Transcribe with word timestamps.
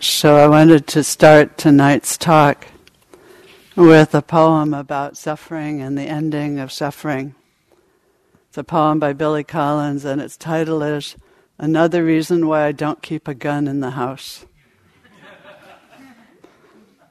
So 0.00 0.36
I 0.36 0.46
wanted 0.46 0.86
to 0.88 1.02
start 1.02 1.58
tonight's 1.58 2.16
talk 2.16 2.68
with 3.74 4.14
a 4.14 4.22
poem 4.22 4.72
about 4.72 5.16
suffering 5.16 5.80
and 5.80 5.98
the 5.98 6.04
ending 6.04 6.60
of 6.60 6.70
suffering. 6.70 7.34
It's 8.48 8.58
a 8.58 8.62
poem 8.62 9.00
by 9.00 9.12
Billy 9.12 9.42
Collins, 9.42 10.04
and 10.04 10.20
its 10.20 10.36
title 10.36 10.84
is 10.84 11.16
Another 11.58 12.04
Reason 12.04 12.46
Why 12.46 12.66
I 12.66 12.72
Don't 12.72 13.02
Keep 13.02 13.26
a 13.26 13.34
Gun 13.34 13.66
in 13.66 13.80
the 13.80 13.90
House. 13.90 14.46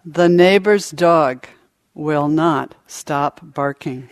the 0.05 0.29
neighbor's 0.29 0.89
dog 0.89 1.45
will 1.93 2.29
not 2.29 2.73
stop 2.87 3.41
barking. 3.43 4.07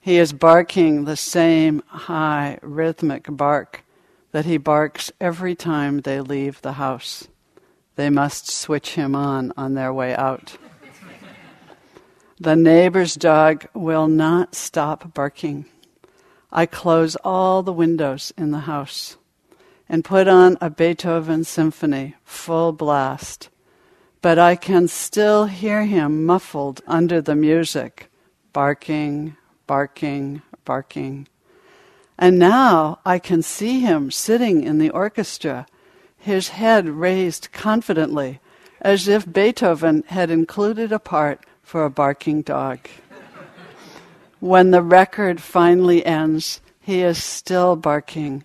He 0.00 0.16
is 0.16 0.32
barking 0.32 1.04
the 1.04 1.16
same 1.16 1.82
high, 1.88 2.58
rhythmic 2.62 3.26
bark 3.28 3.84
that 4.32 4.46
he 4.46 4.56
barks 4.56 5.12
every 5.20 5.54
time 5.54 6.00
they 6.00 6.22
leave 6.22 6.62
the 6.62 6.72
house. 6.72 7.28
They 7.96 8.10
must 8.10 8.50
switch 8.50 8.94
him 8.94 9.14
on 9.14 9.52
on 9.56 9.74
their 9.74 9.92
way 9.92 10.14
out. 10.14 10.56
the 12.40 12.56
neighbor's 12.56 13.14
dog 13.14 13.66
will 13.74 14.08
not 14.08 14.54
stop 14.54 15.14
barking. 15.14 15.66
I 16.50 16.66
close 16.66 17.16
all 17.16 17.62
the 17.62 17.72
windows 17.72 18.32
in 18.36 18.50
the 18.50 18.60
house 18.60 19.16
and 19.88 20.04
put 20.04 20.28
on 20.28 20.56
a 20.60 20.70
Beethoven 20.70 21.44
symphony 21.44 22.14
full 22.24 22.72
blast, 22.72 23.48
but 24.22 24.38
I 24.38 24.56
can 24.56 24.88
still 24.88 25.46
hear 25.46 25.84
him 25.84 26.24
muffled 26.24 26.80
under 26.86 27.20
the 27.20 27.34
music, 27.34 28.10
barking, 28.52 29.36
barking, 29.66 30.42
barking. 30.64 31.28
And 32.18 32.38
now 32.38 33.00
I 33.04 33.18
can 33.18 33.42
see 33.42 33.80
him 33.80 34.10
sitting 34.10 34.62
in 34.62 34.78
the 34.78 34.90
orchestra 34.90 35.66
his 36.24 36.48
head 36.48 36.88
raised 36.88 37.52
confidently, 37.52 38.40
as 38.80 39.06
if 39.06 39.30
Beethoven 39.30 40.02
had 40.06 40.30
included 40.30 40.90
a 40.90 40.98
part 40.98 41.44
for 41.62 41.84
a 41.84 41.90
barking 41.90 42.40
dog. 42.40 42.78
when 44.40 44.70
the 44.70 44.80
record 44.80 45.38
finally 45.38 46.04
ends, 46.06 46.62
he 46.80 47.02
is 47.02 47.22
still 47.22 47.76
barking, 47.76 48.42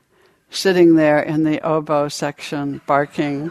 sitting 0.49 0.95
there 0.95 1.21
in 1.21 1.45
the 1.45 1.61
oboe 1.61 2.09
section, 2.09 2.81
barking, 2.85 3.49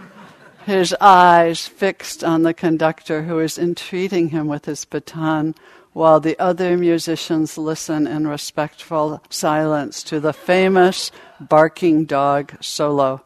his 0.66 0.94
eyes 1.00 1.66
fixed 1.66 2.22
on 2.22 2.42
the 2.42 2.52
conductor 2.52 3.22
who 3.22 3.38
is 3.38 3.56
entreating 3.56 4.28
him 4.28 4.46
with 4.46 4.66
his 4.66 4.84
baton 4.84 5.54
while 5.94 6.20
the 6.20 6.38
other 6.38 6.76
musicians 6.76 7.56
listen 7.56 8.06
in 8.06 8.28
respectful 8.28 9.22
silence 9.30 10.02
to 10.02 10.20
the 10.20 10.34
famous 10.34 11.10
barking 11.40 12.04
dog 12.04 12.52
solo 12.60 13.22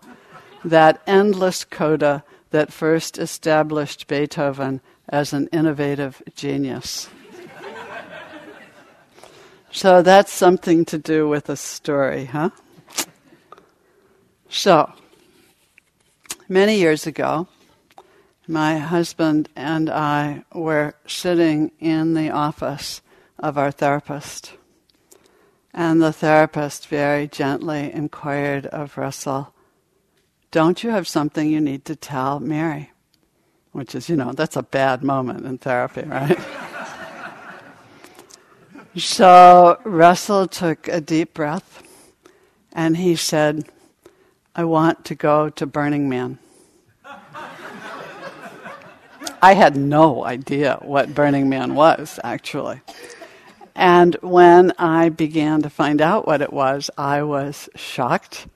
that 0.64 1.02
endless 1.06 1.64
coda 1.64 2.24
that 2.50 2.72
first 2.72 3.18
established 3.18 4.06
Beethoven 4.06 4.80
as 5.08 5.32
an 5.32 5.48
innovative 5.52 6.22
genius. 6.34 7.08
so 9.70 10.02
that's 10.02 10.32
something 10.32 10.84
to 10.86 10.98
do 10.98 11.28
with 11.28 11.48
a 11.48 11.56
story, 11.56 12.26
huh? 12.26 12.50
So, 14.48 14.92
many 16.48 16.76
years 16.76 17.06
ago, 17.06 17.48
my 18.46 18.78
husband 18.78 19.48
and 19.56 19.88
I 19.88 20.44
were 20.52 20.94
sitting 21.06 21.72
in 21.80 22.14
the 22.14 22.30
office 22.30 23.00
of 23.38 23.56
our 23.56 23.70
therapist. 23.70 24.52
And 25.72 26.02
the 26.02 26.12
therapist 26.12 26.86
very 26.88 27.26
gently 27.26 27.90
inquired 27.92 28.66
of 28.66 28.98
Russell, 28.98 29.54
don't 30.52 30.84
you 30.84 30.90
have 30.90 31.08
something 31.08 31.50
you 31.50 31.60
need 31.60 31.84
to 31.86 31.96
tell 31.96 32.38
Mary? 32.38 32.92
Which 33.72 33.94
is, 33.94 34.10
you 34.10 34.16
know, 34.16 34.32
that's 34.32 34.54
a 34.54 34.62
bad 34.62 35.02
moment 35.02 35.46
in 35.46 35.56
therapy, 35.56 36.02
right? 36.02 36.38
so 38.96 39.80
Russell 39.84 40.46
took 40.46 40.88
a 40.88 41.00
deep 41.00 41.32
breath 41.32 41.82
and 42.70 42.98
he 42.98 43.16
said, 43.16 43.64
I 44.54 44.64
want 44.64 45.06
to 45.06 45.14
go 45.14 45.48
to 45.48 45.64
Burning 45.64 46.10
Man. 46.10 46.38
I 49.42 49.54
had 49.54 49.74
no 49.74 50.26
idea 50.26 50.78
what 50.82 51.14
Burning 51.14 51.48
Man 51.48 51.74
was, 51.74 52.20
actually. 52.22 52.82
And 53.74 54.16
when 54.20 54.74
I 54.78 55.08
began 55.08 55.62
to 55.62 55.70
find 55.70 56.02
out 56.02 56.26
what 56.26 56.42
it 56.42 56.52
was, 56.52 56.90
I 56.98 57.22
was 57.22 57.70
shocked 57.74 58.48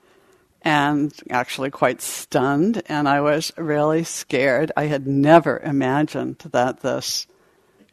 and 0.66 1.15
actually 1.31 1.71
quite 1.71 2.03
stunned, 2.03 2.82
and 2.87 3.09
I 3.09 3.21
was 3.21 3.53
really 3.56 4.03
scared. 4.03 4.72
I 4.77 4.87
had 4.87 5.06
never 5.06 5.60
imagined 5.60 6.38
that 6.50 6.81
this 6.81 7.28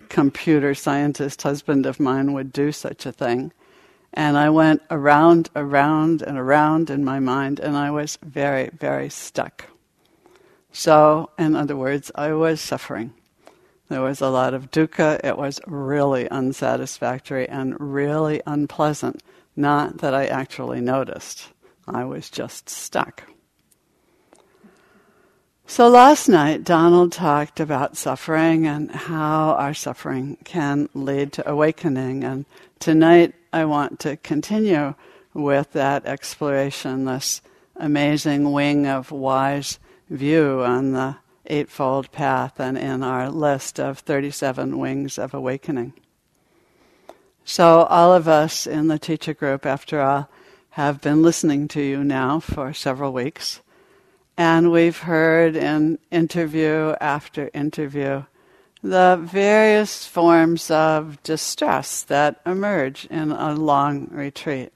computer 0.09 0.73
scientist 0.73 1.43
husband 1.43 1.85
of 1.85 1.99
mine 1.99 2.33
would 2.33 2.51
do 2.51 2.71
such 2.71 3.05
a 3.05 3.11
thing. 3.11 3.53
And 4.11 4.35
I 4.39 4.49
went 4.49 4.81
around, 4.89 5.51
around, 5.55 6.23
and 6.23 6.35
around 6.35 6.89
in 6.89 7.05
my 7.05 7.19
mind, 7.19 7.59
and 7.59 7.77
I 7.77 7.91
was 7.91 8.17
very, 8.23 8.71
very 8.71 9.11
stuck. 9.11 9.65
So, 10.71 11.29
in 11.37 11.55
other 11.55 11.77
words, 11.77 12.11
I 12.15 12.33
was 12.33 12.59
suffering. 12.59 13.13
There 13.89 14.01
was 14.01 14.19
a 14.19 14.29
lot 14.29 14.55
of 14.55 14.71
dukkha. 14.71 15.23
It 15.23 15.37
was 15.37 15.61
really 15.67 16.27
unsatisfactory 16.27 17.47
and 17.47 17.79
really 17.79 18.41
unpleasant. 18.47 19.21
Not 19.55 19.99
that 19.99 20.15
I 20.15 20.25
actually 20.25 20.81
noticed. 20.81 21.52
I 21.87 22.05
was 22.05 22.29
just 22.29 22.69
stuck. 22.69 23.23
So 25.65 25.87
last 25.87 26.27
night, 26.27 26.63
Donald 26.63 27.11
talked 27.11 27.59
about 27.59 27.97
suffering 27.97 28.67
and 28.67 28.91
how 28.91 29.51
our 29.51 29.73
suffering 29.73 30.37
can 30.43 30.89
lead 30.93 31.33
to 31.33 31.49
awakening. 31.49 32.23
And 32.23 32.45
tonight, 32.79 33.33
I 33.51 33.65
want 33.65 33.99
to 34.01 34.17
continue 34.17 34.93
with 35.33 35.71
that 35.71 36.05
exploration, 36.05 37.05
this 37.05 37.41
amazing 37.75 38.51
wing 38.51 38.85
of 38.87 39.11
wise 39.11 39.79
view 40.09 40.61
on 40.63 40.91
the 40.91 41.15
Eightfold 41.47 42.11
Path 42.11 42.59
and 42.59 42.77
in 42.77 43.01
our 43.01 43.29
list 43.29 43.79
of 43.79 43.99
37 43.99 44.77
wings 44.77 45.17
of 45.17 45.33
awakening. 45.33 45.93
So, 47.45 47.83
all 47.83 48.13
of 48.13 48.27
us 48.27 48.67
in 48.67 48.87
the 48.87 48.99
teacher 48.99 49.33
group, 49.33 49.65
after 49.65 49.99
all, 50.01 50.29
have 50.73 50.99
been 51.01 51.21
listening 51.21 51.67
to 51.67 51.79
you 51.79 52.03
now 52.03 52.39
for 52.39 52.73
several 52.73 53.13
weeks. 53.13 53.61
And 54.35 54.71
we've 54.71 54.97
heard 54.97 55.55
in 55.55 55.99
interview 56.09 56.95
after 56.99 57.51
interview 57.53 58.23
the 58.81 59.19
various 59.21 60.07
forms 60.07 60.71
of 60.71 61.21
distress 61.21 62.01
that 62.05 62.41
emerge 62.43 63.05
in 63.05 63.31
a 63.31 63.53
long 63.53 64.07
retreat. 64.09 64.73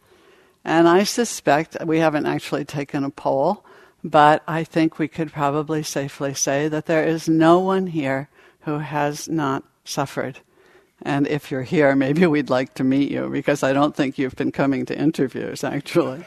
And 0.64 0.88
I 0.88 1.04
suspect 1.04 1.76
we 1.84 1.98
haven't 1.98 2.28
actually 2.28 2.66
taken 2.66 3.04
a 3.04 3.10
poll, 3.10 3.66
but 4.04 4.44
I 4.48 4.64
think 4.64 5.00
we 5.00 5.08
could 5.08 5.34
probably 5.34 5.82
safely 5.82 6.36
say 6.36 6.68
that 6.68 6.86
there 6.86 7.08
is 7.08 7.28
no 7.28 7.58
one 7.58 7.88
here 7.88 8.30
who 8.62 8.78
has 8.78 9.28
not 9.28 9.64
suffered. 9.84 10.42
And 11.04 11.28
if 11.28 11.52
you're 11.52 11.64
here, 11.64 11.96
maybe 11.96 12.26
we'd 12.26 12.50
like 12.50 12.74
to 12.76 12.84
meet 12.84 13.12
you 13.12 13.30
because 13.30 13.64
I 13.64 13.74
don't 13.74 13.96
think 13.96 14.18
you've 14.18 14.36
been 14.36 14.52
coming 14.52 14.86
to 14.88 14.98
interviews, 14.98 15.64
actually. 15.64 16.24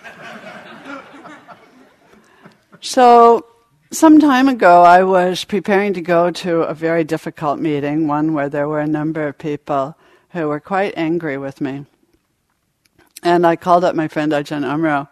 so, 2.80 3.46
some 3.90 4.20
time 4.20 4.48
ago, 4.48 4.82
I 4.82 5.02
was 5.02 5.44
preparing 5.44 5.94
to 5.94 6.00
go 6.00 6.30
to 6.30 6.62
a 6.62 6.74
very 6.74 7.02
difficult 7.02 7.58
meeting, 7.58 8.06
one 8.06 8.34
where 8.34 8.48
there 8.48 8.68
were 8.68 8.80
a 8.80 8.86
number 8.86 9.26
of 9.26 9.38
people 9.38 9.96
who 10.30 10.46
were 10.46 10.60
quite 10.60 10.94
angry 10.96 11.36
with 11.36 11.60
me. 11.60 11.86
And 13.22 13.46
I 13.46 13.56
called 13.56 13.84
up 13.84 13.94
my 13.94 14.08
friend 14.08 14.32
Ajahn 14.32 14.64
Amaro 14.64 15.08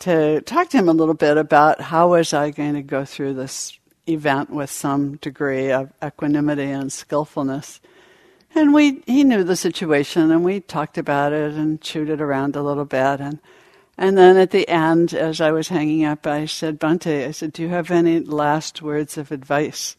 to 0.00 0.40
talk 0.42 0.68
to 0.70 0.78
him 0.78 0.88
a 0.88 0.92
little 0.92 1.14
bit 1.14 1.36
about 1.36 1.80
how 1.80 2.10
was 2.10 2.32
I 2.32 2.50
going 2.50 2.74
to 2.74 2.82
go 2.82 3.04
through 3.04 3.34
this 3.34 3.78
event 4.08 4.50
with 4.50 4.70
some 4.70 5.16
degree 5.16 5.70
of 5.70 5.92
equanimity 6.02 6.70
and 6.70 6.92
skillfulness. 6.92 7.80
And 8.56 8.72
we, 8.72 9.02
he 9.06 9.22
knew 9.22 9.44
the 9.44 9.54
situation, 9.54 10.30
and 10.30 10.42
we 10.42 10.60
talked 10.60 10.96
about 10.96 11.34
it 11.34 11.52
and 11.52 11.78
chewed 11.78 12.08
it 12.08 12.22
around 12.22 12.56
a 12.56 12.62
little 12.62 12.86
bit. 12.86 13.20
And, 13.20 13.38
and 13.98 14.16
then 14.16 14.38
at 14.38 14.50
the 14.50 14.66
end, 14.66 15.12
as 15.12 15.42
I 15.42 15.50
was 15.50 15.68
hanging 15.68 16.06
up, 16.06 16.26
I 16.26 16.46
said, 16.46 16.80
Bhante, 16.80 17.28
I 17.28 17.32
said, 17.32 17.52
do 17.52 17.60
you 17.60 17.68
have 17.68 17.90
any 17.90 18.20
last 18.20 18.80
words 18.80 19.18
of 19.18 19.30
advice? 19.30 19.96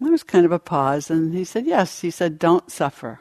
there 0.00 0.10
was 0.10 0.24
kind 0.24 0.44
of 0.44 0.50
a 0.50 0.58
pause, 0.58 1.08
and 1.08 1.32
he 1.32 1.44
said, 1.44 1.64
yes. 1.64 2.00
He 2.00 2.10
said, 2.10 2.36
don't 2.36 2.68
suffer. 2.68 3.20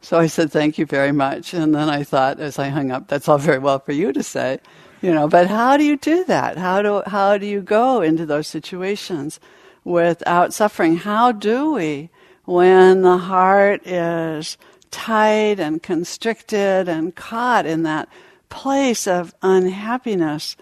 So 0.00 0.18
I 0.18 0.28
said, 0.28 0.50
thank 0.50 0.78
you 0.78 0.86
very 0.86 1.12
much. 1.12 1.52
And 1.52 1.74
then 1.74 1.90
I 1.90 2.02
thought, 2.02 2.40
as 2.40 2.58
I 2.58 2.68
hung 2.70 2.90
up, 2.90 3.08
that's 3.08 3.28
all 3.28 3.36
very 3.36 3.58
well 3.58 3.80
for 3.80 3.92
you 3.92 4.14
to 4.14 4.22
say, 4.22 4.58
you 5.02 5.12
know, 5.12 5.28
but 5.28 5.48
how 5.48 5.76
do 5.76 5.84
you 5.84 5.98
do 5.98 6.24
that? 6.24 6.56
How 6.56 6.80
do, 6.80 7.02
how 7.04 7.36
do 7.36 7.44
you 7.44 7.60
go 7.60 8.00
into 8.00 8.24
those 8.24 8.46
situations 8.46 9.38
without 9.84 10.54
suffering? 10.54 10.96
How 10.96 11.30
do 11.32 11.72
we 11.74 12.08
when 12.50 13.02
the 13.02 13.16
heart 13.16 13.86
is 13.86 14.58
tight 14.90 15.60
and 15.60 15.80
constricted 15.80 16.88
and 16.88 17.14
caught 17.14 17.64
in 17.64 17.84
that 17.84 18.08
place 18.48 19.06
of 19.06 19.32
unhappiness, 19.40 20.56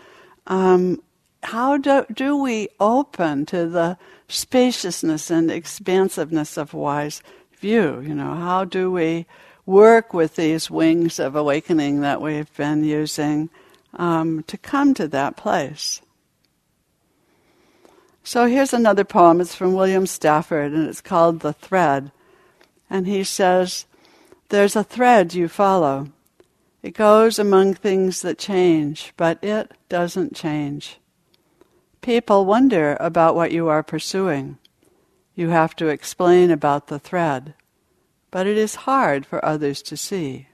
um, 0.48 1.02
how 1.42 1.78
do, 1.78 2.04
do 2.12 2.36
we 2.36 2.68
open 2.78 3.46
to 3.46 3.66
the 3.66 3.96
spaciousness 4.28 5.30
and 5.30 5.50
expansiveness 5.50 6.58
of 6.58 6.74
wise 6.74 7.22
view? 7.58 8.02
You 8.06 8.14
know, 8.14 8.34
how 8.34 8.66
do 8.66 8.90
we 8.92 9.24
work 9.64 10.12
with 10.12 10.36
these 10.36 10.70
wings 10.70 11.18
of 11.18 11.34
awakening 11.34 12.02
that 12.02 12.20
we've 12.20 12.54
been 12.54 12.84
using 12.84 13.48
um, 13.94 14.42
to 14.42 14.58
come 14.58 14.92
to 14.92 15.08
that 15.08 15.38
place? 15.38 16.02
So 18.28 18.44
here's 18.44 18.74
another 18.74 19.04
poem. 19.04 19.40
It's 19.40 19.54
from 19.54 19.72
William 19.72 20.04
Stafford, 20.04 20.72
and 20.72 20.86
it's 20.86 21.00
called 21.00 21.40
The 21.40 21.54
Thread. 21.54 22.12
And 22.90 23.06
he 23.06 23.24
says, 23.24 23.86
There's 24.50 24.76
a 24.76 24.84
thread 24.84 25.32
you 25.32 25.48
follow. 25.48 26.08
It 26.82 26.92
goes 26.92 27.38
among 27.38 27.72
things 27.72 28.20
that 28.20 28.36
change, 28.36 29.14
but 29.16 29.42
it 29.42 29.72
doesn't 29.88 30.36
change. 30.36 30.98
People 32.02 32.44
wonder 32.44 32.98
about 33.00 33.34
what 33.34 33.50
you 33.50 33.68
are 33.68 33.82
pursuing. 33.82 34.58
You 35.34 35.48
have 35.48 35.74
to 35.76 35.88
explain 35.88 36.50
about 36.50 36.88
the 36.88 36.98
thread, 36.98 37.54
but 38.30 38.46
it 38.46 38.58
is 38.58 38.84
hard 38.84 39.24
for 39.24 39.42
others 39.42 39.80
to 39.84 39.96
see. 39.96 40.48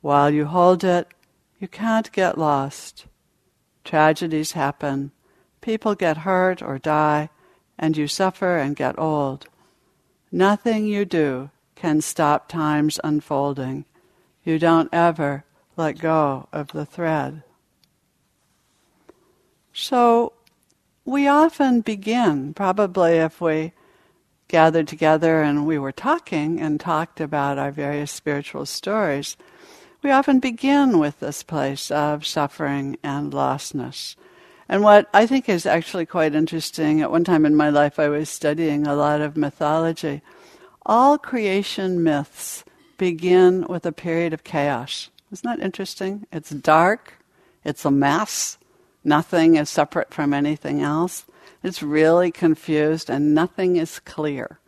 While 0.00 0.30
you 0.30 0.46
hold 0.46 0.82
it, 0.82 1.08
you 1.58 1.68
can't 1.68 2.10
get 2.10 2.38
lost. 2.38 3.04
Tragedies 3.84 4.52
happen, 4.52 5.12
people 5.60 5.94
get 5.94 6.18
hurt 6.18 6.62
or 6.62 6.78
die, 6.78 7.30
and 7.78 7.96
you 7.96 8.06
suffer 8.06 8.56
and 8.56 8.76
get 8.76 8.98
old. 8.98 9.46
Nothing 10.32 10.86
you 10.86 11.04
do 11.04 11.50
can 11.74 12.00
stop 12.00 12.48
time's 12.48 13.00
unfolding. 13.02 13.84
You 14.44 14.58
don't 14.58 14.88
ever 14.92 15.44
let 15.76 15.98
go 15.98 16.48
of 16.52 16.68
the 16.72 16.84
thread. 16.84 17.42
So, 19.72 20.34
we 21.04 21.26
often 21.26 21.80
begin, 21.80 22.54
probably 22.54 23.14
if 23.14 23.40
we 23.40 23.72
gathered 24.48 24.88
together 24.88 25.42
and 25.42 25.66
we 25.66 25.78
were 25.78 25.92
talking 25.92 26.60
and 26.60 26.78
talked 26.78 27.20
about 27.20 27.56
our 27.56 27.70
various 27.70 28.10
spiritual 28.10 28.66
stories, 28.66 29.36
we 30.02 30.10
often 30.10 30.40
begin 30.40 30.98
with 30.98 31.20
this 31.20 31.42
place 31.42 31.90
of 31.90 32.26
suffering 32.26 32.96
and 33.02 33.32
lostness. 33.32 34.16
And 34.70 34.82
what 34.82 35.10
I 35.12 35.26
think 35.26 35.48
is 35.48 35.66
actually 35.66 36.06
quite 36.06 36.34
interesting, 36.34 37.02
at 37.02 37.10
one 37.10 37.24
time 37.24 37.44
in 37.44 37.56
my 37.56 37.68
life 37.68 37.98
I 37.98 38.08
was 38.08 38.30
studying 38.30 38.86
a 38.86 38.94
lot 38.94 39.20
of 39.20 39.36
mythology. 39.36 40.22
All 40.86 41.18
creation 41.18 42.02
myths 42.02 42.64
begin 42.96 43.66
with 43.66 43.84
a 43.84 43.92
period 43.92 44.32
of 44.32 44.44
chaos. 44.44 45.10
Isn't 45.30 45.44
that 45.44 45.62
interesting? 45.64 46.26
It's 46.32 46.50
dark, 46.50 47.14
it's 47.64 47.84
a 47.84 47.90
mess, 47.90 48.56
Nothing 49.04 49.56
is 49.56 49.70
separate 49.70 50.12
from 50.12 50.34
anything 50.34 50.82
else. 50.82 51.24
It's 51.62 51.82
really 51.82 52.30
confused 52.30 53.08
and 53.08 53.34
nothing 53.34 53.76
is 53.76 53.98
clear. 54.00 54.58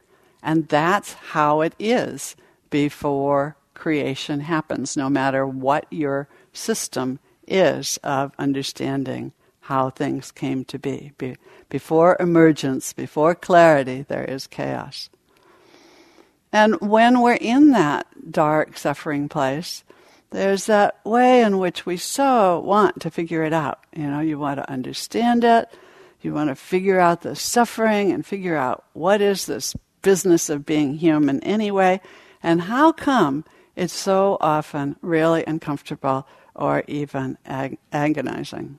And 0.43 0.69
that's 0.69 1.13
how 1.13 1.61
it 1.61 1.75
is 1.79 2.35
before 2.71 3.57
creation 3.75 4.41
happens, 4.41 4.97
no 4.97 5.09
matter 5.09 5.47
what 5.47 5.87
your 5.91 6.29
system 6.53 7.19
is 7.47 7.99
of 7.99 8.33
understanding 8.39 9.33
how 9.73 9.89
things 9.89 10.31
came 10.31 10.67
to 10.67 10.79
be. 10.79 11.13
be. 11.17 11.35
Before 11.71 12.19
emergence, 12.21 12.93
before 12.93 13.35
clarity, 13.35 14.05
there 14.07 14.25
is 14.25 14.47
chaos. 14.47 15.09
And 16.53 16.79
when 16.83 17.23
we're 17.23 17.41
in 17.41 17.71
that 17.71 18.07
dark, 18.31 18.77
suffering 18.77 19.31
place, 19.31 19.83
there's 20.29 20.67
that 20.67 21.01
way 21.07 21.41
in 21.41 21.59
which 21.59 21.87
we 21.87 21.97
so 21.97 22.61
want 22.61 23.01
to 23.01 23.11
figure 23.11 23.45
it 23.45 23.55
out. 23.55 23.79
You 23.97 24.09
know, 24.11 24.21
you 24.21 24.39
want 24.39 24.59
to 24.59 24.71
understand 24.71 25.43
it, 25.43 25.71
you 26.21 26.35
want 26.35 26.51
to 26.51 26.55
figure 26.55 27.01
out 27.01 27.23
the 27.23 27.35
suffering 27.35 28.13
and 28.13 28.27
figure 28.27 28.57
out 28.57 28.85
what 28.93 29.23
is 29.23 29.47
this 29.47 29.75
business 30.03 30.51
of 30.51 30.67
being 30.67 30.99
human 30.99 31.41
anyway, 31.41 32.03
and 32.43 32.61
how 32.61 32.93
come 32.93 33.47
it's 33.75 33.95
so 33.95 34.37
often 34.39 34.97
really 35.01 35.45
uncomfortable 35.47 36.27
or 36.55 36.85
even 36.87 37.39
ag- 37.47 37.79
agonizing. 37.91 38.79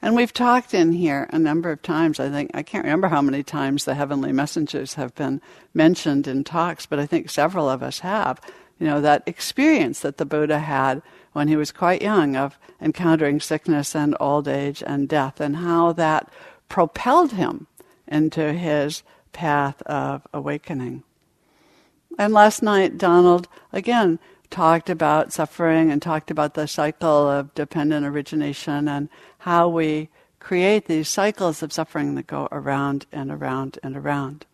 And 0.00 0.14
we've 0.14 0.32
talked 0.32 0.74
in 0.74 0.92
here 0.92 1.28
a 1.32 1.38
number 1.38 1.70
of 1.70 1.82
times. 1.82 2.20
I 2.20 2.28
think, 2.30 2.52
I 2.54 2.62
can't 2.62 2.84
remember 2.84 3.08
how 3.08 3.22
many 3.22 3.42
times 3.42 3.84
the 3.84 3.94
heavenly 3.94 4.32
messengers 4.32 4.94
have 4.94 5.14
been 5.14 5.40
mentioned 5.74 6.28
in 6.28 6.44
talks, 6.44 6.86
but 6.86 6.98
I 6.98 7.06
think 7.06 7.30
several 7.30 7.68
of 7.68 7.82
us 7.82 8.00
have 8.00 8.40
you 8.78 8.86
know, 8.86 9.00
that 9.00 9.22
experience 9.26 10.00
that 10.00 10.18
the 10.18 10.24
Buddha 10.24 10.60
had 10.60 11.02
when 11.32 11.48
he 11.48 11.56
was 11.56 11.72
quite 11.72 12.02
young 12.02 12.36
of 12.36 12.58
encountering 12.80 13.40
sickness 13.40 13.94
and 13.94 14.16
old 14.20 14.46
age 14.46 14.82
and 14.86 15.08
death, 15.08 15.40
and 15.40 15.56
how 15.56 15.92
that 15.92 16.30
propelled 16.68 17.32
him 17.32 17.66
into 18.06 18.52
his 18.52 19.02
path 19.32 19.82
of 19.82 20.26
awakening. 20.32 21.02
And 22.18 22.32
last 22.32 22.62
night, 22.62 22.98
Donald 22.98 23.48
again 23.72 24.18
talked 24.50 24.88
about 24.88 25.32
suffering 25.32 25.90
and 25.90 26.00
talked 26.00 26.30
about 26.30 26.54
the 26.54 26.66
cycle 26.66 27.28
of 27.28 27.54
dependent 27.54 28.06
origination 28.06 28.88
and 28.88 29.08
how 29.38 29.68
we 29.68 30.08
create 30.40 30.86
these 30.86 31.08
cycles 31.08 31.62
of 31.62 31.72
suffering 31.72 32.14
that 32.14 32.26
go 32.26 32.48
around 32.50 33.06
and 33.12 33.30
around 33.30 33.78
and 33.82 33.96
around. 33.96 34.46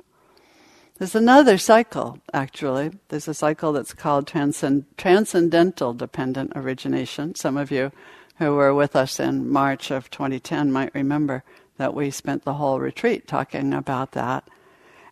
There's 0.99 1.15
another 1.15 1.59
cycle, 1.59 2.21
actually. 2.33 2.93
There's 3.09 3.27
a 3.27 3.35
cycle 3.35 3.73
that's 3.73 3.95
called 3.95 4.27
transcend- 4.27 4.85
transcendental 4.97 5.93
dependent 5.93 6.53
origination. 6.55 7.35
Some 7.35 7.57
of 7.57 7.71
you 7.71 7.91
who 8.39 8.55
were 8.55 8.73
with 8.73 8.95
us 8.95 9.19
in 9.19 9.49
March 9.49 9.91
of 9.91 10.11
2010 10.11 10.71
might 10.71 10.95
remember 10.95 11.43
that 11.79 11.95
we 11.95 12.11
spent 12.11 12.45
the 12.45 12.55
whole 12.55 12.79
retreat 12.79 13.27
talking 13.27 13.75
about 13.75 14.13
that. 14.13 14.45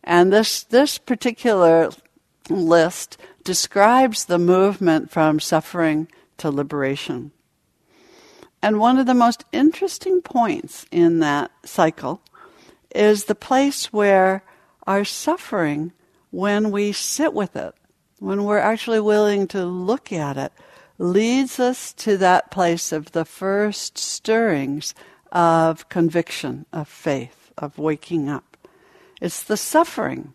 And 0.04 0.32
this, 0.32 0.62
this 0.62 0.98
particular 0.98 1.90
list 2.48 3.18
describes 3.44 4.24
the 4.24 4.38
movement 4.38 5.10
from 5.10 5.40
suffering 5.40 6.08
to 6.38 6.50
liberation. 6.50 7.32
And 8.62 8.78
one 8.78 8.98
of 8.98 9.06
the 9.06 9.14
most 9.14 9.44
interesting 9.52 10.22
points 10.22 10.86
in 10.92 11.18
that 11.18 11.50
cycle 11.64 12.22
is 12.94 13.24
the 13.24 13.34
place 13.34 13.92
where 13.92 14.44
our 14.86 15.04
suffering 15.04 15.92
when 16.30 16.70
we 16.70 16.92
sit 16.92 17.34
with 17.34 17.54
it, 17.56 17.74
when 18.18 18.44
we're 18.44 18.58
actually 18.58 19.00
willing 19.00 19.46
to 19.48 19.64
look 19.64 20.12
at 20.12 20.36
it, 20.36 20.52
leads 20.98 21.60
us 21.60 21.92
to 21.92 22.16
that 22.16 22.50
place 22.50 22.90
of 22.90 23.12
the 23.12 23.24
first 23.24 23.98
stirrings 23.98 24.94
of 25.30 25.88
conviction, 25.88 26.64
of 26.72 26.88
faith, 26.88 27.52
of 27.58 27.78
waking 27.78 28.28
up. 28.28 28.56
It's 29.20 29.42
the 29.42 29.56
suffering 29.56 30.32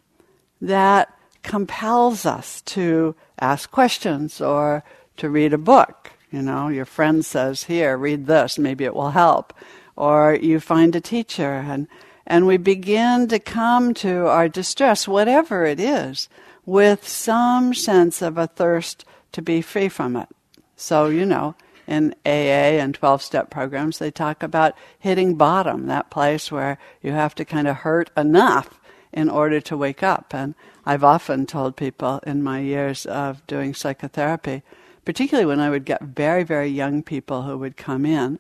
that 0.62 1.13
compels 1.44 2.25
us 2.25 2.62
to 2.62 3.16
ask 3.40 3.72
questions 3.72 4.40
or 4.40 4.84
to 5.18 5.30
read 5.30 5.54
a 5.54 5.58
book. 5.58 6.12
You 6.32 6.42
know, 6.42 6.68
your 6.68 6.86
friend 6.86 7.26
says, 7.26 7.64
Here, 7.64 7.98
read 7.98 8.26
this, 8.26 8.60
maybe 8.60 8.86
it 8.86 8.96
will 8.96 9.12
help. 9.12 9.54
Or 9.96 10.36
you 10.36 10.60
find 10.60 10.96
a 10.96 11.02
teacher 11.02 11.56
and 11.66 11.88
and 12.30 12.46
we 12.46 12.58
begin 12.58 13.30
to 13.30 13.40
come 13.40 13.94
to 13.96 14.28
our 14.28 14.50
distress, 14.50 15.08
whatever 15.08 15.66
it 15.66 15.80
is, 15.80 16.28
with 16.66 17.08
some 17.08 17.74
sense 17.74 18.22
of 18.22 18.38
a 18.38 18.48
thirst 18.48 19.06
to 19.32 19.42
be 19.42 19.62
free 19.62 19.88
from 19.88 20.18
it. 20.18 20.28
So, 20.76 21.08
you 21.08 21.26
know, 21.26 21.56
in 21.88 22.14
AA 22.26 22.84
and 22.84 22.94
12 22.94 23.22
step 23.22 23.50
programs, 23.50 23.98
they 23.98 24.12
talk 24.12 24.44
about 24.44 24.76
hitting 25.00 25.36
bottom, 25.36 25.88
that 25.88 26.10
place 26.10 26.52
where 26.52 26.78
you 27.02 27.14
have 27.14 27.34
to 27.36 27.46
kind 27.46 27.66
of 27.66 27.78
hurt 27.78 28.12
enough 28.18 28.78
in 29.14 29.30
order 29.30 29.62
to 29.62 29.78
wake 29.78 30.04
up. 30.04 30.34
And 30.34 30.54
I've 30.86 31.06
often 31.06 31.46
told 31.46 31.78
people 31.78 32.20
in 32.28 32.44
my 32.44 32.60
years 32.60 33.06
of 33.06 33.48
doing 33.48 33.74
psychotherapy, 33.74 34.64
particularly 35.08 35.46
when 35.46 35.62
I 35.62 35.70
would 35.70 35.86
get 35.86 36.02
very, 36.02 36.44
very 36.44 36.68
young 36.68 37.02
people 37.02 37.44
who 37.44 37.58
would 37.60 37.78
come 37.78 38.06
in 38.06 38.40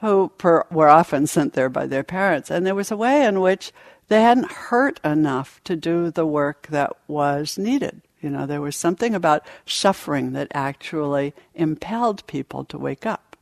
who 0.00 0.30
per, 0.38 0.64
were 0.70 0.88
often 0.88 1.26
sent 1.26 1.54
there 1.54 1.68
by 1.68 1.88
their 1.88 2.04
parents. 2.04 2.52
And 2.52 2.64
there 2.64 2.76
was 2.76 2.92
a 2.92 2.96
way 2.96 3.24
in 3.24 3.40
which 3.40 3.72
they 4.06 4.22
hadn't 4.22 4.52
hurt 4.52 5.00
enough 5.02 5.60
to 5.64 5.74
do 5.74 6.12
the 6.12 6.24
work 6.24 6.68
that 6.70 6.92
was 7.08 7.58
needed. 7.58 8.00
You 8.22 8.30
know, 8.30 8.46
there 8.46 8.60
was 8.60 8.76
something 8.76 9.12
about 9.12 9.44
suffering 9.66 10.34
that 10.34 10.52
actually 10.54 11.34
impelled 11.52 12.24
people 12.28 12.64
to 12.66 12.78
wake 12.78 13.04
up. 13.04 13.36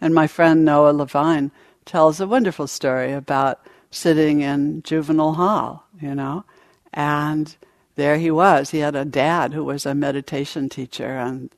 And 0.00 0.14
my 0.14 0.28
friend 0.28 0.64
Noah 0.64 0.92
Levine 0.92 1.50
tells 1.84 2.20
a 2.20 2.28
wonderful 2.28 2.68
story 2.68 3.12
about 3.12 3.58
sitting 3.90 4.40
in 4.40 4.84
juvenile 4.84 5.32
hall, 5.32 5.88
you 6.00 6.14
know, 6.14 6.44
and 6.94 7.56
there 7.96 8.18
he 8.18 8.30
was. 8.30 8.70
He 8.70 8.78
had 8.78 8.94
a 8.94 9.04
dad 9.04 9.52
who 9.52 9.64
was 9.64 9.84
a 9.84 9.96
meditation 9.96 10.68
teacher, 10.68 11.18
and 11.18 11.50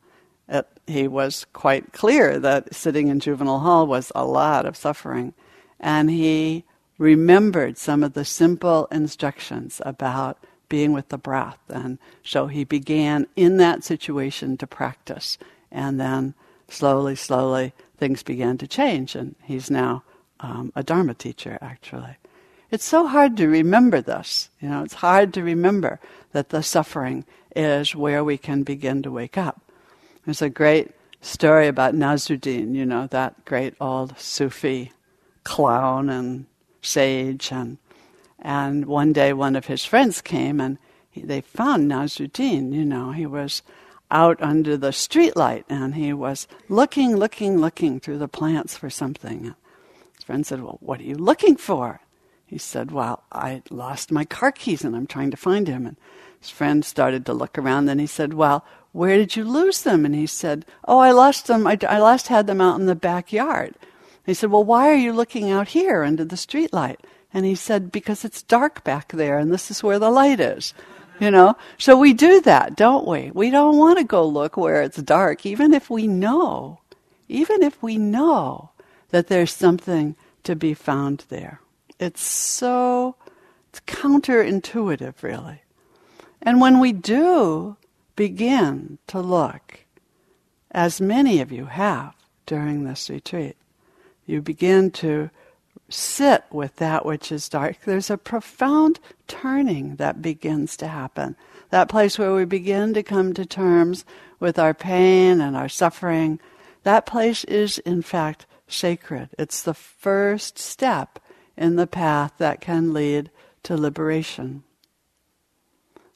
it, 0.50 0.66
he 0.86 1.06
was 1.08 1.46
quite 1.52 1.92
clear 1.92 2.38
that 2.40 2.74
sitting 2.74 3.08
in 3.08 3.20
juvenile 3.20 3.60
hall 3.60 3.86
was 3.86 4.10
a 4.14 4.26
lot 4.26 4.66
of 4.66 4.76
suffering. 4.76 5.32
And 5.78 6.10
he 6.10 6.64
remembered 6.98 7.78
some 7.78 8.02
of 8.02 8.12
the 8.12 8.24
simple 8.24 8.86
instructions 8.90 9.80
about 9.86 10.38
being 10.68 10.92
with 10.92 11.08
the 11.08 11.18
breath. 11.18 11.58
And 11.68 11.98
so 12.22 12.48
he 12.48 12.64
began 12.64 13.26
in 13.36 13.56
that 13.58 13.84
situation 13.84 14.56
to 14.58 14.66
practice. 14.66 15.38
And 15.70 16.00
then 16.00 16.34
slowly, 16.68 17.14
slowly, 17.14 17.72
things 17.96 18.22
began 18.22 18.58
to 18.58 18.66
change. 18.66 19.14
And 19.14 19.36
he's 19.44 19.70
now 19.70 20.02
um, 20.40 20.72
a 20.74 20.82
Dharma 20.82 21.14
teacher, 21.14 21.58
actually. 21.62 22.16
It's 22.70 22.84
so 22.84 23.06
hard 23.06 23.36
to 23.36 23.48
remember 23.48 24.00
this. 24.00 24.50
You 24.60 24.68
know, 24.68 24.82
it's 24.82 24.94
hard 24.94 25.32
to 25.34 25.42
remember 25.42 26.00
that 26.32 26.50
the 26.50 26.62
suffering 26.62 27.24
is 27.54 27.94
where 27.94 28.22
we 28.22 28.38
can 28.38 28.62
begin 28.62 29.02
to 29.02 29.10
wake 29.10 29.38
up. 29.38 29.60
There's 30.30 30.42
a 30.42 30.48
great 30.48 30.92
story 31.20 31.66
about 31.66 31.96
Nasruddin, 31.96 32.72
you 32.76 32.86
know, 32.86 33.08
that 33.08 33.44
great 33.46 33.74
old 33.80 34.16
Sufi 34.16 34.92
clown 35.42 36.08
and 36.08 36.46
sage. 36.82 37.50
And, 37.50 37.78
and 38.38 38.84
one 38.84 39.12
day 39.12 39.32
one 39.32 39.56
of 39.56 39.66
his 39.66 39.84
friends 39.84 40.20
came 40.20 40.60
and 40.60 40.78
he, 41.10 41.22
they 41.22 41.40
found 41.40 41.90
Nasruddin, 41.90 42.72
you 42.72 42.84
know, 42.84 43.10
he 43.10 43.26
was 43.26 43.62
out 44.08 44.40
under 44.40 44.76
the 44.76 44.90
streetlight 44.90 45.64
and 45.68 45.96
he 45.96 46.12
was 46.12 46.46
looking, 46.68 47.16
looking, 47.16 47.58
looking 47.58 47.98
through 47.98 48.18
the 48.18 48.28
plants 48.28 48.76
for 48.76 48.88
something. 48.88 49.52
His 50.14 50.24
friend 50.24 50.46
said, 50.46 50.62
Well, 50.62 50.78
what 50.80 51.00
are 51.00 51.02
you 51.02 51.16
looking 51.16 51.56
for? 51.56 52.02
He 52.46 52.56
said, 52.56 52.92
Well, 52.92 53.24
I 53.32 53.62
lost 53.68 54.12
my 54.12 54.24
car 54.24 54.52
keys 54.52 54.84
and 54.84 54.94
I'm 54.94 55.08
trying 55.08 55.32
to 55.32 55.36
find 55.36 55.66
him. 55.66 55.86
And 55.86 55.96
his 56.40 56.50
friend 56.50 56.84
started 56.84 57.26
to 57.26 57.34
look 57.34 57.58
around. 57.58 57.86
Then 57.86 57.98
he 57.98 58.06
said, 58.06 58.34
Well, 58.34 58.64
where 58.92 59.16
did 59.16 59.36
you 59.36 59.44
lose 59.44 59.82
them? 59.82 60.04
And 60.04 60.14
he 60.14 60.26
said, 60.26 60.64
Oh, 60.84 60.98
I 60.98 61.12
lost 61.12 61.46
them. 61.46 61.66
I, 61.66 61.78
I 61.88 61.98
last 62.00 62.28
had 62.28 62.46
them 62.46 62.60
out 62.60 62.80
in 62.80 62.86
the 62.86 62.94
backyard. 62.94 63.74
he 64.26 64.34
said, 64.34 64.50
Well, 64.50 64.64
why 64.64 64.88
are 64.88 64.96
you 64.96 65.12
looking 65.12 65.50
out 65.50 65.68
here 65.68 66.02
under 66.02 66.24
the 66.24 66.36
streetlight? 66.36 66.96
And 67.32 67.44
he 67.44 67.54
said, 67.54 67.92
Because 67.92 68.24
it's 68.24 68.42
dark 68.42 68.82
back 68.82 69.12
there 69.12 69.38
and 69.38 69.52
this 69.52 69.70
is 69.70 69.82
where 69.82 69.98
the 69.98 70.10
light 70.10 70.40
is. 70.40 70.74
You 71.20 71.30
know? 71.30 71.56
So 71.78 71.96
we 71.96 72.14
do 72.14 72.40
that, 72.40 72.76
don't 72.76 73.06
we? 73.06 73.30
We 73.32 73.50
don't 73.50 73.76
want 73.76 73.98
to 73.98 74.04
go 74.04 74.26
look 74.26 74.56
where 74.56 74.82
it's 74.82 74.96
dark, 75.02 75.44
even 75.44 75.74
if 75.74 75.90
we 75.90 76.06
know, 76.06 76.80
even 77.28 77.62
if 77.62 77.80
we 77.82 77.98
know 77.98 78.70
that 79.10 79.26
there's 79.26 79.52
something 79.52 80.16
to 80.44 80.56
be 80.56 80.72
found 80.72 81.24
there. 81.28 81.60
It's 81.98 82.22
so, 82.22 83.16
it's 83.68 83.80
counterintuitive, 83.80 85.22
really. 85.22 85.62
And 86.40 86.60
when 86.60 86.80
we 86.80 86.92
do 86.92 87.76
begin 88.20 88.98
to 89.06 89.18
look, 89.18 89.86
as 90.70 91.00
many 91.00 91.40
of 91.40 91.50
you 91.50 91.64
have 91.64 92.14
during 92.44 92.84
this 92.84 93.08
retreat, 93.08 93.56
you 94.26 94.42
begin 94.42 94.90
to 94.90 95.30
sit 95.88 96.44
with 96.50 96.76
that 96.76 97.06
which 97.06 97.32
is 97.32 97.48
dark, 97.48 97.78
there's 97.86 98.10
a 98.10 98.18
profound 98.18 99.00
turning 99.26 99.96
that 99.96 100.20
begins 100.20 100.76
to 100.76 100.86
happen. 100.86 101.34
That 101.70 101.88
place 101.88 102.18
where 102.18 102.34
we 102.34 102.44
begin 102.44 102.92
to 102.92 103.02
come 103.02 103.32
to 103.32 103.46
terms 103.46 104.04
with 104.38 104.58
our 104.58 104.74
pain 104.74 105.40
and 105.40 105.56
our 105.56 105.70
suffering, 105.70 106.40
that 106.82 107.06
place 107.06 107.44
is 107.44 107.78
in 107.78 108.02
fact 108.02 108.44
sacred. 108.68 109.30
It's 109.38 109.62
the 109.62 109.72
first 109.72 110.58
step 110.58 111.20
in 111.56 111.76
the 111.76 111.86
path 111.86 112.34
that 112.36 112.60
can 112.60 112.92
lead 112.92 113.30
to 113.62 113.78
liberation. 113.78 114.64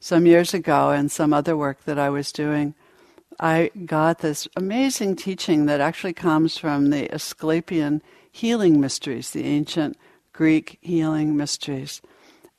Some 0.05 0.27
years 0.27 0.53
ago, 0.53 0.91
in 0.91 1.09
some 1.09 1.33
other 1.33 1.57
work 1.57 1.85
that 1.85 1.99
I 1.99 2.11
was 2.11 2.31
doing, 2.31 2.75
I 3.41 3.71
got 3.87 4.19
this 4.19 4.47
amazing 4.55 5.17
teaching 5.17 5.65
that 5.65 5.81
actually 5.81 6.13
comes 6.13 6.59
from 6.59 6.91
the 6.91 7.09
Asclepian 7.09 8.03
healing 8.31 8.79
mysteries, 8.83 9.31
the 9.31 9.47
ancient 9.47 9.97
Greek 10.35 10.77
healing 10.83 11.39
mysteries. 11.39 12.03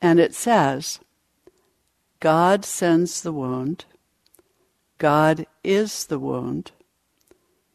And 0.02 0.18
it 0.18 0.34
says, 0.34 0.98
God 2.18 2.64
sends 2.64 3.22
the 3.22 3.32
wound, 3.32 3.84
God 4.98 5.46
is 5.62 6.06
the 6.06 6.18
wound, 6.18 6.72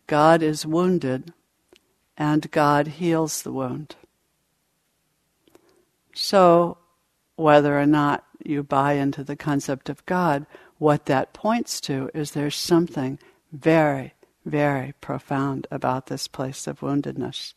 God 0.06 0.44
is 0.44 0.66
wounded, 0.66 1.32
and 2.18 2.52
God 2.52 2.88
heals 2.88 3.44
the 3.44 3.54
wound. 3.54 3.96
So, 6.14 6.78
whether 7.38 7.80
or 7.80 7.86
not 7.86 8.26
you 8.46 8.64
buy 8.64 8.94
into 8.94 9.24
the 9.24 9.36
concept 9.36 9.90
of 9.90 10.06
God, 10.06 10.46
what 10.78 11.06
that 11.06 11.34
points 11.34 11.80
to 11.82 12.10
is 12.14 12.32
there's 12.32 12.56
something 12.56 13.20
very, 13.52 14.14
very 14.46 14.94
profound 15.02 15.68
about 15.70 16.08
this 16.08 16.28
place 16.28 16.68
of 16.68 16.80
woundedness. 16.80 17.54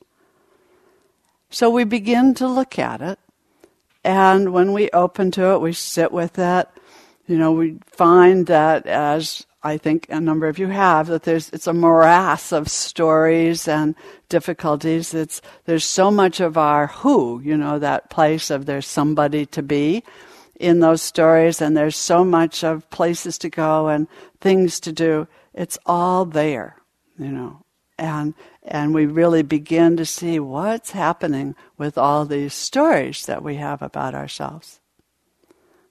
So 1.51 1.71
we 1.71 1.85
begin 1.85 2.35
to 2.35 2.49
look 2.49 2.79
at 2.79 3.01
it, 3.01 3.19
and 4.03 4.53
when 4.53 4.73
we 4.73 4.91
open 4.91 5.31
to 5.33 5.53
it, 5.53 5.61
we 5.61 5.73
sit 5.73 6.13
with 6.13 6.39
it. 6.39 6.69
You 7.27 7.39
know, 7.39 7.53
we 7.53 7.79
find 7.87 8.47
that, 8.49 8.87
as 8.87 9.47
I 9.63 9.79
think 9.79 10.07
a 10.11 10.21
number 10.21 10.47
of 10.47 10.59
you 10.59 10.67
have, 10.69 11.07
that 11.07 11.23
there's 11.23 11.49
it's 11.51 11.67
a 11.67 11.73
morass 11.73 12.53
of 12.53 12.69
stories 12.69 13.67
and 13.67 13.95
difficulties. 14.29 15.15
It's 15.15 15.41
there's 15.65 15.85
so 15.85 16.11
much 16.11 16.41
of 16.41 16.59
our 16.59 16.89
who, 16.89 17.41
you 17.43 17.57
know, 17.57 17.79
that 17.79 18.11
place 18.11 18.51
of 18.51 18.67
there's 18.67 18.87
somebody 18.87 19.47
to 19.47 19.63
be 19.63 20.03
in 20.57 20.81
those 20.81 21.03
stories, 21.03 21.61
and 21.61 21.77
there's 21.77 21.97
so 21.97 22.25
much 22.25 22.63
of 22.63 22.89
places 22.91 23.39
to 23.39 23.51
go 23.51 23.89
and 23.89 24.09
things 24.41 24.81
to 24.81 24.93
do. 24.93 25.27
It's 25.53 25.79
all 25.87 26.25
there, 26.25 26.77
you 27.19 27.31
know, 27.31 27.65
and 27.99 28.35
and 28.63 28.95
we 28.95 29.07
really 29.07 29.43
begin 29.43 29.97
to 29.97 30.07
see 30.07 30.39
what's 30.39 30.93
happening 30.93 31.55
with 31.77 31.99
all 31.99 32.25
these 32.25 32.55
stories 32.55 33.27
that 33.27 33.43
we 33.43 33.57
have 33.57 33.83
about 33.83 34.15
ourselves. 34.15 34.81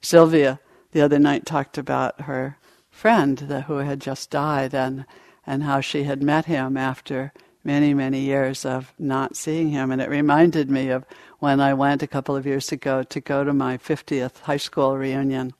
Sylvia 0.01 0.60
the 0.91 1.01
other 1.01 1.20
night 1.20 1.46
talked 1.46 1.77
about 1.77 2.22
her 2.22 2.58
friend 2.89 3.39
who 3.67 3.77
had 3.77 4.00
just 4.00 4.29
died 4.29 4.74
and 4.74 5.05
and 5.46 5.63
how 5.63 5.82
she 5.82 6.03
had 6.03 6.24
met 6.24 6.46
him 6.46 6.77
after 6.77 7.34
many 7.63 7.93
many 7.93 8.20
years 8.20 8.65
of 8.65 8.93
not 9.00 9.36
seeing 9.36 9.70
him 9.70 9.91
and 9.91 10.01
it 10.01 10.10
reminded 10.10 10.70
me 10.70 10.89
of 10.89 11.05
when 11.39 11.60
I 11.60 11.74
went 11.74 12.03
a 12.03 12.08
couple 12.08 12.36
of 12.36 12.46
years 12.46 12.72
ago 12.72 13.03
to 13.03 13.20
go 13.20 13.43
to 13.43 13.53
my 13.53 13.77
50th 13.77 14.39
high 14.41 14.58
school 14.58 14.98
reunion 14.98 15.53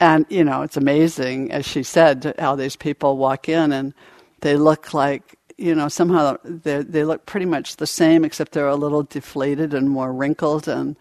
and 0.00 0.26
you 0.28 0.44
know 0.44 0.62
it's 0.62 0.76
amazing 0.76 1.52
as 1.52 1.66
she 1.66 1.82
said 1.82 2.34
how 2.38 2.56
these 2.56 2.76
people 2.76 3.16
walk 3.16 3.48
in 3.48 3.72
and 3.72 3.94
they 4.40 4.56
look 4.56 4.92
like 4.92 5.38
you 5.62 5.74
know, 5.74 5.88
somehow 5.88 6.36
they 6.44 7.04
look 7.04 7.24
pretty 7.26 7.46
much 7.46 7.76
the 7.76 7.86
same, 7.86 8.24
except 8.24 8.52
they're 8.52 8.66
a 8.66 8.74
little 8.74 9.04
deflated 9.04 9.72
and 9.72 9.88
more 9.88 10.12
wrinkled, 10.12 10.66
and 10.66 10.96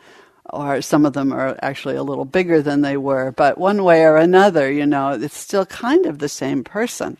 or 0.51 0.81
some 0.81 1.05
of 1.05 1.13
them 1.13 1.33
are 1.33 1.57
actually 1.61 1.95
a 1.95 2.03
little 2.03 2.25
bigger 2.25 2.61
than 2.61 2.81
they 2.81 2.97
were. 2.97 3.31
But 3.31 3.57
one 3.57 3.83
way 3.83 4.03
or 4.03 4.17
another, 4.17 4.71
you 4.71 4.85
know, 4.85 5.11
it's 5.11 5.37
still 5.37 5.65
kind 5.65 6.05
of 6.05 6.19
the 6.19 6.29
same 6.29 6.63
person. 6.63 7.17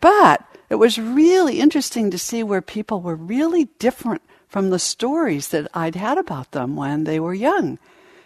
But 0.00 0.42
it 0.74 0.78
was 0.78 0.98
really 0.98 1.60
interesting 1.60 2.10
to 2.10 2.18
see 2.18 2.42
where 2.42 2.60
people 2.60 3.00
were 3.00 3.14
really 3.14 3.66
different 3.78 4.22
from 4.48 4.70
the 4.70 4.78
stories 4.80 5.50
that 5.50 5.70
I'd 5.72 5.94
had 5.94 6.18
about 6.18 6.50
them 6.50 6.74
when 6.74 7.04
they 7.04 7.20
were 7.20 7.32
young. 7.32 7.78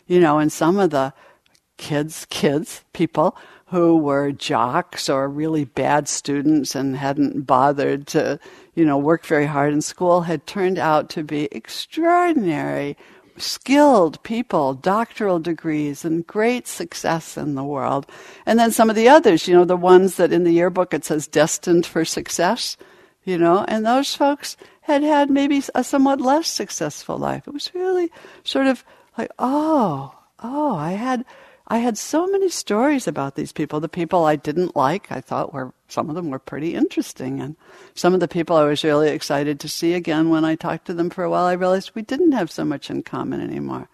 You 0.07 0.19
know, 0.19 0.39
and 0.39 0.51
some 0.51 0.79
of 0.79 0.89
the 0.89 1.13
kids, 1.77 2.27
kids, 2.31 2.85
people 2.95 3.37
who 3.67 3.99
were 3.99 4.33
jocks 4.33 5.11
or 5.11 5.29
really 5.29 5.67
bad 5.67 6.09
students 6.09 6.75
and 6.75 6.97
hadn't 6.97 7.43
bothered 7.43 8.07
to, 8.07 8.41
you 8.75 8.87
know, 8.87 8.97
work 8.97 9.27
very 9.27 9.45
hard 9.45 9.75
in 9.75 9.83
school 9.83 10.23
had 10.23 10.47
turned 10.47 10.79
out 10.79 11.11
to 11.11 11.23
be 11.23 11.51
extraordinary, 11.53 12.97
skilled 13.41 14.23
people, 14.23 14.75
doctoral 14.75 15.39
degrees, 15.39 16.05
and 16.05 16.27
great 16.27 16.67
success 16.67 17.37
in 17.37 17.55
the 17.55 17.65
world. 17.65 18.07
And 18.47 18.59
then 18.59 18.71
some 18.71 18.91
of 18.91 18.97
the 18.97 19.09
others, 19.09 19.49
you 19.49 19.55
know, 19.55 19.65
the 19.65 19.77
ones 19.77 20.17
that 20.17 20.33
in 20.33 20.45
the 20.45 20.53
yearbook 20.53 20.95
it 20.95 21.05
says 21.05 21.27
destined 21.27 21.87
for 21.87 22.05
success, 22.05 22.77
you 23.25 23.39
know, 23.39 23.65
and 23.69 23.85
those 23.85 24.15
folks 24.15 24.57
had 24.83 25.03
had 25.03 25.31
maybe 25.31 25.63
a 25.75 25.85
somewhat 25.85 26.21
less 26.21 26.49
successful 26.49 27.19
life. 27.19 27.47
It 27.47 27.55
was 27.55 27.75
really 27.75 28.11
sort 28.43 28.67
of 28.67 28.85
like, 29.17 29.31
oh, 29.39 30.15
oh, 30.43 30.75
I 30.77 30.93
had 30.93 31.25
I 31.71 31.79
had 31.79 31.99
so 31.99 32.27
many 32.27 32.49
stories 32.49 33.07
about 33.07 33.35
these 33.35 33.53
people. 33.53 33.79
The 33.79 33.91
people 33.91 34.25
I 34.25 34.37
didn't 34.37 34.75
like, 34.75 35.13
I 35.13 35.21
thought 35.21 35.53
were 35.53 35.75
some 35.87 36.09
of 36.09 36.17
them 36.17 36.31
were 36.31 36.39
pretty 36.39 36.75
interesting, 36.75 37.41
and 37.41 37.57
some 37.95 38.15
of 38.15 38.21
the 38.21 38.29
people 38.29 38.57
I 38.57 38.65
was 38.65 38.83
really 38.83 39.11
excited 39.11 39.61
to 39.61 39.69
see 39.69 39.93
again. 39.93 40.31
When 40.31 40.47
I 40.47 40.55
talked 40.55 40.87
to 40.87 40.95
them 40.95 41.11
for 41.11 41.25
a 41.25 41.31
while, 41.31 41.45
I 41.45 41.53
realized 41.53 41.93
we 41.95 42.01
didn't 42.01 42.33
have 42.33 42.51
so 42.51 42.65
much 42.65 42.89
in 42.89 43.03
common 43.03 43.43
anymore. 43.43 43.89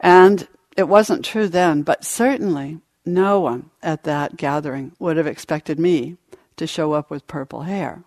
And 0.00 0.48
it 0.78 0.88
wasn't 0.88 1.26
true 1.26 1.46
then, 1.46 1.82
but 1.82 2.04
certainly 2.04 2.80
no 3.04 3.40
one 3.40 3.70
at 3.82 4.04
that 4.04 4.36
gathering 4.38 4.92
would 4.98 5.18
have 5.18 5.26
expected 5.26 5.78
me 5.78 6.16
to 6.56 6.66
show 6.66 6.92
up 6.92 7.10
with 7.10 7.26
purple 7.26 7.62
hair. 7.62 8.02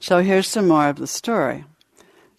so 0.00 0.22
here's 0.22 0.48
some 0.48 0.66
more 0.66 0.88
of 0.88 0.96
the 0.96 1.06
story. 1.06 1.64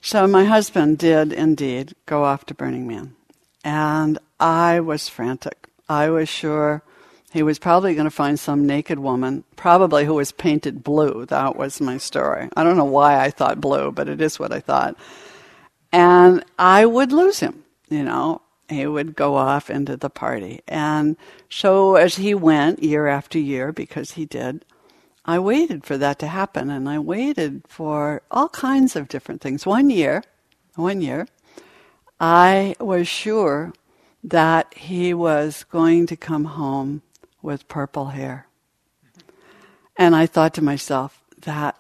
So 0.02 0.28
my 0.28 0.44
husband 0.44 0.98
did 0.98 1.32
indeed 1.32 1.96
go 2.06 2.26
off 2.26 2.46
to 2.48 2.54
Burning 2.54 2.86
Man. 2.86 3.16
And 3.64 4.20
I 4.40 4.80
was 4.80 5.10
frantic. 5.10 5.70
I 5.88 6.10
was 6.10 6.30
sure 6.30 6.84
he 7.32 7.44
was 7.44 7.60
probably 7.60 7.94
going 7.94 8.06
to 8.06 8.12
find 8.12 8.40
some 8.40 8.66
naked 8.66 9.00
woman, 9.00 9.44
probably 9.56 10.06
who 10.06 10.16
was 10.16 10.32
painted 10.32 10.84
blue. 10.84 11.26
That 11.28 11.56
was 11.56 11.80
my 11.80 11.98
story. 11.98 12.50
I 12.56 12.64
don't 12.64 12.78
know 12.78 12.86
why 12.86 13.24
I 13.24 13.30
thought 13.30 13.62
blue, 13.62 13.92
but 13.92 14.10
it 14.10 14.20
is 14.20 14.40
what 14.40 14.52
I 14.52 14.60
thought. 14.60 14.96
And 15.92 16.44
I 16.58 16.86
would 16.86 17.12
lose 17.12 17.40
him, 17.40 17.64
you 17.90 18.04
know. 18.04 18.42
He 18.68 18.86
would 18.86 19.16
go 19.16 19.36
off 19.36 19.72
into 19.72 19.98
the 19.98 20.12
party. 20.12 20.62
And 20.68 21.18
so 21.50 21.96
as 21.96 22.18
he 22.18 22.36
went 22.36 22.84
year 22.84 23.08
after 23.08 23.40
year, 23.40 23.72
because 23.72 24.12
he 24.12 24.26
did, 24.26 24.64
I 25.26 25.40
waited 25.40 25.86
for 25.86 25.98
that 25.98 26.20
to 26.20 26.28
happen, 26.28 26.70
and 26.70 26.88
I 26.88 27.00
waited 27.00 27.64
for 27.68 28.22
all 28.30 28.50
kinds 28.50 28.96
of 28.96 29.08
different 29.08 29.42
things. 29.42 29.66
One 29.66 29.90
year, 29.90 30.24
one 30.76 31.02
year, 31.02 31.28
I 32.20 32.76
was 32.80 33.08
sure 33.08 33.74
that 34.24 34.74
he 34.76 35.14
was 35.14 35.64
going 35.66 36.08
to 36.08 36.18
come 36.18 36.46
home 36.46 37.02
with 37.42 37.68
purple 37.68 38.08
hair. 38.08 38.48
And 39.96 40.16
I 40.16 40.26
thought 40.26 40.54
to 40.56 40.64
myself, 40.64 41.22
that 41.42 41.78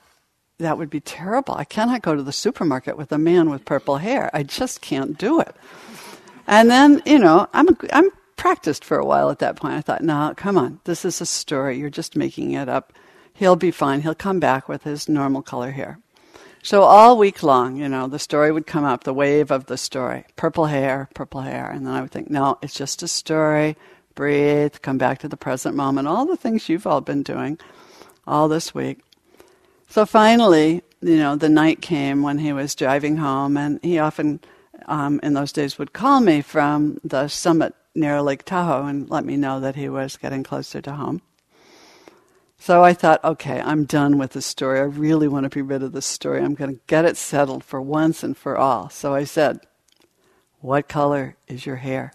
that 0.57 0.77
would 0.77 0.89
be 0.89 0.99
terrible. 0.99 1.55
I 1.55 1.63
cannot 1.63 2.01
go 2.01 2.15
to 2.15 2.23
the 2.23 2.33
supermarket 2.33 2.97
with 2.97 3.11
a 3.11 3.17
man 3.17 3.49
with 3.49 3.65
purple 3.65 3.97
hair. 3.97 4.29
I 4.33 4.43
just 4.43 4.81
can't 4.81 5.17
do 5.17 5.39
it. 5.39 5.55
And 6.47 6.69
then, 6.69 7.01
you 7.05 7.19
know, 7.19 7.47
I'm 7.53 7.67
I'm 7.93 8.09
practiced 8.35 8.83
for 8.83 8.97
a 8.97 9.05
while 9.05 9.29
at 9.29 9.39
that 9.39 9.55
point. 9.55 9.75
I 9.75 9.81
thought, 9.81 10.01
no, 10.01 10.33
come 10.35 10.57
on, 10.57 10.79
this 10.85 11.05
is 11.05 11.21
a 11.21 11.25
story. 11.25 11.77
You're 11.77 11.89
just 11.89 12.15
making 12.15 12.51
it 12.53 12.67
up. 12.67 12.93
He'll 13.33 13.55
be 13.55 13.71
fine. 13.71 14.01
He'll 14.01 14.15
come 14.15 14.39
back 14.39 14.67
with 14.67 14.83
his 14.83 15.07
normal 15.07 15.41
color 15.41 15.71
hair. 15.71 15.99
So 16.61 16.83
all 16.83 17.17
week 17.17 17.41
long, 17.41 17.77
you 17.77 17.87
know, 17.87 18.07
the 18.07 18.19
story 18.19 18.51
would 18.51 18.67
come 18.67 18.83
up, 18.83 19.03
the 19.03 19.13
wave 19.13 19.49
of 19.49 19.67
the 19.67 19.77
story. 19.77 20.25
Purple 20.35 20.65
hair, 20.65 21.09
purple 21.13 21.41
hair. 21.41 21.69
And 21.69 21.85
then 21.85 21.93
I 21.93 22.01
would 22.01 22.11
think, 22.11 22.29
no, 22.29 22.57
it's 22.61 22.73
just 22.73 23.01
a 23.01 23.07
story. 23.07 23.77
Breathe, 24.13 24.75
come 24.81 24.97
back 24.97 25.19
to 25.19 25.29
the 25.29 25.37
present 25.37 25.75
moment. 25.75 26.07
All 26.07 26.25
the 26.25 26.35
things 26.35 26.67
you've 26.67 26.87
all 26.87 27.01
been 27.01 27.23
doing 27.23 27.57
all 28.27 28.47
this 28.49 28.75
week. 28.75 28.99
So 29.87 30.05
finally, 30.05 30.83
you 31.01 31.17
know, 31.17 31.35
the 31.35 31.49
night 31.49 31.81
came 31.81 32.21
when 32.21 32.39
he 32.39 32.53
was 32.53 32.75
driving 32.75 33.17
home, 33.17 33.57
and 33.57 33.79
he 33.81 33.97
often, 33.97 34.41
um, 34.85 35.19
in 35.23 35.33
those 35.33 35.51
days, 35.51 35.79
would 35.79 35.93
call 35.93 36.19
me 36.19 36.41
from 36.41 36.99
the 37.03 37.27
summit 37.27 37.73
near 37.95 38.21
Lake 38.21 38.43
Tahoe 38.43 38.85
and 38.85 39.09
let 39.09 39.25
me 39.25 39.35
know 39.35 39.59
that 39.59 39.75
he 39.75 39.89
was 39.89 40.17
getting 40.17 40.43
closer 40.43 40.81
to 40.81 40.91
home. 40.91 41.21
So 42.61 42.83
I 42.83 42.93
thought, 42.93 43.23
okay, 43.23 43.61
I'm 43.61 43.85
done 43.85 44.17
with 44.17 44.33
the 44.33 44.41
story. 44.41 44.79
I 44.79 44.83
really 44.83 45.29
want 45.29 45.45
to 45.45 45.49
be 45.49 45.61
rid 45.61 45.81
of 45.81 45.93
this 45.93 46.05
story. 46.05 46.41
I'm 46.41 46.55
going 46.55 46.75
to 46.75 46.81
get 46.87 47.05
it 47.05 47.15
settled 47.15 47.63
for 47.63 47.81
once 47.81 48.21
and 48.21 48.37
for 48.37 48.57
all. 48.57 48.89
So 48.89 49.15
I 49.15 49.23
said, 49.23 49.61
What 50.59 50.89
color 50.89 51.37
is 51.47 51.65
your 51.65 51.77
hair? 51.77 52.11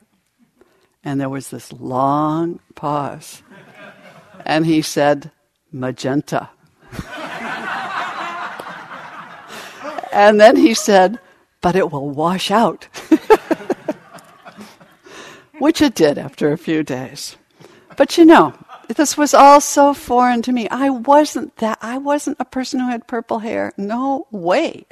And 1.02 1.18
there 1.18 1.30
was 1.30 1.48
this 1.48 1.72
long 1.72 2.60
pause. 2.74 3.42
And 4.44 4.66
he 4.66 4.82
said, 4.82 5.30
Magenta. 5.72 6.50
And 10.14 10.40
then 10.40 10.54
he 10.54 10.74
said, 10.74 11.18
But 11.60 11.74
it 11.74 11.90
will 11.90 12.08
wash 12.08 12.52
out. 12.52 12.86
Which 15.58 15.82
it 15.82 15.96
did 15.96 16.18
after 16.18 16.52
a 16.52 16.58
few 16.58 16.84
days. 16.84 17.36
But 17.96 18.16
you 18.16 18.24
know, 18.24 18.54
this 18.88 19.16
was 19.16 19.34
all 19.34 19.60
so 19.60 19.94
foreign 19.94 20.42
to 20.42 20.52
me. 20.52 20.68
I 20.68 20.90
wasn't 20.90 21.56
that, 21.56 21.78
I 21.80 21.98
wasn't 21.98 22.38
a 22.40 22.44
person 22.44 22.80
who 22.80 22.88
had 22.88 23.06
purple 23.06 23.40
hair. 23.40 23.72
No 23.76 24.26
way. 24.30 24.86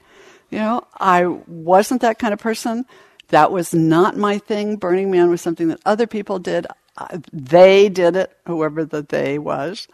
You 0.50 0.58
know, 0.58 0.86
I 0.98 1.26
wasn't 1.26 2.02
that 2.02 2.18
kind 2.18 2.34
of 2.34 2.38
person. 2.38 2.84
That 3.28 3.50
was 3.50 3.72
not 3.72 4.16
my 4.16 4.38
thing. 4.38 4.76
Burning 4.76 5.10
Man 5.10 5.30
was 5.30 5.40
something 5.40 5.68
that 5.68 5.80
other 5.86 6.06
people 6.06 6.38
did. 6.38 6.66
They 7.32 7.88
did 7.88 8.16
it, 8.16 8.36
whoever 8.46 8.84
the 8.84 9.02
they 9.02 9.38
was. 9.38 9.88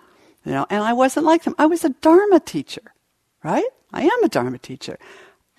You 0.44 0.52
know, 0.52 0.66
and 0.68 0.82
I 0.82 0.92
wasn't 0.92 1.26
like 1.26 1.44
them. 1.44 1.54
I 1.58 1.66
was 1.66 1.84
a 1.84 1.90
Dharma 1.90 2.40
teacher, 2.40 2.92
right? 3.44 3.68
I 3.92 4.02
am 4.02 4.24
a 4.24 4.28
Dharma 4.28 4.58
teacher. 4.58 4.98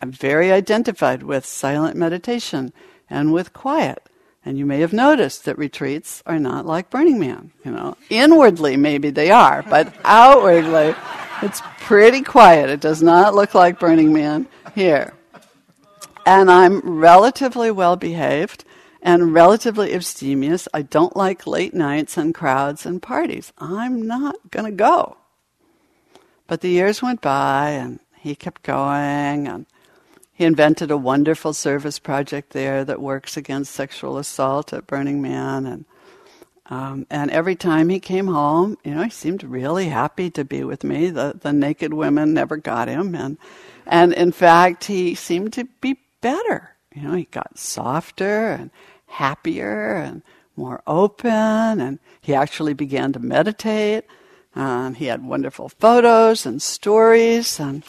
I'm 0.01 0.11
very 0.11 0.51
identified 0.51 1.23
with 1.23 1.45
silent 1.45 1.95
meditation 1.95 2.73
and 3.09 3.31
with 3.31 3.53
quiet. 3.53 4.08
And 4.49 4.57
you 4.57 4.65
may 4.65 4.79
have 4.79 4.93
noticed 4.93 5.45
that 5.45 5.59
retreats 5.59 6.23
are 6.25 6.39
not 6.39 6.65
like 6.65 6.89
Burning 6.89 7.19
Man. 7.19 7.51
You 7.63 7.69
know, 7.69 7.95
inwardly 8.09 8.77
maybe 8.77 9.11
they 9.11 9.29
are, 9.29 9.61
but 9.61 9.93
outwardly 10.03 10.95
it's 11.43 11.61
pretty 11.81 12.23
quiet. 12.23 12.71
It 12.71 12.79
does 12.79 13.03
not 13.03 13.35
look 13.35 13.53
like 13.53 13.79
Burning 13.79 14.11
Man 14.11 14.47
here. 14.73 15.13
And 16.25 16.49
I'm 16.49 16.79
relatively 16.79 17.69
well 17.69 17.95
behaved 17.95 18.63
and 19.03 19.35
relatively 19.35 19.93
abstemious. 19.93 20.67
I 20.73 20.81
don't 20.81 21.15
like 21.15 21.45
late 21.45 21.75
nights 21.75 22.17
and 22.17 22.33
crowds 22.33 22.87
and 22.87 23.03
parties. 23.03 23.53
I'm 23.59 24.07
not 24.07 24.49
going 24.49 24.65
to 24.65 24.75
go. 24.75 25.17
But 26.47 26.61
the 26.61 26.69
years 26.69 27.03
went 27.03 27.21
by 27.21 27.69
and 27.69 27.99
he 28.17 28.33
kept 28.33 28.63
going 28.63 29.47
and 29.47 29.67
he 30.39 30.45
invented 30.45 30.89
a 30.89 30.95
wonderful 30.95 31.51
service 31.51 31.99
project 31.99 32.51
there 32.51 32.85
that 32.85 33.01
works 33.01 33.35
against 33.35 33.73
sexual 33.73 34.17
assault 34.17 34.71
at 34.71 34.87
Burning 34.87 35.21
Man 35.21 35.65
and 35.65 35.83
um, 36.67 37.05
and 37.09 37.29
every 37.29 37.57
time 37.57 37.89
he 37.89 37.99
came 37.99 38.27
home, 38.27 38.77
you 38.85 38.95
know, 38.95 39.03
he 39.03 39.09
seemed 39.09 39.43
really 39.43 39.89
happy 39.89 40.29
to 40.29 40.45
be 40.45 40.63
with 40.63 40.85
me. 40.85 41.09
The 41.09 41.35
the 41.37 41.51
naked 41.51 41.93
women 41.93 42.33
never 42.33 42.55
got 42.55 42.87
him, 42.87 43.15
and 43.15 43.37
and 43.85 44.13
in 44.13 44.31
fact, 44.31 44.85
he 44.85 45.13
seemed 45.13 45.51
to 45.53 45.65
be 45.81 45.97
better. 46.21 46.75
You 46.95 47.01
know, 47.01 47.15
he 47.15 47.25
got 47.25 47.57
softer 47.57 48.51
and 48.51 48.71
happier 49.07 49.95
and 49.95 50.21
more 50.55 50.81
open, 50.87 51.81
and 51.81 51.99
he 52.21 52.33
actually 52.33 52.73
began 52.73 53.11
to 53.11 53.19
meditate. 53.19 54.05
And 54.55 54.95
he 54.95 55.07
had 55.07 55.25
wonderful 55.25 55.67
photos 55.67 56.45
and 56.45 56.61
stories, 56.61 57.59
and 57.59 57.83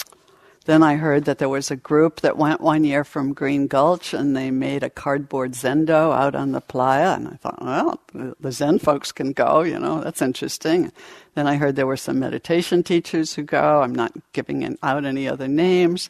then 0.70 0.84
I 0.84 0.94
heard 0.94 1.24
that 1.24 1.38
there 1.38 1.48
was 1.48 1.72
a 1.72 1.76
group 1.76 2.20
that 2.20 2.36
went 2.36 2.60
one 2.60 2.84
year 2.84 3.02
from 3.02 3.34
Green 3.34 3.66
Gulch 3.66 4.14
and 4.14 4.36
they 4.36 4.52
made 4.52 4.84
a 4.84 4.88
cardboard 4.88 5.52
zendo 5.52 6.14
out 6.16 6.36
on 6.36 6.52
the 6.52 6.60
playa. 6.60 7.16
And 7.16 7.26
I 7.26 7.32
thought, 7.32 7.60
well, 7.60 8.00
the 8.38 8.52
Zen 8.52 8.78
folks 8.78 9.10
can 9.10 9.32
go, 9.32 9.62
you 9.62 9.80
know, 9.80 10.00
that's 10.00 10.22
interesting. 10.22 10.92
Then 11.34 11.48
I 11.48 11.56
heard 11.56 11.74
there 11.74 11.88
were 11.88 11.96
some 11.96 12.20
meditation 12.20 12.84
teachers 12.84 13.34
who 13.34 13.42
go. 13.42 13.82
I'm 13.82 13.94
not 13.94 14.12
giving 14.32 14.78
out 14.80 15.04
any 15.04 15.26
other 15.26 15.48
names. 15.48 16.08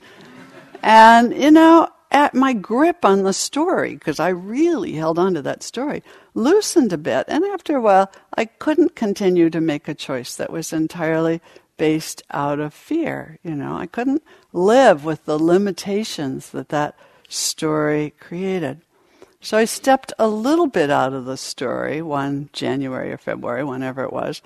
And, 0.83 1.35
you 1.35 1.51
know, 1.51 1.89
at 2.11 2.35
my 2.35 2.53
grip 2.53 3.03
on 3.05 3.23
the 3.23 3.33
story, 3.33 3.95
because 3.95 4.21
I 4.21 4.29
really 4.29 4.93
held 4.93 5.19
on 5.19 5.33
to 5.35 5.43
that 5.43 5.63
story, 5.63 6.03
loosened 6.35 6.93
a 6.93 6.99
bit. 6.99 7.25
And 7.29 7.45
after 7.45 7.77
a 7.77 7.81
while, 7.81 8.13
I 8.37 8.45
couldn't 8.45 8.95
continue 8.95 9.49
to 9.49 9.61
make 9.61 9.89
a 9.89 9.95
choice 9.95 10.37
that 10.37 10.53
was 10.53 10.73
entirely 10.73 11.41
based 11.81 12.23
out 12.31 12.61
of 12.61 12.75
fear. 12.75 13.39
You 13.43 13.55
know, 13.55 13.75
I 13.75 13.87
couldn't 13.87 14.23
live 14.53 15.03
with 15.03 15.25
the 15.25 15.39
limitations 15.39 16.51
that 16.51 16.69
that 16.69 16.95
story 17.27 18.13
created. 18.21 18.83
So 19.41 19.57
I 19.57 19.65
stepped 19.65 20.13
a 20.19 20.29
little 20.29 20.67
bit 20.67 20.91
out 20.91 21.15
of 21.15 21.25
the 21.25 21.39
story 21.39 22.03
one 22.03 22.51
January 22.53 23.11
or 23.11 23.17
February, 23.17 23.65
whenever 23.65 24.05
it 24.05 24.13
was, 24.13 24.43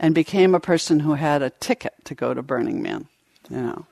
and 0.00 0.12
became 0.12 0.56
a 0.56 0.60
person 0.60 0.98
who 0.98 1.14
had 1.14 1.40
a 1.40 1.50
ticket 1.50 1.94
to 2.06 2.16
go 2.16 2.34
to 2.34 2.42
Burning 2.42 2.82
Man. 2.82 3.06
You 3.48 3.62
know. 3.62 3.86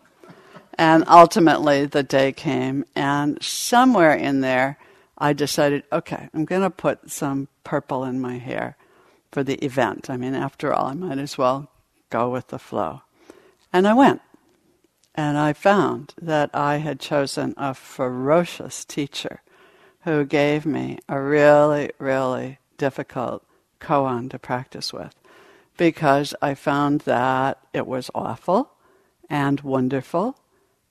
And 0.74 1.05
ultimately 1.07 1.87
the 1.87 2.03
day 2.03 2.33
came 2.33 2.85
and 2.96 3.40
somewhere 3.40 4.14
in 4.14 4.40
there 4.40 4.79
I 5.16 5.33
decided, 5.33 5.85
okay, 5.92 6.29
I'm 6.35 6.44
going 6.44 6.62
to 6.62 6.70
put 6.70 7.09
some 7.09 7.46
purple 7.62 8.03
in 8.03 8.18
my 8.18 8.38
hair 8.38 8.76
for 9.31 9.44
the 9.44 9.64
event. 9.64 10.11
I 10.11 10.16
mean, 10.16 10.35
after 10.35 10.72
all, 10.72 10.87
I 10.87 10.94
might 10.94 11.18
as 11.18 11.38
well 11.38 11.70
go 12.10 12.28
with 12.28 12.48
the 12.48 12.58
flow. 12.58 13.02
And 13.72 13.86
I 13.86 13.94
went. 13.94 14.20
And 15.14 15.38
I 15.38 15.52
found 15.52 16.14
that 16.20 16.50
I 16.54 16.76
had 16.76 17.00
chosen 17.00 17.54
a 17.56 17.74
ferocious 17.74 18.84
teacher 18.84 19.42
who 20.02 20.24
gave 20.24 20.64
me 20.64 20.98
a 21.08 21.20
really, 21.20 21.90
really 21.98 22.58
difficult 22.78 23.44
koan 23.80 24.30
to 24.30 24.38
practice 24.38 24.92
with 24.92 25.14
because 25.76 26.34
I 26.42 26.54
found 26.54 27.02
that 27.02 27.58
it 27.72 27.86
was 27.86 28.10
awful 28.14 28.70
and 29.28 29.60
wonderful 29.62 30.38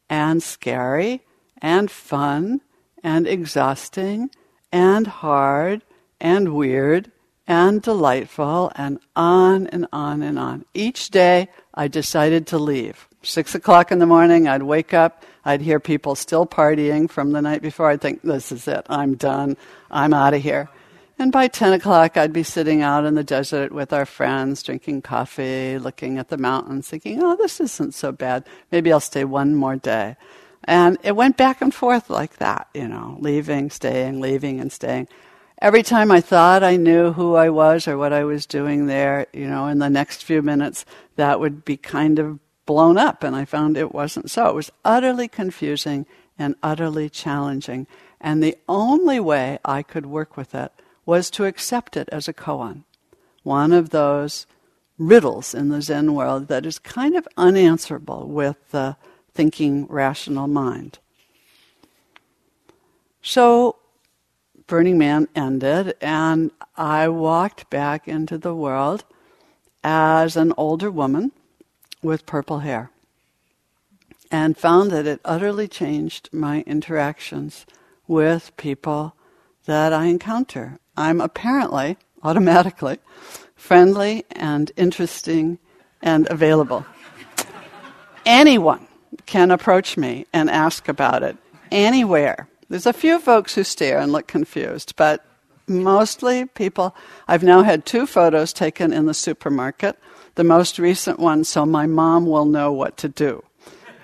and 0.10 0.42
scary 0.42 1.22
and 1.62 1.92
fun 1.92 2.62
and 3.04 3.28
exhausting 3.28 4.32
and 4.72 5.08
hard 5.08 5.84
and 6.20 6.56
weird 6.56 7.12
and 7.50 7.82
delightful 7.82 8.72
and 8.76 9.00
on 9.16 9.66
and 9.68 9.88
on 9.92 10.22
and 10.22 10.38
on. 10.38 10.64
Each 10.76 11.10
day 11.10 11.50
I 11.74 11.88
decided 11.88 12.46
to 12.48 12.60
leave. 12.60 13.08
Six 13.24 13.56
o'clock 13.56 13.92
in 13.92 13.98
the 13.98 14.06
morning, 14.06 14.48
I'd 14.48 14.64
wake 14.64 14.94
up, 14.94 15.26
I'd 15.44 15.60
hear 15.60 15.80
people 15.80 16.14
still 16.14 16.46
partying 16.46 17.10
from 17.10 17.32
the 17.32 17.42
night 17.42 17.64
before. 17.64 17.90
I'd 17.90 18.02
think, 18.02 18.22
this 18.22 18.52
is 18.52 18.68
it, 18.68 18.86
I'm 18.88 19.16
done, 19.16 19.58
I'm 19.90 20.14
out 20.14 20.36
of 20.36 20.44
here. 20.44 20.70
And 21.18 21.34
by 21.34 21.48
10 21.48 21.74
o'clock, 21.74 22.16
I'd 22.16 22.32
be 22.32 22.44
sitting 22.44 22.82
out 22.82 23.04
in 23.04 23.16
the 23.16 23.26
desert 23.26 23.74
with 23.74 23.92
our 23.92 24.06
friends, 24.06 24.64
drinking 24.64 25.02
coffee, 25.02 25.78
looking 25.78 26.18
at 26.18 26.30
the 26.30 26.38
mountains, 26.38 26.88
thinking, 26.88 27.22
oh, 27.22 27.36
this 27.36 27.60
isn't 27.60 27.94
so 27.94 28.14
bad. 28.14 28.46
Maybe 28.72 28.94
I'll 28.94 29.02
stay 29.02 29.26
one 29.26 29.54
more 29.54 29.76
day. 29.76 30.16
And 30.64 30.98
it 31.04 31.18
went 31.18 31.36
back 31.36 31.62
and 31.62 31.74
forth 31.74 32.10
like 32.10 32.38
that, 32.38 32.70
you 32.74 32.88
know, 32.88 33.18
leaving, 33.20 33.70
staying, 33.70 34.22
leaving, 34.22 34.62
and 34.62 34.72
staying 34.72 35.10
every 35.60 35.84
time 35.84 36.12
I 36.12 36.22
thought 36.22 36.64
I 36.64 36.78
knew 36.78 37.14
who 37.14 37.36
I 37.36 37.50
was 37.50 37.88
or 37.88 37.98
what 37.98 38.14
I 38.14 38.24
was 38.24 38.46
doing 38.46 38.88
there, 38.88 39.28
you 39.34 39.48
know, 39.48 39.68
in 39.68 39.80
the 39.80 39.90
next 39.90 40.24
few 40.24 40.42
minutes, 40.42 40.86
that 41.16 41.40
would 41.40 41.66
be 41.66 41.78
kind 41.78 42.20
of 42.20 42.40
blown 42.66 42.98
up. 42.98 43.24
And 43.24 43.36
I 43.36 43.46
found 43.46 43.78
it 43.78 43.94
wasn't 43.94 44.32
so. 44.32 44.48
It 44.48 44.56
was 44.56 44.72
utterly 44.84 45.28
confusing 45.28 46.06
and 46.38 46.56
utterly 46.64 47.10
challenging. 47.10 47.88
And 48.22 48.42
the 48.42 48.58
only 48.68 49.20
way 49.20 49.60
I 49.66 49.84
could 49.84 50.06
work 50.06 50.38
with 50.38 50.56
it 50.56 50.72
was 51.06 51.30
to 51.32 51.46
accept 51.46 51.98
it 51.98 52.10
as 52.12 52.28
a 52.28 52.34
koan. 52.34 52.84
One 53.44 53.72
of 53.72 53.90
those 53.90 54.46
riddles 54.98 55.54
in 55.54 55.70
the 55.70 55.82
Zen 55.82 56.14
world 56.14 56.48
that 56.50 56.66
is 56.66 56.78
kind 56.78 57.16
of 57.16 57.28
unanswerable 57.38 58.28
with 58.28 58.58
the 58.72 58.98
thinking, 59.34 59.88
rational 59.88 60.48
mind. 60.48 61.00
So, 63.22 63.78
Burning 64.70 65.00
Man 65.00 65.28
ended, 65.36 65.96
and 66.00 66.52
I 66.78 67.08
walked 67.08 67.72
back 67.72 68.08
into 68.08 68.38
the 68.38 68.54
world 68.54 69.04
as 69.84 70.38
an 70.38 70.54
older 70.58 70.92
woman 70.92 71.32
with 72.04 72.28
purple 72.28 72.60
hair 72.60 72.92
and 74.32 74.56
found 74.56 74.92
that 74.92 75.08
it 75.08 75.22
utterly 75.26 75.68
changed 75.68 76.30
my 76.32 76.62
interactions 76.68 77.66
with 78.08 78.56
people 78.58 79.16
that 79.66 79.92
I 79.92 80.06
encounter. 80.06 80.78
I'm 80.96 81.20
apparently, 81.20 81.98
automatically, 82.22 83.00
friendly 83.56 84.24
and 84.30 84.72
interesting 84.78 85.58
and 86.00 86.28
available. 86.30 86.86
Anyone 88.24 88.88
can 89.26 89.50
approach 89.50 89.98
me 89.98 90.28
and 90.32 90.48
ask 90.48 90.88
about 90.88 91.24
it 91.24 91.38
anywhere. 91.72 92.48
There's 92.70 92.86
a 92.86 92.94
few 92.94 93.20
folks 93.20 93.56
who 93.56 93.64
stare 93.64 94.00
and 94.00 94.12
look 94.12 94.28
confused, 94.28 94.96
but 94.96 95.26
mostly 95.68 96.46
people. 96.46 96.96
I've 97.28 97.44
now 97.44 97.64
had 97.64 97.86
two 97.86 98.06
photos 98.06 98.54
taken 98.54 98.94
in 98.94 99.06
the 99.06 99.14
supermarket, 99.14 99.98
the 100.36 100.44
most 100.44 100.80
recent 100.80 101.20
one, 101.20 101.44
so 101.44 101.66
my 101.66 101.86
mom 101.88 102.26
will 102.26 102.46
know 102.46 102.72
what 102.72 102.98
to 102.98 103.10
do. 103.10 103.44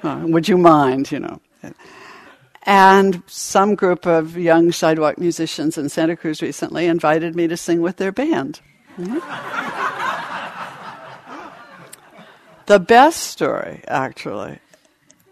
Uh, 0.04 0.22
would 0.26 0.48
you 0.48 0.58
mind, 0.58 1.12
you 1.12 1.20
know? 1.20 1.40
And 2.64 3.22
some 3.28 3.76
group 3.76 4.08
of 4.08 4.38
young 4.38 4.72
sidewalk 4.72 5.20
musicians 5.20 5.78
in 5.78 5.88
Santa 5.90 6.16
Cruz 6.16 6.42
recently 6.42 6.88
invited 6.88 7.36
me 7.36 7.48
to 7.48 7.56
sing 7.58 7.82
with 7.82 7.98
their 7.98 8.12
band. 8.12 8.62
The 12.66 12.80
best 12.80 13.22
story, 13.22 13.84
actually, 13.88 14.58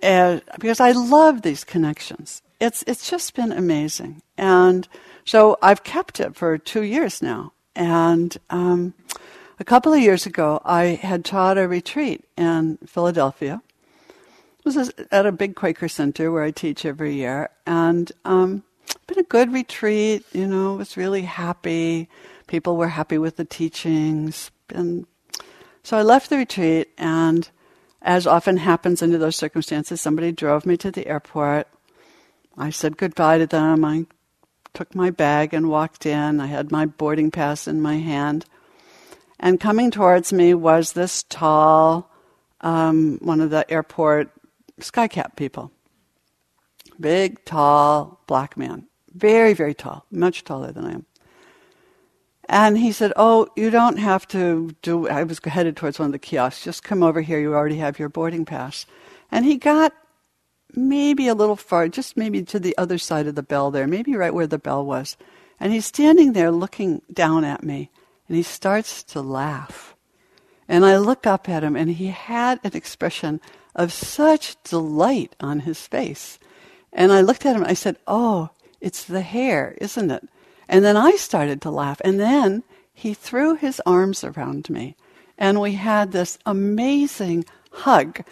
is, 0.04 0.42
because 0.60 0.80
I 0.80 0.92
love 0.92 1.42
these 1.42 1.64
connections. 1.64 2.44
It's, 2.60 2.84
it's 2.88 3.10
just 3.10 3.36
been 3.36 3.52
amazing. 3.52 4.22
And 4.38 4.88
so 5.26 5.58
I've 5.62 5.84
kept 5.84 6.20
it 6.20 6.36
for 6.36 6.58
two 6.58 6.84
years 6.84 7.22
now. 7.22 7.54
And 7.76 8.38
um, 8.50 8.94
a 9.60 9.64
couple 9.64 9.94
of 9.94 10.00
years 10.00 10.26
ago, 10.26 10.62
I 10.64 11.00
had 11.02 11.26
taught 11.26 11.58
a 11.58 11.68
retreat 11.68 12.26
in 12.38 12.78
Philadelphia. 12.86 13.62
It 14.60 14.66
was 14.66 14.92
at 15.12 15.26
a 15.26 15.32
big 15.32 15.56
Quaker 15.56 15.88
center 15.88 16.32
where 16.32 16.44
I 16.44 16.52
teach 16.52 16.86
every 16.86 17.16
year. 17.16 17.50
And 17.66 18.12
um, 18.24 18.64
been 19.08 19.20
a 19.20 19.24
good 19.24 19.52
retreat, 19.52 20.26
you 20.32 20.48
know, 20.48 20.76
was 20.76 20.98
really 20.98 21.24
happy. 21.24 22.08
People 22.48 22.78
were 22.78 22.90
happy 22.90 23.18
with 23.18 23.36
the 23.36 23.46
teachings. 23.46 24.52
And 24.70 25.06
so 25.84 25.98
I 25.98 26.02
left 26.02 26.30
the 26.30 26.38
retreat, 26.38 26.90
and 26.98 27.50
as 28.02 28.26
often 28.26 28.58
happens 28.58 29.02
under 29.02 29.18
those 29.18 29.36
circumstances, 29.36 30.00
somebody 30.00 30.32
drove 30.32 30.66
me 30.66 30.78
to 30.78 30.92
the 30.92 31.08
airport. 31.08 31.68
I 32.58 32.70
said 32.70 32.98
goodbye 32.98 33.40
to 33.40 33.48
them. 33.48 33.84
I 33.84 34.06
took 34.74 34.94
my 34.96 35.10
bag 35.10 35.54
and 35.54 35.70
walked 35.70 36.06
in. 36.06 36.40
I 36.40 36.48
had 36.48 36.72
my 36.72 36.86
boarding 36.86 37.32
pass 37.32 37.68
in 37.68 37.82
my 37.82 37.98
hand. 37.98 38.46
And 39.40 39.60
coming 39.60 39.92
towards 39.92 40.32
me 40.32 40.54
was 40.54 40.94
this 40.94 41.24
tall, 41.24 42.10
um, 42.62 43.20
one 43.22 43.42
of 43.42 43.50
the 43.50 43.70
airport 43.72 44.32
skycap 44.80 45.36
people. 45.36 45.72
Big, 47.00 47.44
tall, 47.46 48.22
black 48.28 48.56
man. 48.56 48.88
Very, 49.14 49.54
very 49.54 49.74
tall. 49.74 50.06
Much 50.12 50.44
taller 50.44 50.72
than 50.72 50.86
I 50.86 50.92
am. 50.94 51.06
And 52.50 52.78
he 52.78 52.92
said, 52.92 53.14
Oh, 53.16 53.48
you 53.56 53.70
don't 53.70 53.98
have 53.98 54.28
to 54.30 54.76
do. 54.82 55.08
I 55.08 55.24
was 55.24 55.40
headed 55.44 55.76
towards 55.76 55.98
one 55.98 56.08
of 56.08 56.12
the 56.12 56.20
kiosks. 56.20 56.64
Just 56.64 56.84
come 56.84 57.02
over 57.02 57.22
here. 57.22 57.40
You 57.40 57.54
already 57.54 57.78
have 57.78 58.00
your 58.00 58.10
boarding 58.10 58.46
pass. 58.46 58.86
And 59.32 59.46
he 59.46 59.58
got 59.58 59.94
maybe 60.76 61.28
a 61.28 61.36
little 61.36 61.56
far, 61.56 61.88
just 61.88 62.18
maybe 62.18 62.44
to 62.44 62.60
the 62.60 62.78
other 62.78 62.98
side 62.98 63.28
of 63.28 63.36
the 63.36 63.44
bell 63.44 63.72
there, 63.72 63.88
maybe 63.88 64.16
right 64.16 64.34
where 64.34 64.48
the 64.48 64.58
bell 64.58 64.86
was. 64.86 65.18
And 65.60 65.72
he's 65.72 65.86
standing 65.86 66.34
there 66.34 66.52
looking 66.52 67.02
down 67.12 67.44
at 67.44 67.64
me. 67.64 67.90
And 68.28 68.38
he 68.38 68.44
starts 68.44 69.04
to 69.04 69.22
laugh. 69.22 69.96
And 70.68 70.86
I 70.86 70.98
look 70.98 71.28
up 71.28 71.50
at 71.50 71.64
him, 71.64 71.76
and 71.76 71.92
he 71.92 72.08
had 72.08 72.60
an 72.64 72.76
expression 72.76 73.42
of 73.76 73.92
such 73.92 74.62
delight 74.64 75.36
on 75.40 75.62
his 75.62 75.88
face. 75.88 76.40
And 76.92 77.12
I 77.12 77.22
looked 77.22 77.46
at 77.46 77.56
him, 77.56 77.64
and 77.64 77.72
I 77.72 77.76
said, 77.76 77.98
Oh, 78.08 78.50
it's 78.80 79.04
the 79.04 79.22
hair, 79.22 79.78
isn't 79.80 80.12
it? 80.12 80.28
And 80.68 80.84
then 80.84 80.98
I 80.98 81.12
started 81.12 81.62
to 81.62 81.72
laugh. 81.72 82.02
And 82.04 82.20
then 82.20 82.64
he 82.94 83.14
threw 83.14 83.56
his 83.56 83.82
arms 83.86 84.24
around 84.24 84.70
me. 84.70 84.96
And 85.38 85.60
we 85.60 85.74
had 85.74 86.12
this 86.12 86.38
amazing 86.46 87.46
hug 87.72 88.24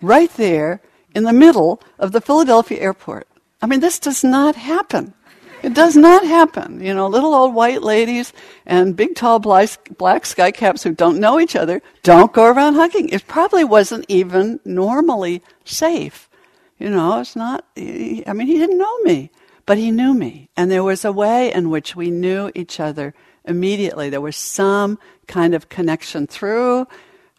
right 0.00 0.32
there 0.34 0.80
in 1.14 1.24
the 1.24 1.32
middle 1.32 1.82
of 1.98 2.12
the 2.12 2.20
Philadelphia 2.20 2.80
airport. 2.80 3.26
I 3.62 3.66
mean, 3.66 3.80
this 3.80 3.98
does 3.98 4.24
not 4.24 4.56
happen. 4.56 5.14
It 5.62 5.74
does 5.74 5.96
not 5.96 6.24
happen. 6.24 6.80
You 6.80 6.94
know, 6.94 7.06
little 7.06 7.34
old 7.34 7.54
white 7.54 7.82
ladies 7.82 8.32
and 8.64 8.96
big 8.96 9.14
tall 9.14 9.38
black, 9.38 10.24
sky 10.24 10.50
caps 10.50 10.82
who 10.82 10.92
don't 10.92 11.20
know 11.20 11.38
each 11.38 11.54
other 11.54 11.82
don't 12.02 12.32
go 12.32 12.46
around 12.46 12.74
hugging. 12.74 13.10
It 13.10 13.26
probably 13.26 13.64
wasn't 13.64 14.06
even 14.08 14.60
normally 14.64 15.42
safe. 15.64 16.30
You 16.78 16.88
know, 16.88 17.20
it's 17.20 17.36
not, 17.36 17.66
I 17.76 18.32
mean, 18.32 18.46
he 18.46 18.56
didn't 18.56 18.78
know 18.78 18.98
me. 19.00 19.30
But 19.66 19.78
he 19.78 19.92
knew 19.92 20.14
me, 20.14 20.48
and 20.56 20.68
there 20.68 20.82
was 20.82 21.04
a 21.04 21.12
way 21.12 21.52
in 21.52 21.70
which 21.70 21.94
we 21.94 22.10
knew 22.10 22.50
each 22.56 22.80
other 22.80 23.14
immediately. 23.44 24.10
There 24.10 24.20
was 24.20 24.34
some 24.34 24.98
kind 25.28 25.54
of 25.54 25.68
connection 25.68 26.26
through, 26.26 26.88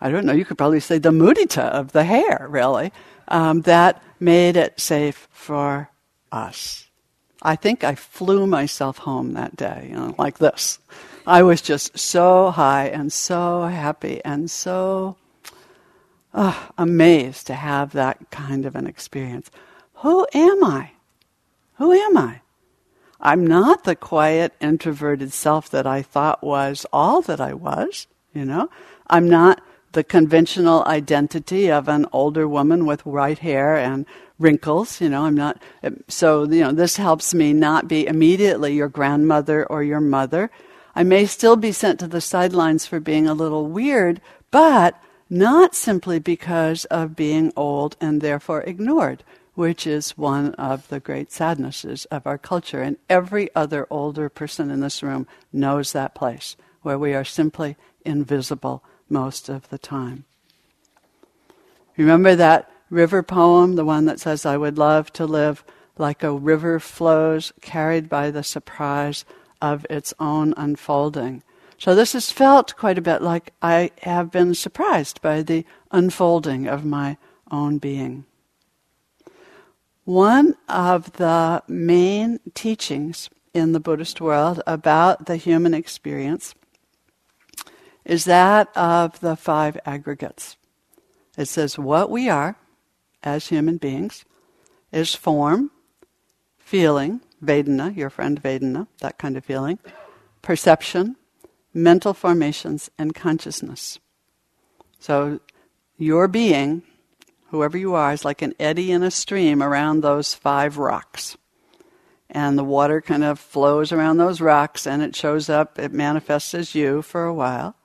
I 0.02 0.10
don't 0.10 0.26
know, 0.26 0.34
you 0.34 0.46
could 0.46 0.58
probably 0.58 0.80
say 0.80 0.98
the 0.98 1.12
mudita 1.12 1.62
of 1.62 1.92
the 1.92 2.04
hair, 2.04 2.48
really, 2.50 2.92
um, 3.28 3.62
that 3.62 4.02
made 4.20 4.58
it 4.58 4.80
safe 4.80 5.28
for 5.32 5.90
us. 6.32 6.88
I 7.42 7.56
think 7.56 7.84
I 7.84 7.96
flew 7.96 8.48
myself 8.48 9.00
home 9.00 9.34
that 9.34 9.56
day, 9.56 9.88
you 9.90 9.96
know, 9.96 10.16
like 10.18 10.40
this. 10.40 10.80
I 11.26 11.44
was 11.44 11.62
just 11.62 11.98
so 11.98 12.50
high 12.52 12.88
and 12.88 13.14
so 13.14 13.64
happy 13.64 14.22
and 14.26 14.50
so 14.50 15.18
uh, 16.34 16.68
amazed 16.78 17.48
to 17.48 17.54
have 17.54 17.92
that 17.92 18.32
kind 18.32 18.66
of 18.66 18.76
an 18.76 18.88
experience. 18.88 19.52
Who 19.96 20.26
am 20.34 20.64
I? 20.64 20.92
Who 21.76 21.92
am 21.92 22.18
I? 22.18 22.42
I'm 23.20 23.46
not 23.46 23.84
the 23.84 23.96
quiet, 23.96 24.54
introverted 24.60 25.32
self 25.32 25.70
that 25.70 25.86
I 25.86 26.02
thought 26.02 26.44
was 26.44 26.88
all 26.92 27.22
that 27.24 27.40
I 27.40 27.54
was, 27.54 28.08
you 28.34 28.46
know? 28.46 28.70
I'm 29.08 29.30
not 29.30 29.62
the 29.92 30.04
conventional 30.04 30.84
identity 30.86 31.72
of 31.72 31.88
an 31.88 32.06
older 32.14 32.48
woman 32.48 32.86
with 32.86 33.06
white 33.06 33.40
hair 33.40 33.76
and 33.76 34.06
wrinkles, 34.40 35.02
you 35.02 35.10
know, 35.10 35.26
I'm 35.26 35.36
not, 35.36 35.62
so, 36.08 36.44
you 36.44 36.62
know, 36.62 36.72
this 36.72 36.98
helps 36.98 37.34
me 37.34 37.54
not 37.54 37.88
be 37.88 38.08
immediately 38.08 38.74
your 38.74 38.90
grandmother 38.90 39.66
or 39.66 39.84
your 39.84 40.02
mother. 40.02 40.50
I 40.96 41.04
may 41.04 41.26
still 41.26 41.56
be 41.56 41.72
sent 41.72 42.00
to 42.00 42.08
the 42.08 42.22
sidelines 42.22 42.86
for 42.86 43.00
being 43.00 43.28
a 43.28 43.34
little 43.34 43.68
weird, 43.68 44.22
but 44.50 45.02
not 45.30 45.76
simply 45.76 46.20
because 46.20 46.86
of 46.86 47.16
being 47.16 47.54
old 47.56 47.96
and 48.02 48.22
therefore 48.22 48.62
ignored 48.64 49.24
which 49.54 49.86
is 49.86 50.18
one 50.18 50.54
of 50.56 50.88
the 50.88 51.00
great 51.00 51.32
sadnesses 51.32 52.06
of 52.06 52.26
our 52.26 52.38
culture. 52.38 52.82
And 52.82 52.98
every 53.10 53.54
other 53.56 53.86
older 53.90 54.30
person 54.30 54.72
in 54.72 54.80
this 54.80 55.04
room 55.04 55.28
knows 55.52 55.92
that 55.92 56.16
place 56.16 56.56
where 56.82 56.98
we 56.98 57.14
are 57.14 57.26
simply 57.26 57.78
invisible 58.06 58.84
most 59.12 59.50
of 59.50 59.70
the 59.70 59.78
time. 59.78 60.26
Remember 61.98 62.36
that 62.36 62.72
river 62.90 63.22
poem, 63.22 63.76
the 63.76 63.86
one 63.86 64.06
that 64.06 64.20
says, 64.20 64.46
I 64.46 64.58
would 64.58 64.78
love 64.78 65.12
to 65.14 65.26
live 65.26 65.64
like 65.98 66.24
a 66.24 66.34
river 66.34 66.80
flows, 66.80 67.54
carried 67.62 68.10
by 68.10 68.32
the 68.32 68.44
surprise 68.44 69.26
of 69.62 69.86
its 69.90 70.14
own 70.20 70.54
unfolding. 70.58 71.44
So 71.78 71.96
this 71.96 72.14
has 72.14 72.32
felt 72.32 72.76
quite 72.76 72.98
a 72.98 73.02
bit 73.02 73.22
like 73.22 73.54
I 73.62 73.92
have 74.04 74.32
been 74.32 74.54
surprised 74.54 75.22
by 75.22 75.42
the 75.42 75.66
unfolding 75.92 76.68
of 76.68 76.86
my 76.86 77.18
own 77.50 77.78
being. 77.78 78.26
One 80.04 80.56
of 80.68 81.14
the 81.14 81.64
main 81.68 82.40
teachings 82.54 83.30
in 83.54 83.72
the 83.72 83.80
Buddhist 83.80 84.22
world 84.22 84.62
about 84.66 85.26
the 85.26 85.38
human 85.38 85.74
experience 85.74 86.56
is 88.12 88.26
that 88.26 88.68
of 88.76 89.18
the 89.22 89.38
five 89.38 89.80
aggregates. 89.86 90.58
It 91.38 91.48
says 91.48 91.80
what 91.80 92.10
we 92.10 92.28
are 92.28 92.58
as 93.24 93.48
human 93.48 93.78
beings 93.78 94.26
is 94.92 95.16
form, 95.16 95.72
feeling, 96.58 97.22
Vedana, 97.42 97.96
your 97.96 98.10
friend 98.10 98.44
Vedana, 98.44 98.88
that 99.00 99.18
kind 99.18 99.38
of 99.38 99.46
feeling, 99.46 99.80
perception, 100.42 101.16
mental 101.74 102.14
formations, 102.14 102.92
and 102.98 103.16
consciousness. 103.16 104.00
So 105.00 105.40
your 105.98 106.28
being 106.28 106.84
whoever 107.52 107.78
you 107.78 107.94
are, 107.94 108.12
is 108.12 108.26
like 108.26 108.42
an 108.42 108.56
eddy 108.60 108.92
in 108.92 109.04
a 109.04 109.12
stream 109.12 109.64
around 109.64 110.02
those 110.02 110.34
five 110.34 110.78
rocks. 110.78 111.38
And 112.30 112.58
the 112.58 112.66
water 112.66 113.00
kind 113.00 113.24
of 113.24 113.40
flows 113.40 113.94
around 113.94 114.18
those 114.18 114.42
rocks 114.42 114.86
and 114.86 115.02
it 115.02 115.16
shows 115.16 115.50
up, 115.50 115.80
it 115.80 115.94
manifests 115.94 116.54
as 116.54 116.76
you 116.76 117.02
for 117.02 117.24
a 117.24 117.34
while. 117.34 117.78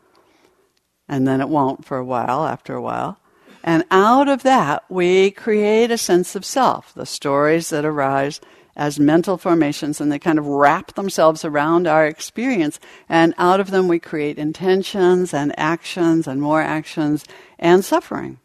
And 1.08 1.26
then 1.26 1.40
it 1.40 1.48
won't 1.48 1.84
for 1.84 1.98
a 1.98 2.04
while, 2.04 2.46
after 2.46 2.74
a 2.74 2.82
while. 2.82 3.18
And 3.62 3.84
out 3.90 4.28
of 4.28 4.42
that, 4.44 4.84
we 4.88 5.30
create 5.32 5.90
a 5.90 5.98
sense 5.98 6.36
of 6.36 6.44
self, 6.44 6.94
the 6.94 7.06
stories 7.06 7.70
that 7.70 7.84
arise 7.84 8.40
as 8.76 9.00
mental 9.00 9.38
formations, 9.38 10.00
and 10.00 10.12
they 10.12 10.18
kind 10.18 10.38
of 10.38 10.46
wrap 10.46 10.94
themselves 10.94 11.44
around 11.44 11.86
our 11.86 12.06
experience. 12.06 12.78
And 13.08 13.34
out 13.38 13.58
of 13.58 13.70
them, 13.70 13.88
we 13.88 13.98
create 13.98 14.38
intentions 14.38 15.32
and 15.32 15.58
actions 15.58 16.28
and 16.28 16.40
more 16.40 16.60
actions 16.60 17.24
and 17.58 17.84
suffering. 17.84 18.38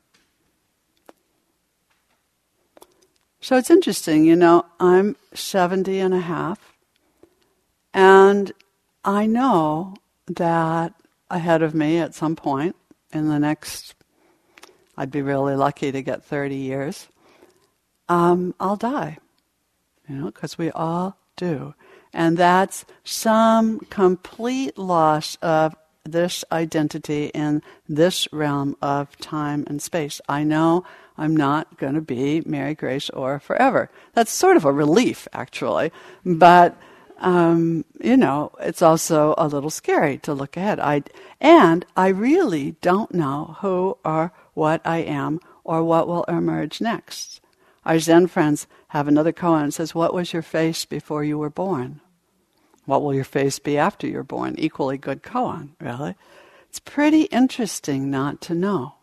So 3.41 3.57
it's 3.57 3.71
interesting, 3.71 4.23
you 4.23 4.35
know, 4.35 4.65
I'm 4.79 5.15
70 5.33 5.99
and 5.99 6.13
a 6.13 6.19
half, 6.19 6.75
and 7.91 8.51
I 9.03 9.25
know 9.25 9.95
that 10.27 10.93
ahead 11.31 11.61
of 11.61 11.73
me 11.73 11.97
at 11.97 12.13
some 12.13 12.35
point 12.35 12.75
in 13.11 13.29
the 13.29 13.39
next, 13.39 13.95
I'd 14.97 15.11
be 15.11 15.21
really 15.21 15.55
lucky 15.55 15.91
to 15.91 16.01
get 16.01 16.23
30 16.23 16.55
years, 16.55 17.07
um, 18.09 18.53
I'll 18.59 18.75
die. 18.75 19.17
You 20.07 20.15
know, 20.15 20.25
because 20.25 20.57
we 20.57 20.71
all 20.71 21.17
do. 21.37 21.73
And 22.13 22.37
that's 22.37 22.85
some 23.03 23.79
complete 23.89 24.77
loss 24.77 25.37
of 25.41 25.75
this 26.03 26.43
identity 26.51 27.27
in 27.27 27.61
this 27.87 28.27
realm 28.33 28.75
of 28.81 29.15
time 29.17 29.63
and 29.67 29.81
space. 29.81 30.19
I 30.27 30.43
know 30.43 30.83
I'm 31.17 31.35
not 31.35 31.77
going 31.77 31.93
to 31.93 32.01
be 32.01 32.41
Mary 32.45 32.73
Grace 32.73 33.09
Orr 33.11 33.39
forever. 33.39 33.89
That's 34.13 34.31
sort 34.31 34.57
of 34.57 34.65
a 34.65 34.71
relief, 34.71 35.27
actually. 35.33 35.91
But, 36.25 36.75
um, 37.21 37.85
you 38.03 38.17
know, 38.17 38.51
it's 38.59 38.81
also 38.81 39.35
a 39.37 39.47
little 39.47 39.69
scary 39.69 40.17
to 40.19 40.33
look 40.33 40.57
ahead. 40.57 40.79
I, 40.79 41.03
and 41.39 41.85
I 41.95 42.07
really 42.07 42.75
don't 42.81 43.13
know 43.13 43.57
who 43.59 43.97
or 44.03 44.33
what 44.53 44.81
I 44.83 44.97
am 44.97 45.39
or 45.63 45.83
what 45.83 46.07
will 46.07 46.23
emerge 46.25 46.81
next. 46.81 47.39
Our 47.85 47.99
Zen 47.99 48.27
friends 48.27 48.67
have 48.89 49.07
another 49.07 49.31
koan 49.31 49.71
says, 49.71 49.95
What 49.95 50.13
was 50.13 50.33
your 50.33 50.41
face 50.41 50.83
before 50.85 51.23
you 51.23 51.37
were 51.37 51.49
born? 51.49 52.01
What 52.85 53.03
will 53.03 53.13
your 53.13 53.23
face 53.23 53.59
be 53.59 53.77
after 53.77 54.07
you're 54.07 54.23
born? 54.23 54.55
Equally 54.57 54.97
good 54.97 55.21
koan, 55.21 55.69
really. 55.79 56.15
It's 56.69 56.79
pretty 56.79 57.23
interesting 57.23 58.09
not 58.09 58.41
to 58.41 58.55
know. 58.55 58.95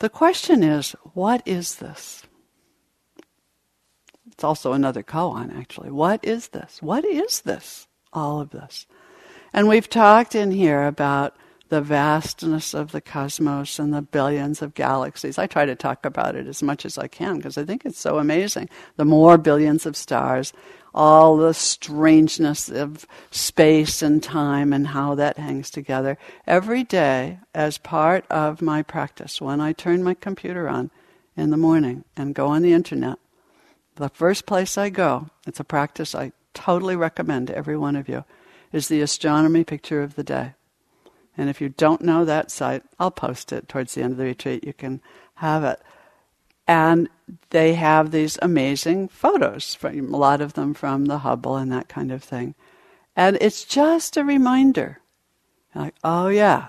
The 0.00 0.08
question 0.08 0.62
is, 0.62 0.92
what 1.14 1.42
is 1.46 1.76
this? 1.76 2.22
It's 4.38 4.44
also 4.44 4.72
another 4.72 5.02
koan, 5.02 5.52
actually. 5.58 5.90
What 5.90 6.24
is 6.24 6.50
this? 6.50 6.80
What 6.80 7.04
is 7.04 7.40
this? 7.40 7.88
All 8.12 8.40
of 8.40 8.50
this. 8.50 8.86
And 9.52 9.66
we've 9.66 9.90
talked 9.90 10.36
in 10.36 10.52
here 10.52 10.86
about 10.86 11.34
the 11.70 11.80
vastness 11.80 12.72
of 12.72 12.92
the 12.92 13.00
cosmos 13.00 13.80
and 13.80 13.92
the 13.92 14.00
billions 14.00 14.62
of 14.62 14.74
galaxies. 14.74 15.38
I 15.38 15.48
try 15.48 15.66
to 15.66 15.74
talk 15.74 16.06
about 16.06 16.36
it 16.36 16.46
as 16.46 16.62
much 16.62 16.86
as 16.86 16.96
I 16.96 17.08
can 17.08 17.38
because 17.38 17.58
I 17.58 17.64
think 17.64 17.84
it's 17.84 17.98
so 17.98 18.18
amazing. 18.18 18.68
The 18.94 19.04
more 19.04 19.38
billions 19.38 19.86
of 19.86 19.96
stars, 19.96 20.52
all 20.94 21.36
the 21.36 21.52
strangeness 21.52 22.68
of 22.68 23.08
space 23.32 24.02
and 24.02 24.22
time 24.22 24.72
and 24.72 24.86
how 24.86 25.16
that 25.16 25.38
hangs 25.38 25.68
together. 25.68 26.16
Every 26.46 26.84
day, 26.84 27.40
as 27.56 27.76
part 27.76 28.24
of 28.30 28.62
my 28.62 28.84
practice, 28.84 29.40
when 29.40 29.60
I 29.60 29.72
turn 29.72 30.04
my 30.04 30.14
computer 30.14 30.68
on 30.68 30.92
in 31.36 31.50
the 31.50 31.56
morning 31.56 32.04
and 32.16 32.36
go 32.36 32.46
on 32.46 32.62
the 32.62 32.72
internet, 32.72 33.18
the 33.98 34.08
first 34.08 34.46
place 34.46 34.78
I 34.78 34.90
go, 34.90 35.28
it's 35.46 35.60
a 35.60 35.64
practice 35.64 36.14
I 36.14 36.32
totally 36.54 36.96
recommend 36.96 37.48
to 37.48 37.56
every 37.56 37.76
one 37.76 37.96
of 37.96 38.08
you, 38.08 38.24
is 38.72 38.88
the 38.88 39.00
astronomy 39.00 39.64
picture 39.64 40.02
of 40.02 40.14
the 40.14 40.24
day. 40.24 40.54
And 41.36 41.48
if 41.48 41.60
you 41.60 41.68
don't 41.68 42.02
know 42.02 42.24
that 42.24 42.50
site, 42.50 42.82
I'll 42.98 43.10
post 43.10 43.52
it 43.52 43.68
towards 43.68 43.94
the 43.94 44.02
end 44.02 44.12
of 44.12 44.18
the 44.18 44.24
retreat. 44.24 44.64
You 44.64 44.72
can 44.72 45.00
have 45.36 45.62
it. 45.64 45.80
And 46.66 47.08
they 47.50 47.74
have 47.74 48.10
these 48.10 48.38
amazing 48.42 49.08
photos, 49.08 49.74
from, 49.74 50.12
a 50.12 50.16
lot 50.16 50.40
of 50.40 50.54
them 50.54 50.74
from 50.74 51.06
the 51.06 51.18
Hubble 51.18 51.56
and 51.56 51.72
that 51.72 51.88
kind 51.88 52.10
of 52.10 52.22
thing. 52.22 52.54
And 53.16 53.38
it's 53.40 53.64
just 53.64 54.16
a 54.16 54.24
reminder. 54.24 55.00
Like, 55.74 55.94
oh 56.02 56.28
yeah, 56.28 56.68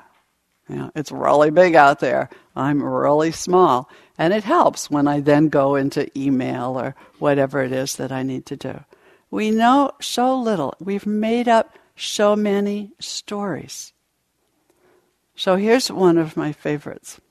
you 0.69 0.75
know, 0.75 0.91
it's 0.95 1.11
really 1.11 1.49
big 1.49 1.75
out 1.75 1.99
there. 1.99 2.29
I'm 2.55 2.83
really 2.83 3.31
small. 3.31 3.89
And 4.19 4.33
it 4.33 4.43
helps 4.43 4.91
when 4.91 5.07
I 5.07 5.21
then 5.21 5.47
go 5.47 5.75
into 5.75 6.11
email 6.17 6.77
or 6.77 6.93
whatever 7.19 7.63
it 7.63 7.71
is 7.71 7.95
that 7.95 8.11
I 8.11 8.21
need 8.21 8.45
to 8.47 8.57
do. 8.57 8.83
We 9.31 9.49
know 9.49 9.93
so 10.01 10.37
little. 10.37 10.75
We've 10.77 11.07
made 11.07 11.47
up 11.47 11.73
so 11.95 12.35
many 12.35 12.91
stories. 12.99 13.93
So 15.37 15.55
here's 15.55 15.89
one 15.89 16.17
of 16.17 16.35
my 16.35 16.51
favorites. 16.51 17.21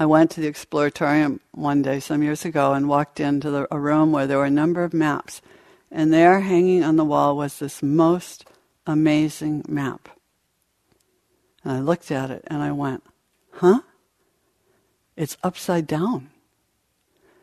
I 0.00 0.06
went 0.06 0.32
to 0.32 0.40
the 0.40 0.50
Exploratorium 0.50 1.38
one 1.52 1.82
day 1.82 2.00
some 2.00 2.24
years 2.24 2.44
ago 2.44 2.72
and 2.72 2.88
walked 2.88 3.20
into 3.20 3.52
the, 3.52 3.68
a 3.70 3.78
room 3.78 4.10
where 4.10 4.26
there 4.26 4.38
were 4.38 4.46
a 4.46 4.50
number 4.50 4.82
of 4.82 4.92
maps. 4.92 5.40
And 5.92 6.12
there, 6.12 6.40
hanging 6.40 6.82
on 6.82 6.96
the 6.96 7.04
wall, 7.04 7.36
was 7.36 7.60
this 7.60 7.84
most 7.84 8.46
amazing 8.84 9.64
map. 9.68 10.08
And 11.62 11.72
I 11.72 11.78
looked 11.78 12.10
at 12.10 12.32
it 12.32 12.42
and 12.48 12.64
I 12.64 12.72
went, 12.72 13.04
huh? 13.52 13.82
It's 15.16 15.36
upside 15.42 15.86
down. 15.86 16.30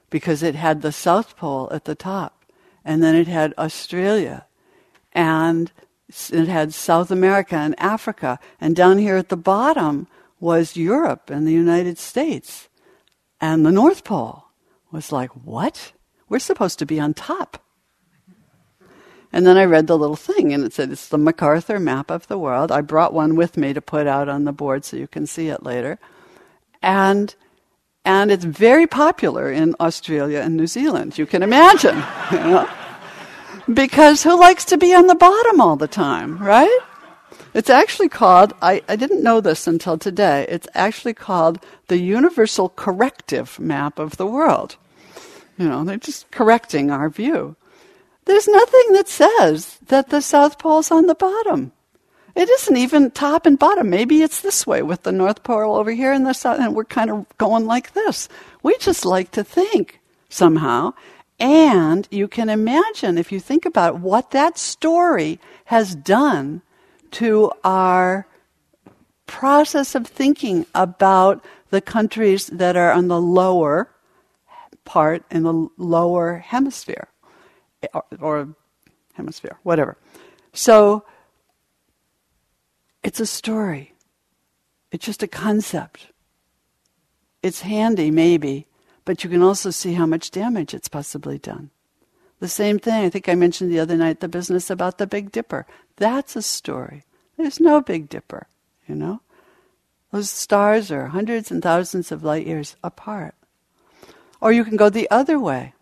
Because 0.10 0.44
it 0.44 0.56
had 0.56 0.82
the 0.82 0.92
South 0.92 1.38
Pole 1.38 1.70
at 1.72 1.86
the 1.86 1.96
top, 1.96 2.46
and 2.84 3.02
then 3.02 3.16
it 3.16 3.28
had 3.28 3.54
Australia, 3.58 4.46
and 5.14 5.72
it 6.30 6.48
had 6.48 6.74
South 6.74 7.12
America 7.12 7.56
and 7.56 7.80
Africa, 7.80 8.40
and 8.60 8.76
down 8.76 8.98
here 8.98 9.16
at 9.16 9.30
the 9.30 9.38
bottom 9.38 10.08
was 10.40 10.76
Europe 10.76 11.30
and 11.30 11.48
the 11.48 11.54
United 11.54 11.98
States. 11.98 12.68
And 13.40 13.66
the 13.66 13.72
North 13.72 14.04
Pole 14.04 14.46
was 14.92 15.12
like, 15.12 15.30
what? 15.32 15.94
We're 16.28 16.40
supposed 16.40 16.80
to 16.80 16.86
be 16.86 17.00
on 17.00 17.14
top. 17.14 17.64
And 19.32 19.48
then 19.48 19.56
I 19.56 19.64
read 19.64 19.88
the 19.88 19.98
little 19.98 20.18
thing, 20.18 20.54
and 20.54 20.66
it 20.66 20.74
said 20.74 20.92
it's 20.92 21.08
the 21.08 21.18
McArthur 21.18 21.82
map 21.82 22.12
of 22.12 22.28
the 22.28 22.38
world. 22.38 22.70
I 22.70 22.82
brought 22.82 23.14
one 23.14 23.38
with 23.38 23.56
me 23.56 23.72
to 23.72 23.82
put 23.82 24.08
out 24.08 24.28
on 24.28 24.44
the 24.44 24.52
board 24.52 24.84
so 24.84 24.98
you 24.98 25.08
can 25.08 25.26
see 25.26 25.48
it 25.48 25.64
later. 25.64 26.00
And 26.82 27.34
and 28.06 28.32
it's 28.32 28.44
very 28.44 28.88
popular 28.88 29.52
in 29.52 29.76
Australia 29.80 30.40
and 30.40 30.58
New 30.58 30.68
Zealand. 30.68 31.18
You 31.18 31.26
can 31.26 31.44
imagine. 31.44 32.04
You 32.32 32.38
know? 32.40 32.70
Because 33.72 34.24
who 34.24 34.40
likes 34.40 34.66
to 34.66 34.78
be 34.78 34.94
on 34.94 35.08
the 35.08 35.16
bottom 35.16 35.62
all 35.62 35.76
the 35.76 35.88
time, 35.88 36.38
right? 36.40 36.80
It's 37.54 37.70
actually 37.70 38.10
called, 38.10 38.54
I, 38.62 38.82
I 38.88 38.96
didn't 38.96 39.24
know 39.24 39.42
this 39.42 39.68
until 39.68 39.98
today, 39.98 40.46
it's 40.50 40.68
actually 40.74 41.14
called 41.14 41.64
the 41.88 41.98
Universal 41.98 42.70
Corrective 42.70 43.60
Map 43.60 44.00
of 44.00 44.18
the 44.18 44.26
World. 44.26 44.78
You 45.58 45.68
know, 45.68 45.84
they're 45.84 45.98
just 45.98 46.32
correcting 46.32 46.90
our 46.90 47.10
view. 47.10 47.56
There's 48.26 48.48
nothing 48.48 48.94
that 48.94 49.10
says 49.10 49.78
that 49.88 50.10
the 50.10 50.22
South 50.22 50.58
Pole's 50.58 50.92
on 50.92 51.08
the 51.08 51.16
bottom. 51.16 51.74
It 52.36 52.50
isn't 52.50 52.78
even 52.78 53.12
top 53.12 53.46
and 53.46 53.60
bottom. 53.60 53.90
Maybe 53.90 54.22
it's 54.22 54.42
this 54.42 54.66
way 54.66 54.82
with 54.82 55.04
the 55.04 55.12
North 55.12 55.44
Pole 55.44 55.76
over 55.76 55.92
here 55.92 56.12
and 56.12 56.26
the 56.26 56.34
South, 56.34 56.60
and 56.60 56.76
we're 56.76 56.86
kind 56.86 57.10
of 57.10 57.26
going 57.38 57.66
like 57.66 57.94
this. 57.94 58.30
We 58.64 58.78
just 58.78 59.06
like 59.06 59.32
to 59.32 59.44
think 59.44 60.00
somehow 60.30 60.94
and 61.42 62.08
you 62.12 62.28
can 62.28 62.50
imagine, 62.50 63.18
if 63.18 63.32
you 63.32 63.40
think 63.40 63.66
about 63.66 64.00
what 64.00 64.30
that 64.30 64.60
story 64.60 65.40
has 65.66 65.96
done 65.96 66.62
to 67.14 67.52
our 67.64 68.28
process 69.26 69.96
of 69.96 70.06
thinking 70.06 70.68
about 70.76 71.44
the 71.72 71.82
countries 71.82 72.46
that 72.48 72.78
are 72.78 72.92
on 72.92 73.08
the 73.08 73.20
lower 73.20 73.90
part 74.86 75.24
in 75.32 75.42
the 75.42 75.68
lower 75.78 76.38
hemisphere 76.38 77.08
or, 77.92 78.04
or 78.20 78.56
hemisphere, 79.14 79.58
whatever. 79.64 79.98
So 80.54 81.06
it's 83.04 83.20
a 83.20 83.26
story. 83.26 83.94
It's 84.92 85.06
just 85.06 85.24
a 85.24 85.28
concept. 85.28 86.08
It's 87.42 87.62
handy, 87.62 88.12
maybe, 88.12 88.68
but 89.06 89.24
you 89.24 89.30
can 89.30 89.42
also 89.42 89.72
see 89.72 89.94
how 89.94 90.06
much 90.06 90.32
damage 90.32 90.74
it's 90.74 90.90
possibly 90.90 91.38
done. 91.38 91.72
The 92.40 92.48
same 92.48 92.80
thing, 92.80 93.06
I 93.06 93.10
think 93.10 93.30
I 93.30 93.36
mentioned 93.36 93.72
the 93.72 93.80
other 93.80 93.96
night, 93.96 94.20
the 94.20 94.28
business 94.28 94.70
about 94.70 94.98
the 94.98 95.08
Big 95.08 95.32
Dipper. 95.32 95.66
That's 95.98 96.36
a 96.36 96.42
story. 96.42 97.04
There's 97.38 97.60
no 97.60 97.82
Big 97.82 98.10
Dipper, 98.10 98.48
you 98.88 98.96
know? 98.96 99.22
Those 100.12 100.30
stars 100.30 100.92
are 100.92 101.08
hundreds 101.08 101.52
and 101.52 101.64
thousands 101.64 102.12
of 102.12 102.24
light 102.24 102.46
years 102.46 102.76
apart. 102.84 103.36
Or 104.42 104.52
you 104.52 104.66
can 104.66 104.76
go 104.76 104.90
the 104.90 105.10
other 105.10 105.40
way. 105.40 105.74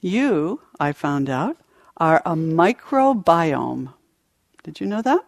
You, 0.00 0.60
I 0.78 0.92
found 0.92 1.28
out, 1.28 1.56
are 1.96 2.22
a 2.24 2.34
microbiome. 2.34 3.92
Did 4.62 4.80
you 4.80 4.86
know 4.86 5.02
that? 5.02 5.24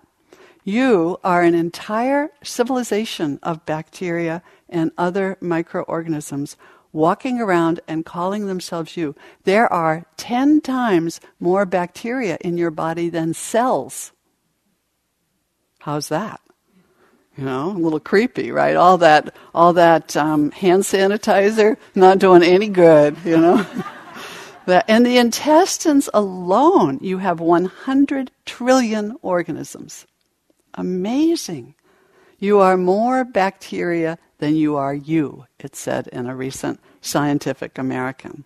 You 0.69 1.19
are 1.25 1.43
an 1.43 1.55
entire 1.55 2.29
civilization 2.43 3.39
of 3.43 3.65
bacteria 3.65 4.43
and 4.69 4.93
other 4.99 5.39
microorganisms 5.41 6.59
walking 6.93 7.41
around 7.41 7.81
and 7.89 8.05
calling 8.05 8.47
themselves 8.47 8.95
you. 8.95 9.15
There 9.45 9.73
are 9.73 10.05
10 10.19 10.61
times 10.61 11.23
more 11.41 11.65
bacteria 11.65 12.37
in 12.43 12.59
your 12.59 12.71
body 12.71 13.09
than 13.09 13.33
cells. 13.33 14.13
How's 15.79 16.11
that? 16.11 16.43
You 17.35 17.47
know, 17.47 17.71
a 17.71 17.81
little 17.81 17.99
creepy, 17.99 18.51
right? 18.51 18.77
All 18.77 18.99
that, 18.99 19.35
all 19.55 19.73
that 19.73 20.19
um, 20.19 20.51
hand 20.51 20.83
sanitizer 20.83 21.79
not 21.95 22.19
doing 22.19 22.43
any 22.43 22.69
good. 22.69 23.17
You 23.25 23.39
know. 23.39 23.67
in 24.87 25.03
the 25.05 25.17
intestines 25.17 26.11
alone, 26.13 26.99
you 27.01 27.17
have 27.17 27.41
100 27.41 28.31
trillion 28.45 29.17
organisms. 29.23 30.05
Amazing. 30.79 31.75
You 32.39 32.61
are 32.61 32.77
more 32.77 33.25
bacteria 33.25 34.17
than 34.39 34.55
you 34.55 34.77
are 34.77 34.95
you, 34.95 35.47
it 35.59 35.75
said 35.75 36.07
in 36.07 36.27
a 36.27 36.37
recent 36.37 36.79
Scientific 37.01 37.77
American. 37.79 38.45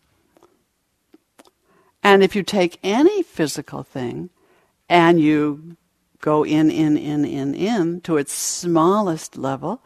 And 2.03 2.23
if 2.23 2.35
you 2.35 2.43
take 2.43 2.81
any 2.83 3.23
physical 3.23 3.83
thing 3.83 4.31
and 4.89 5.21
you 5.21 5.77
go 6.23 6.43
in, 6.43 6.71
in, 6.71 6.97
in, 6.97 7.27
in, 7.27 7.55
in 7.55 8.01
to 8.01 8.17
its 8.17 8.33
smallest 8.33 9.37
level, 9.37 9.83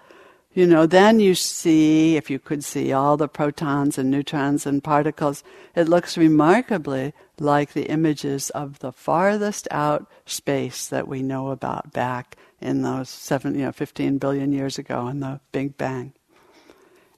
you 0.54 0.66
know, 0.66 0.86
then 0.86 1.18
you 1.18 1.34
see, 1.34 2.16
if 2.16 2.30
you 2.30 2.38
could 2.38 2.62
see 2.62 2.92
all 2.92 3.16
the 3.16 3.28
protons 3.28 3.98
and 3.98 4.08
neutrons 4.08 4.66
and 4.66 4.84
particles, 4.84 5.42
it 5.74 5.88
looks 5.88 6.16
remarkably 6.16 7.12
like 7.38 7.72
the 7.72 7.84
images 7.84 8.50
of 8.50 8.78
the 8.78 8.92
farthest 8.92 9.68
out 9.70 10.10
space 10.24 10.88
that 10.88 11.06
we 11.06 11.22
know 11.22 11.50
about 11.50 11.92
back 11.92 12.36
in 12.60 12.82
those 12.82 13.08
seven, 13.08 13.54
you 13.54 13.64
know, 13.64 13.72
15 13.72 14.18
billion 14.18 14.52
years 14.52 14.78
ago 14.78 15.08
in 15.08 15.20
the 15.20 15.40
Big 15.52 15.76
Bang. 15.76 16.12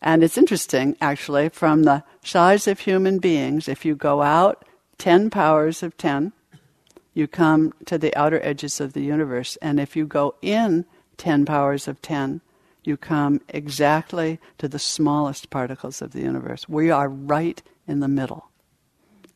And 0.01 0.23
it's 0.23 0.39
interesting, 0.39 0.97
actually, 1.01 1.49
from 1.49 1.83
the 1.83 2.05
size 2.23 2.69
of 2.69 2.81
human 2.81 3.19
beings, 3.19 3.69
if 3.69 3.85
you 3.85 3.95
go 3.95 4.23
out 4.23 4.65
10 4.99 5.31
powers 5.31 5.83
of 5.83 5.97
10, 5.97 6.33
you 7.15 7.27
come 7.27 7.75
to 7.87 7.99
the 7.99 8.15
outer 8.15 8.41
edges 8.43 8.81
of 8.81 8.93
the 8.93 9.03
universe. 9.03 9.57
And 9.61 9.81
if 9.81 9.97
you 9.97 10.07
go 10.07 10.37
in 10.41 10.85
10 11.17 11.45
powers 11.47 11.89
of 11.89 12.01
10, 12.01 12.41
you 12.85 12.97
come 12.97 13.41
exactly 13.49 14.39
to 14.59 14.69
the 14.69 14.79
smallest 14.79 15.51
particles 15.51 16.01
of 16.01 16.13
the 16.13 16.21
universe. 16.21 16.69
We 16.69 16.91
are 16.91 17.09
right 17.09 17.61
in 17.89 18.01
the 18.01 18.09
middle. 18.09 18.48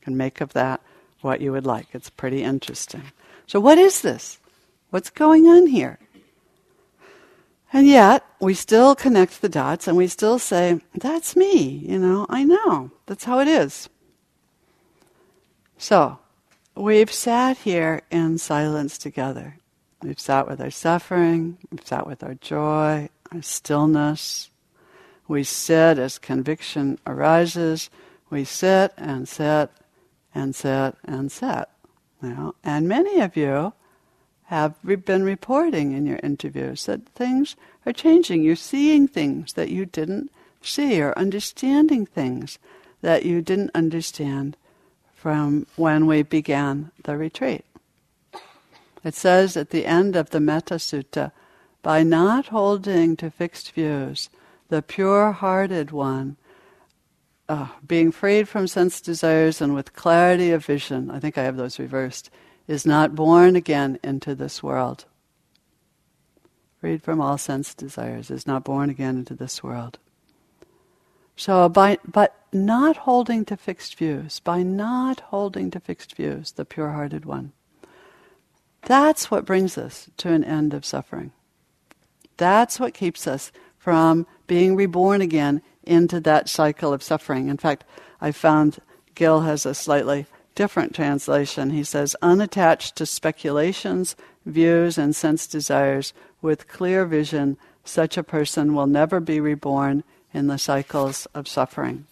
Can 0.03 0.17
make 0.17 0.41
of 0.41 0.53
that 0.53 0.81
what 1.21 1.41
you 1.41 1.53
would 1.53 1.67
like. 1.67 1.87
It's 1.93 2.11
pretty 2.11 2.43
interesting. 2.43 3.05
So, 3.47 3.61
what 3.61 3.79
is 3.79 4.03
this? 4.03 4.39
What's 4.91 5.11
going 5.11 5.47
on 5.47 5.69
here? 5.69 5.99
And 7.73 7.87
yet, 7.87 8.25
we 8.39 8.53
still 8.53 8.95
connect 8.95 9.41
the 9.41 9.49
dots 9.49 9.89
and 9.89 9.97
we 9.97 10.07
still 10.07 10.39
say, 10.39 10.81
that's 10.95 11.35
me, 11.35 11.63
you 11.89 11.99
know, 11.99 12.27
I 12.29 12.45
know, 12.45 12.91
that's 13.07 13.25
how 13.25 13.39
it 13.39 13.49
is. 13.49 13.89
So, 15.79 16.19
we've 16.75 17.11
sat 17.11 17.57
here 17.59 18.03
in 18.11 18.37
silence 18.37 18.99
together. 18.99 19.57
We've 20.03 20.21
sat 20.21 20.47
with 20.47 20.61
our 20.61 20.71
suffering, 20.71 21.57
we've 21.71 21.87
sat 21.87 22.07
with 22.07 22.23
our 22.23 22.35
joy, 22.35 23.09
our 23.33 23.43
stillness. 23.43 24.51
We 25.29 25.45
sit 25.45 25.99
as 25.99 26.19
conviction 26.19 26.99
arises. 27.07 27.89
We 28.29 28.45
sit 28.45 28.93
and 28.99 29.27
sit 29.27 29.71
and 30.35 30.55
sit 30.55 30.95
and 31.05 31.31
sit. 31.31 31.69
You 32.23 32.31
know? 32.31 32.55
And 32.65 32.89
many 32.89 33.21
of 33.21 33.37
you 33.37 33.73
have 34.45 34.75
been 34.83 35.23
reporting 35.23 35.93
in 35.93 36.07
your 36.07 36.21
interviews 36.23 36.87
that 36.87 37.07
things 37.09 37.57
are 37.87 37.93
changing. 37.93 38.43
You're 38.43 38.57
seeing 38.57 39.09
things 39.09 39.55
that 39.55 39.71
you 39.71 39.87
didn't 39.87 40.31
see 40.61 41.01
or 41.01 41.19
understanding 41.19 42.07
things 42.07 42.59
that 43.01 43.25
you 43.25 43.43
didn't 43.43 43.71
understand 43.75 44.57
from 45.15 45.67
when 45.77 46.07
we 46.07 46.23
began 46.23 46.91
the 47.05 47.17
retreat. 47.17 47.65
It 49.05 49.15
says 49.15 49.57
at 49.57 49.71
the 49.71 49.87
end 49.87 50.17
of 50.17 50.31
the 50.31 50.41
Metta 50.41 50.75
Sutta, 50.75 51.33
by 51.83 52.03
not 52.03 52.49
holding 52.49 53.17
to 53.17 53.31
fixed 53.31 53.73
views, 53.73 54.31
the 54.69 54.83
pure 54.83 55.33
hearted 55.33 55.91
one, 55.91 56.37
uh, 57.49 57.69
being 57.87 58.13
freed 58.13 58.49
from 58.49 58.67
sense 58.67 59.01
desires 59.01 59.61
and 59.61 59.75
with 59.75 59.95
clarity 59.95 60.51
of 60.51 60.65
vision, 60.65 61.11
I 61.11 61.19
think 61.19 61.37
I 61.37 61.43
have 61.43 61.57
those 61.57 61.79
reversed, 61.79 62.31
is 62.69 62.87
not 62.87 63.15
born 63.15 63.57
again 63.57 63.99
into 64.03 64.35
this 64.35 64.63
world. 64.63 65.05
Freed 66.81 67.03
from 67.03 67.21
all 67.21 67.39
sense 67.39 67.75
desires, 67.75 68.31
is 68.31 68.47
not 68.47 68.65
born 68.65 68.91
again 68.91 69.17
into 69.17 69.35
this 69.35 69.63
world. 69.63 69.99
So, 71.37 71.69
by, 71.69 71.99
but 72.07 72.37
not 72.53 72.99
holding 72.99 73.45
to 73.47 73.57
fixed 73.57 73.97
views, 73.97 74.41
by 74.41 74.63
not 74.63 75.21
holding 75.21 75.71
to 75.73 75.81
fixed 75.81 76.15
views, 76.15 76.53
the 76.53 76.65
pure 76.65 76.91
hearted 76.91 77.25
one, 77.25 77.53
that's 78.83 79.31
what 79.31 79.45
brings 79.45 79.79
us 79.79 80.11
to 80.19 80.33
an 80.33 80.45
end 80.45 80.75
of 80.75 80.85
suffering. 80.85 81.33
That's 82.37 82.81
what 82.81 82.95
keeps 82.95 83.27
us 83.27 83.53
from 83.79 84.27
being 84.47 84.77
reborn 84.77 85.21
again 85.21 85.63
into 85.85 86.21
that 86.21 86.49
cycle 86.49 86.93
of 86.93 87.03
suffering. 87.03 87.49
In 87.49 87.57
fact, 87.57 87.85
I 88.21 88.33
found 88.33 88.79
Gil 89.15 89.41
has 89.41 89.67
a 89.67 89.75
slightly 89.75 90.27
different 90.55 90.95
translation. 90.95 91.71
He 91.71 91.85
says, 91.85 92.17
unattached 92.23 92.97
to 92.97 93.07
speculations, 93.07 94.17
views, 94.45 94.99
and 94.99 95.15
sense 95.15 95.47
desires, 95.47 96.13
with 96.41 96.69
clear 96.69 97.05
vision, 97.05 97.57
such 97.85 98.17
a 98.17 98.23
person 98.23 98.75
will 98.75 98.87
never 98.87 99.21
be 99.21 99.41
reborn 99.41 100.05
in 100.33 100.47
the 100.47 100.59
cycles 100.59 101.27
of 101.35 101.49
suffering. 101.49 102.07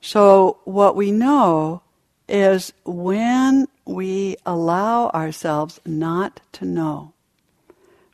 So, 0.00 0.58
what 0.64 0.96
we 0.96 1.12
know 1.12 1.82
is 2.28 2.72
when 2.84 3.68
we 3.84 4.36
allow 4.46 5.08
ourselves 5.10 5.80
not 5.84 6.40
to 6.52 6.64
know, 6.64 7.12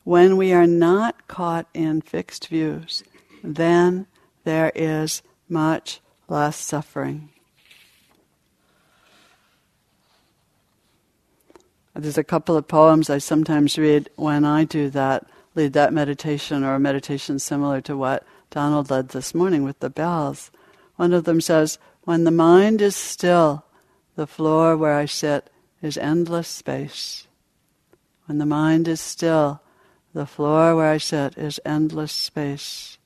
when 0.07 0.37
we 0.37 0.53
are 0.53 0.69
not 0.69 1.27
caught 1.27 1.66
in 1.75 2.01
fixed 2.01 2.47
views, 2.47 3.03
then 3.42 4.07
there 4.45 4.71
is 4.73 5.21
much 5.49 6.01
less 6.29 6.57
suffering. 6.57 7.29
There's 11.92 12.16
a 12.16 12.23
couple 12.23 12.57
of 12.57 12.69
poems 12.69 13.11
I 13.11 13.19
sometimes 13.19 13.77
read 13.79 14.09
when 14.14 14.45
I 14.45 14.62
do 14.62 14.90
that, 14.90 15.27
lead 15.57 15.73
that 15.73 15.92
meditation 15.92 16.62
or 16.62 16.77
a 16.77 16.81
meditation 16.81 17.40
similar 17.40 17.81
to 17.81 17.97
what 17.97 18.25
Donald 18.51 18.90
led 18.90 19.09
this 19.09 19.35
morning 19.35 19.64
with 19.64 19.81
the 19.81 19.90
bells. 19.90 20.53
One 20.95 21.12
of 21.12 21.25
them 21.25 21.40
says, 21.40 21.81
When 22.05 22.23
the 22.23 22.31
mind 22.31 22.81
is 22.81 22.95
still, 22.95 23.64
the 24.14 24.29
floor 24.29 24.77
where 24.77 24.95
I 24.95 25.07
sit 25.07 25.51
is 25.83 25.99
endless 25.99 26.47
space. 26.47 27.27
When 28.27 28.38
the 28.38 28.47
mind 28.47 28.87
is 28.87 29.01
still, 29.01 29.62
the 30.16 30.26
floor 30.26 30.74
where 30.74 30.90
I 30.90 30.96
sit 30.96 31.37
is 31.37 31.61
endless 31.66 32.11
space. 32.11 32.96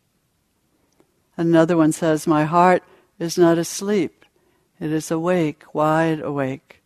Another 1.36 1.76
one 1.76 1.90
says, 1.90 2.24
My 2.24 2.44
heart 2.44 2.84
is 3.18 3.36
not 3.36 3.58
asleep, 3.58 4.24
it 4.78 4.92
is 4.92 5.10
awake, 5.10 5.64
wide 5.74 6.20
awake, 6.20 6.84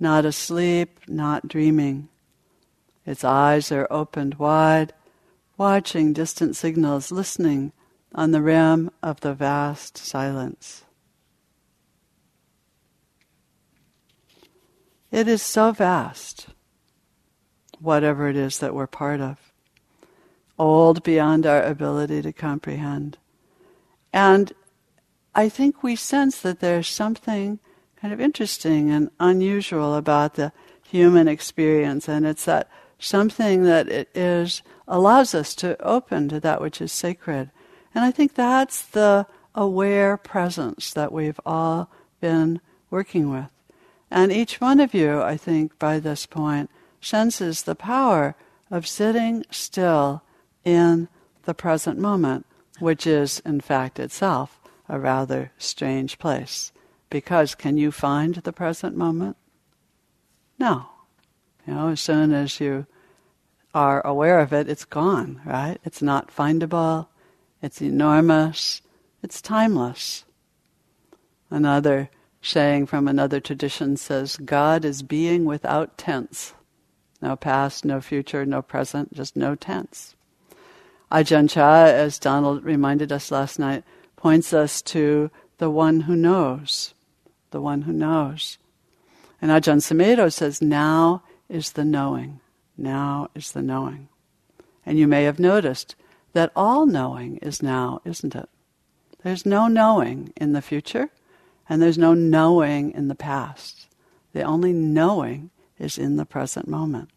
not 0.00 0.24
asleep, 0.24 0.98
not 1.06 1.46
dreaming. 1.46 2.08
Its 3.06 3.22
eyes 3.22 3.70
are 3.70 3.86
opened 3.92 4.34
wide, 4.34 4.92
watching 5.56 6.12
distant 6.12 6.56
signals, 6.56 7.12
listening 7.12 7.72
on 8.12 8.32
the 8.32 8.42
rim 8.42 8.90
of 9.04 9.20
the 9.20 9.34
vast 9.34 9.96
silence. 9.96 10.82
It 15.12 15.28
is 15.28 15.42
so 15.42 15.70
vast, 15.70 16.48
whatever 17.78 18.28
it 18.28 18.36
is 18.36 18.58
that 18.58 18.74
we're 18.74 18.88
part 18.88 19.20
of, 19.20 19.49
old 20.60 21.02
beyond 21.02 21.46
our 21.46 21.62
ability 21.62 22.20
to 22.20 22.32
comprehend. 22.32 23.16
And 24.12 24.52
I 25.34 25.48
think 25.48 25.82
we 25.82 25.96
sense 25.96 26.38
that 26.42 26.60
there's 26.60 26.86
something 26.86 27.58
kind 27.96 28.12
of 28.12 28.20
interesting 28.20 28.90
and 28.90 29.10
unusual 29.18 29.94
about 29.94 30.34
the 30.34 30.52
human 30.82 31.28
experience, 31.28 32.08
and 32.08 32.26
it's 32.26 32.44
that 32.44 32.68
something 32.98 33.62
that 33.64 33.88
it 33.88 34.08
is 34.14 34.62
allows 34.86 35.34
us 35.34 35.54
to 35.54 35.80
open 35.82 36.28
to 36.28 36.40
that 36.40 36.60
which 36.60 36.82
is 36.82 36.92
sacred. 36.92 37.50
And 37.94 38.04
I 38.04 38.10
think 38.10 38.34
that's 38.34 38.82
the 38.82 39.26
aware 39.54 40.16
presence 40.18 40.92
that 40.92 41.12
we've 41.12 41.40
all 41.46 41.90
been 42.20 42.60
working 42.90 43.30
with. 43.30 43.50
And 44.10 44.30
each 44.30 44.60
one 44.60 44.80
of 44.80 44.92
you, 44.92 45.22
I 45.22 45.36
think, 45.36 45.78
by 45.78 46.00
this 46.00 46.26
point, 46.26 46.68
senses 47.00 47.62
the 47.62 47.74
power 47.74 48.34
of 48.70 48.86
sitting 48.86 49.44
still 49.50 50.22
in 50.64 51.08
the 51.44 51.54
present 51.54 51.98
moment 51.98 52.46
which 52.80 53.06
is, 53.06 53.40
in 53.44 53.60
fact, 53.60 54.00
itself 54.00 54.58
a 54.88 54.98
rather 54.98 55.52
strange 55.58 56.18
place. 56.18 56.72
Because 57.10 57.54
can 57.54 57.76
you 57.76 57.92
find 57.92 58.36
the 58.36 58.52
present 58.52 58.96
moment? 58.96 59.36
No. 60.58 60.86
You 61.66 61.74
know, 61.74 61.88
as 61.88 62.00
soon 62.00 62.32
as 62.32 62.58
you 62.58 62.86
are 63.74 64.04
aware 64.04 64.40
of 64.40 64.52
it, 64.52 64.68
it's 64.68 64.84
gone, 64.84 65.40
right? 65.44 65.78
It's 65.84 66.02
not 66.02 66.34
findable, 66.34 67.06
it's 67.62 67.80
enormous, 67.80 68.82
it's 69.22 69.40
timeless. 69.40 70.24
Another 71.50 72.10
saying 72.42 72.86
from 72.86 73.06
another 73.06 73.38
tradition 73.38 73.96
says, 73.96 74.36
God 74.38 74.84
is 74.84 75.02
being 75.02 75.44
without 75.44 75.98
tense. 75.98 76.54
No 77.20 77.36
past, 77.36 77.84
no 77.84 78.00
future, 78.00 78.46
no 78.46 78.62
present, 78.62 79.12
just 79.12 79.36
no 79.36 79.54
tense. 79.54 80.16
Ajahn 81.10 81.50
Chah, 81.50 81.86
as 81.86 82.18
Donald 82.18 82.64
reminded 82.64 83.10
us 83.10 83.30
last 83.30 83.58
night, 83.58 83.82
points 84.16 84.52
us 84.52 84.80
to 84.82 85.30
the 85.58 85.70
one 85.70 86.00
who 86.00 86.14
knows, 86.14 86.94
the 87.50 87.60
one 87.60 87.82
who 87.82 87.92
knows. 87.92 88.58
And 89.42 89.50
Ajahn 89.50 89.78
Sumedho 89.78 90.32
says, 90.32 90.62
now 90.62 91.22
is 91.48 91.72
the 91.72 91.84
knowing. 91.84 92.40
Now 92.76 93.28
is 93.34 93.52
the 93.52 93.62
knowing. 93.62 94.08
And 94.86 94.98
you 94.98 95.08
may 95.08 95.24
have 95.24 95.38
noticed 95.38 95.96
that 96.32 96.52
all 96.54 96.86
knowing 96.86 97.38
is 97.38 97.62
now, 97.62 98.00
isn't 98.04 98.34
it? 98.34 98.48
There's 99.22 99.44
no 99.44 99.66
knowing 99.66 100.32
in 100.36 100.52
the 100.52 100.62
future, 100.62 101.10
and 101.68 101.82
there's 101.82 101.98
no 101.98 102.14
knowing 102.14 102.92
in 102.92 103.08
the 103.08 103.14
past. 103.14 103.88
The 104.32 104.42
only 104.42 104.72
knowing 104.72 105.50
is 105.78 105.98
in 105.98 106.16
the 106.16 106.24
present 106.24 106.68
moment. 106.68 107.10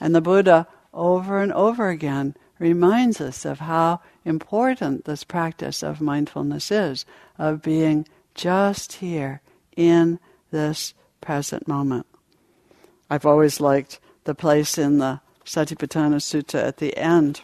And 0.00 0.14
the 0.14 0.20
Buddha, 0.20 0.66
over 0.92 1.40
and 1.40 1.52
over 1.52 1.88
again, 1.88 2.34
reminds 2.62 3.20
us 3.20 3.44
of 3.44 3.58
how 3.58 4.00
important 4.24 5.04
this 5.04 5.24
practice 5.24 5.82
of 5.82 6.00
mindfulness 6.00 6.70
is, 6.70 7.04
of 7.36 7.60
being 7.60 8.06
just 8.36 8.94
here 8.94 9.42
in 9.76 10.20
this 10.52 10.94
present 11.20 11.66
moment. 11.66 12.06
I've 13.10 13.26
always 13.26 13.60
liked 13.60 13.98
the 14.24 14.34
place 14.34 14.78
in 14.78 14.98
the 14.98 15.20
Satipatthana 15.44 16.20
Sutta 16.20 16.62
at 16.62 16.76
the 16.76 16.96
end. 16.96 17.40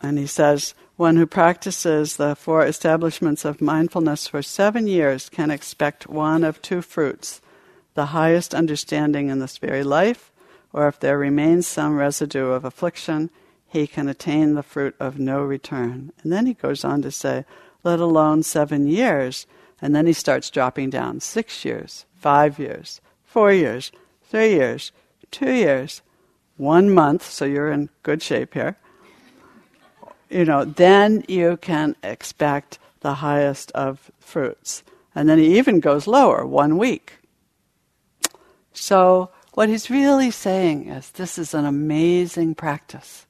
And 0.00 0.18
he 0.18 0.26
says, 0.26 0.74
one 0.96 1.16
who 1.16 1.26
practices 1.26 2.16
the 2.16 2.36
four 2.36 2.64
establishments 2.64 3.44
of 3.44 3.60
mindfulness 3.60 4.28
for 4.28 4.40
seven 4.40 4.86
years 4.86 5.28
can 5.28 5.50
expect 5.50 6.06
one 6.06 6.44
of 6.44 6.62
two 6.62 6.80
fruits 6.80 7.40
the 7.94 8.06
highest 8.06 8.54
understanding 8.54 9.28
in 9.28 9.38
this 9.38 9.58
very 9.58 9.84
life, 9.84 10.32
or 10.74 10.88
if 10.88 10.98
there 10.98 11.16
remains 11.16 11.68
some 11.68 11.96
residue 11.96 12.48
of 12.48 12.64
affliction, 12.64 13.30
he 13.64 13.86
can 13.86 14.08
attain 14.08 14.54
the 14.54 14.62
fruit 14.62 14.96
of 14.98 15.20
no 15.20 15.40
return. 15.40 16.12
And 16.22 16.32
then 16.32 16.46
he 16.46 16.54
goes 16.54 16.84
on 16.84 17.00
to 17.02 17.12
say, 17.12 17.44
let 17.84 18.00
alone 18.00 18.42
seven 18.42 18.88
years, 18.88 19.46
and 19.80 19.94
then 19.94 20.06
he 20.06 20.12
starts 20.12 20.50
dropping 20.50 20.90
down 20.90 21.20
six 21.20 21.64
years, 21.64 22.06
five 22.16 22.58
years, 22.58 23.00
four 23.24 23.52
years, 23.52 23.92
three 24.24 24.50
years, 24.50 24.90
two 25.30 25.52
years, 25.52 26.02
one 26.56 26.90
month, 26.90 27.22
so 27.22 27.44
you're 27.44 27.70
in 27.70 27.88
good 28.02 28.20
shape 28.20 28.54
here. 28.54 28.76
You 30.28 30.44
know, 30.44 30.64
then 30.64 31.24
you 31.28 31.56
can 31.58 31.94
expect 32.02 32.80
the 33.00 33.14
highest 33.14 33.70
of 33.72 34.10
fruits. 34.18 34.82
And 35.14 35.28
then 35.28 35.38
he 35.38 35.56
even 35.56 35.78
goes 35.78 36.08
lower, 36.08 36.44
one 36.44 36.78
week. 36.78 37.18
So, 38.72 39.30
what 39.54 39.68
he's 39.68 39.90
really 39.90 40.30
saying 40.30 40.88
is 40.88 41.10
this 41.10 41.38
is 41.38 41.54
an 41.54 41.64
amazing 41.64 42.54
practice. 42.54 43.26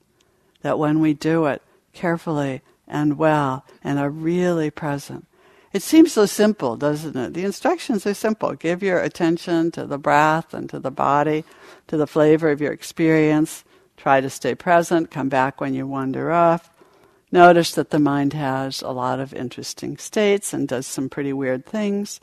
That 0.63 0.79
when 0.79 1.01
we 1.01 1.13
do 1.13 1.45
it 1.47 1.63
carefully 1.93 2.63
and 2.89 3.19
well 3.19 3.65
and 3.83 3.99
are 3.99 4.11
really 4.11 4.71
present, 4.71 5.27
it 5.75 5.83
seems 5.83 6.13
so 6.13 6.25
simple, 6.25 6.77
doesn't 6.77 7.17
it? 7.17 7.35
The 7.35 7.45
instructions 7.45 8.07
are 8.07 8.15
simple. 8.15 8.55
Give 8.55 8.83
your 8.83 9.01
attention 9.01 9.71
to 9.73 9.85
the 9.85 9.99
breath 9.99 10.55
and 10.55 10.71
to 10.71 10.79
the 10.79 10.91
body, 10.91 11.45
to 11.89 11.97
the 11.97 12.07
flavor 12.07 12.51
of 12.51 12.61
your 12.61 12.73
experience. 12.73 13.65
Try 13.97 14.21
to 14.21 14.31
stay 14.31 14.55
present. 14.55 15.11
Come 15.11 15.29
back 15.29 15.61
when 15.61 15.75
you 15.75 15.87
wander 15.87 16.33
off. 16.33 16.71
Notice 17.33 17.73
that 17.75 17.91
the 17.91 17.99
mind 17.99 18.33
has 18.33 18.81
a 18.81 18.91
lot 18.91 19.19
of 19.19 19.35
interesting 19.35 19.97
states 19.99 20.53
and 20.53 20.69
does 20.69 20.87
some 20.87 21.11
pretty 21.11 21.33
weird 21.33 21.67
things. 21.67 22.21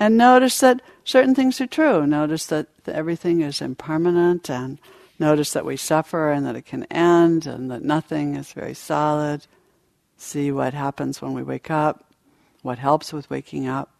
And 0.00 0.16
notice 0.16 0.58
that 0.60 0.80
certain 1.04 1.34
things 1.34 1.60
are 1.60 1.66
true. 1.66 2.06
Notice 2.06 2.46
that 2.46 2.68
everything 2.86 3.42
is 3.42 3.60
impermanent 3.60 4.48
and 4.48 4.78
notice 5.18 5.52
that 5.52 5.66
we 5.66 5.76
suffer 5.76 6.32
and 6.32 6.46
that 6.46 6.56
it 6.56 6.64
can 6.64 6.84
end 6.84 7.46
and 7.46 7.70
that 7.70 7.82
nothing 7.82 8.34
is 8.34 8.54
very 8.54 8.72
solid. 8.72 9.46
See 10.16 10.50
what 10.50 10.72
happens 10.72 11.20
when 11.20 11.34
we 11.34 11.42
wake 11.42 11.70
up, 11.70 12.14
what 12.62 12.78
helps 12.78 13.12
with 13.12 13.28
waking 13.28 13.68
up. 13.68 13.90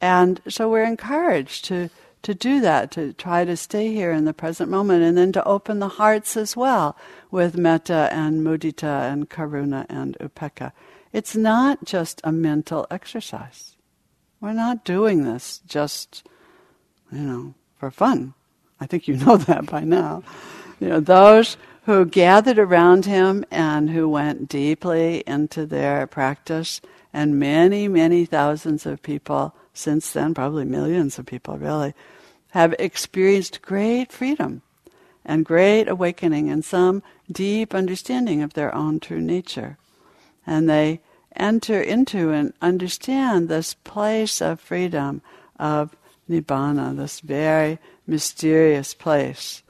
And 0.00 0.40
so 0.48 0.70
we're 0.70 0.84
encouraged 0.84 1.66
to, 1.66 1.90
to 2.22 2.34
do 2.34 2.62
that, 2.62 2.90
to 2.92 3.12
try 3.12 3.44
to 3.44 3.58
stay 3.58 3.92
here 3.92 4.10
in 4.10 4.24
the 4.24 4.32
present 4.32 4.70
moment, 4.70 5.04
and 5.04 5.18
then 5.18 5.32
to 5.32 5.44
open 5.44 5.80
the 5.80 5.88
hearts 5.88 6.34
as 6.34 6.56
well 6.56 6.96
with 7.30 7.58
metta 7.58 8.08
and 8.10 8.40
mudita 8.40 9.12
and 9.12 9.28
karuna 9.28 9.84
and 9.90 10.16
upekkha. 10.18 10.72
It's 11.12 11.36
not 11.36 11.84
just 11.84 12.22
a 12.24 12.32
mental 12.32 12.86
exercise. 12.90 13.76
We're 14.42 14.52
not 14.52 14.84
doing 14.84 15.22
this 15.22 15.62
just, 15.68 16.26
you 17.12 17.20
know, 17.20 17.54
for 17.78 17.92
fun. 17.92 18.34
I 18.80 18.86
think 18.86 19.06
you 19.06 19.16
know 19.24 19.36
that 19.36 19.66
by 19.66 19.84
now. 19.84 20.24
You 20.80 20.88
know, 20.88 21.00
those 21.00 21.56
who 21.86 22.04
gathered 22.04 22.58
around 22.58 23.06
him 23.06 23.44
and 23.52 23.88
who 23.88 24.08
went 24.08 24.48
deeply 24.48 25.22
into 25.28 25.64
their 25.64 26.08
practice, 26.08 26.80
and 27.12 27.38
many, 27.38 27.86
many 27.86 28.24
thousands 28.24 28.84
of 28.84 29.02
people 29.02 29.54
since 29.74 30.12
then, 30.12 30.34
probably 30.34 30.64
millions 30.64 31.20
of 31.20 31.26
people 31.26 31.56
really, 31.56 31.94
have 32.50 32.74
experienced 32.80 33.62
great 33.62 34.10
freedom 34.10 34.62
and 35.24 35.44
great 35.44 35.88
awakening 35.88 36.50
and 36.50 36.64
some 36.64 37.00
deep 37.30 37.74
understanding 37.74 38.42
of 38.42 38.54
their 38.54 38.74
own 38.74 38.98
true 38.98 39.20
nature. 39.20 39.78
And 40.44 40.68
they 40.68 41.00
enter 41.36 41.80
into 41.80 42.30
and 42.30 42.52
understand 42.60 43.48
this 43.48 43.74
place 43.74 44.40
of 44.40 44.60
freedom, 44.60 45.22
of 45.58 45.96
nibbana, 46.28 46.96
this 46.96 47.20
very 47.20 47.78
mysterious 48.06 48.94
place. 48.94 49.62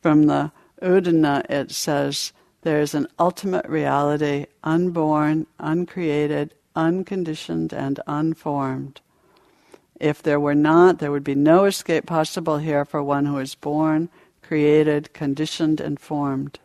From 0.00 0.26
the 0.26 0.52
Udana, 0.82 1.48
it 1.50 1.70
says, 1.70 2.32
there 2.62 2.80
is 2.80 2.94
an 2.94 3.06
ultimate 3.18 3.66
reality, 3.68 4.46
unborn, 4.64 5.46
uncreated, 5.58 6.54
unconditioned, 6.74 7.72
and 7.72 8.00
unformed. 8.06 9.00
If 10.00 10.22
there 10.22 10.40
were 10.40 10.54
not, 10.54 10.98
there 10.98 11.10
would 11.10 11.24
be 11.24 11.34
no 11.34 11.64
escape 11.64 12.06
possible 12.06 12.58
here 12.58 12.84
for 12.84 13.02
one 13.02 13.26
who 13.26 13.38
is 13.38 13.54
born, 13.54 14.08
created, 14.42 15.12
conditioned, 15.12 15.80
and 15.80 15.98
formed. 15.98 16.58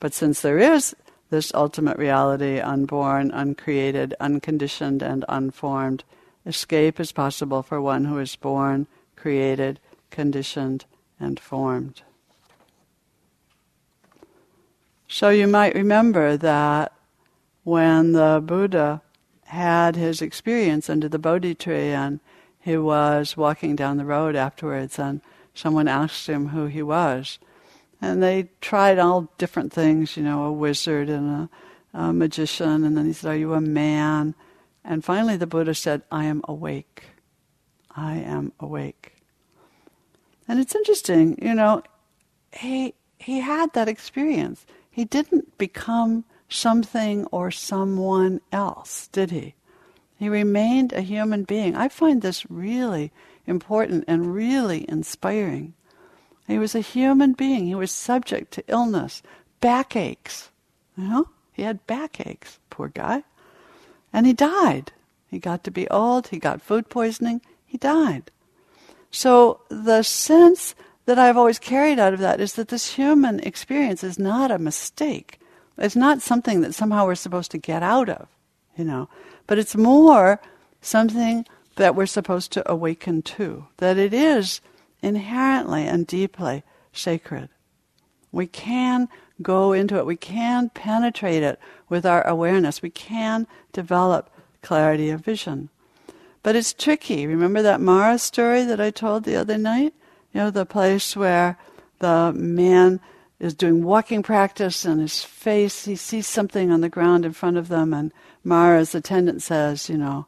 But 0.00 0.12
since 0.12 0.40
there 0.40 0.58
is 0.58 0.94
this 1.30 1.52
ultimate 1.54 1.98
reality, 1.98 2.60
unborn, 2.60 3.30
uncreated, 3.30 4.14
unconditioned, 4.20 5.02
and 5.02 5.24
unformed. 5.28 6.04
Escape 6.44 7.00
is 7.00 7.12
possible 7.12 7.62
for 7.62 7.80
one 7.80 8.04
who 8.04 8.18
is 8.18 8.36
born, 8.36 8.86
created, 9.16 9.80
conditioned, 10.10 10.84
and 11.18 11.40
formed. 11.40 12.02
So 15.08 15.30
you 15.30 15.46
might 15.46 15.74
remember 15.74 16.36
that 16.36 16.92
when 17.64 18.12
the 18.12 18.42
Buddha 18.44 19.02
had 19.46 19.96
his 19.96 20.20
experience 20.20 20.90
under 20.90 21.08
the 21.08 21.18
Bodhi 21.18 21.54
tree 21.54 21.90
and 21.90 22.20
he 22.60 22.76
was 22.76 23.36
walking 23.36 23.76
down 23.76 23.96
the 23.96 24.04
road 24.04 24.34
afterwards 24.36 24.98
and 24.98 25.20
someone 25.54 25.88
asked 25.88 26.28
him 26.28 26.48
who 26.48 26.66
he 26.66 26.82
was, 26.82 27.38
and 28.00 28.22
they 28.22 28.50
tried 28.60 28.98
all 28.98 29.32
different 29.38 29.72
things, 29.72 30.16
you 30.16 30.22
know, 30.22 30.44
a 30.44 30.52
wizard 30.52 31.08
and 31.08 31.48
a, 31.94 31.98
a 31.98 32.12
magician. 32.12 32.84
And 32.84 32.96
then 32.96 33.06
he 33.06 33.12
said, 33.12 33.30
Are 33.30 33.36
you 33.36 33.54
a 33.54 33.60
man? 33.60 34.34
And 34.84 35.04
finally 35.04 35.36
the 35.36 35.46
Buddha 35.46 35.74
said, 35.74 36.02
I 36.10 36.24
am 36.24 36.42
awake. 36.44 37.04
I 37.90 38.16
am 38.16 38.52
awake. 38.60 39.14
And 40.48 40.60
it's 40.60 40.74
interesting, 40.74 41.38
you 41.42 41.54
know, 41.54 41.82
he, 42.52 42.94
he 43.18 43.40
had 43.40 43.72
that 43.72 43.88
experience. 43.88 44.64
He 44.90 45.04
didn't 45.04 45.58
become 45.58 46.24
something 46.48 47.26
or 47.26 47.50
someone 47.50 48.40
else, 48.52 49.08
did 49.08 49.30
he? 49.30 49.54
He 50.18 50.28
remained 50.28 50.92
a 50.92 51.00
human 51.00 51.44
being. 51.44 51.74
I 51.74 51.88
find 51.88 52.22
this 52.22 52.48
really 52.50 53.12
important 53.46 54.04
and 54.06 54.32
really 54.32 54.88
inspiring. 54.88 55.74
He 56.46 56.58
was 56.58 56.74
a 56.74 56.80
human 56.80 57.32
being. 57.32 57.66
He 57.66 57.74
was 57.74 57.90
subject 57.90 58.52
to 58.52 58.64
illness, 58.68 59.22
backaches. 59.60 60.50
You 60.96 61.04
know, 61.04 61.28
he 61.52 61.62
had 61.62 61.86
backaches, 61.86 62.58
poor 62.70 62.88
guy. 62.88 63.24
And 64.12 64.26
he 64.26 64.32
died. 64.32 64.92
He 65.28 65.38
got 65.38 65.64
to 65.64 65.70
be 65.70 65.88
old, 65.88 66.28
he 66.28 66.38
got 66.38 66.62
food 66.62 66.88
poisoning, 66.88 67.40
he 67.64 67.76
died. 67.76 68.30
So 69.10 69.60
the 69.68 70.02
sense 70.02 70.74
that 71.06 71.18
I've 71.18 71.36
always 71.36 71.58
carried 71.58 71.98
out 71.98 72.14
of 72.14 72.20
that 72.20 72.40
is 72.40 72.54
that 72.54 72.68
this 72.68 72.94
human 72.94 73.40
experience 73.40 74.04
is 74.04 74.18
not 74.18 74.50
a 74.50 74.58
mistake. 74.58 75.40
It's 75.78 75.96
not 75.96 76.22
something 76.22 76.60
that 76.60 76.74
somehow 76.74 77.06
we're 77.06 77.16
supposed 77.16 77.50
to 77.52 77.58
get 77.58 77.82
out 77.82 78.08
of, 78.08 78.28
you 78.76 78.84
know, 78.84 79.08
but 79.46 79.58
it's 79.58 79.76
more 79.76 80.40
something 80.80 81.46
that 81.76 81.94
we're 81.94 82.06
supposed 82.06 82.52
to 82.52 82.70
awaken 82.70 83.22
to. 83.22 83.66
That 83.78 83.98
it 83.98 84.14
is 84.14 84.60
inherently 85.02 85.86
and 85.86 86.06
deeply 86.06 86.62
sacred. 86.92 87.48
We 88.32 88.46
can 88.46 89.08
go 89.42 89.72
into 89.72 89.96
it. 89.98 90.06
We 90.06 90.16
can 90.16 90.70
penetrate 90.70 91.42
it 91.42 91.58
with 91.88 92.04
our 92.04 92.26
awareness. 92.26 92.82
We 92.82 92.90
can 92.90 93.46
develop 93.72 94.30
clarity 94.62 95.10
of 95.10 95.20
vision. 95.24 95.68
But 96.42 96.56
it's 96.56 96.72
tricky. 96.72 97.26
Remember 97.26 97.62
that 97.62 97.80
Mara 97.80 98.18
story 98.18 98.64
that 98.64 98.80
I 98.80 98.90
told 98.90 99.24
the 99.24 99.36
other 99.36 99.58
night? 99.58 99.94
You 100.32 100.40
know, 100.40 100.50
the 100.50 100.66
place 100.66 101.16
where 101.16 101.58
the 101.98 102.32
man 102.34 103.00
is 103.38 103.54
doing 103.54 103.82
walking 103.82 104.22
practice 104.22 104.84
and 104.84 105.00
his 105.00 105.22
face, 105.22 105.84
he 105.84 105.96
sees 105.96 106.26
something 106.26 106.70
on 106.70 106.80
the 106.80 106.88
ground 106.88 107.24
in 107.24 107.32
front 107.32 107.56
of 107.56 107.68
them, 107.68 107.92
and 107.92 108.12
Mara's 108.44 108.94
attendant 108.94 109.42
says, 109.42 109.88
you 109.88 109.98
know, 109.98 110.26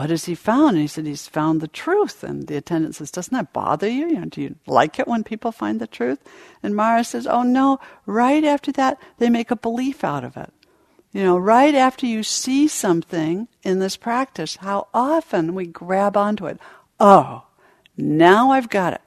what 0.00 0.08
has 0.08 0.24
he 0.24 0.34
found? 0.34 0.70
And 0.70 0.78
he 0.78 0.86
said, 0.86 1.04
he's 1.04 1.28
found 1.28 1.60
the 1.60 1.68
truth. 1.68 2.24
And 2.24 2.46
the 2.46 2.56
attendant 2.56 2.94
says, 2.94 3.10
doesn't 3.10 3.34
that 3.34 3.52
bother 3.52 3.86
you? 3.86 4.08
you 4.08 4.20
know, 4.20 4.24
do 4.24 4.40
you 4.40 4.54
like 4.66 4.98
it 4.98 5.06
when 5.06 5.22
people 5.22 5.52
find 5.52 5.78
the 5.78 5.86
truth? 5.86 6.18
And 6.62 6.74
Mara 6.74 7.04
says, 7.04 7.26
oh 7.26 7.42
no, 7.42 7.78
right 8.06 8.42
after 8.42 8.72
that, 8.72 8.98
they 9.18 9.28
make 9.28 9.50
a 9.50 9.56
belief 9.56 10.02
out 10.02 10.24
of 10.24 10.38
it. 10.38 10.54
You 11.12 11.22
know, 11.22 11.36
right 11.36 11.74
after 11.74 12.06
you 12.06 12.22
see 12.22 12.66
something 12.66 13.46
in 13.62 13.78
this 13.78 13.98
practice, 13.98 14.56
how 14.56 14.88
often 14.94 15.54
we 15.54 15.66
grab 15.66 16.16
onto 16.16 16.46
it. 16.46 16.58
Oh, 16.98 17.44
now 17.94 18.52
I've 18.52 18.70
got 18.70 18.94
it. 18.94 19.02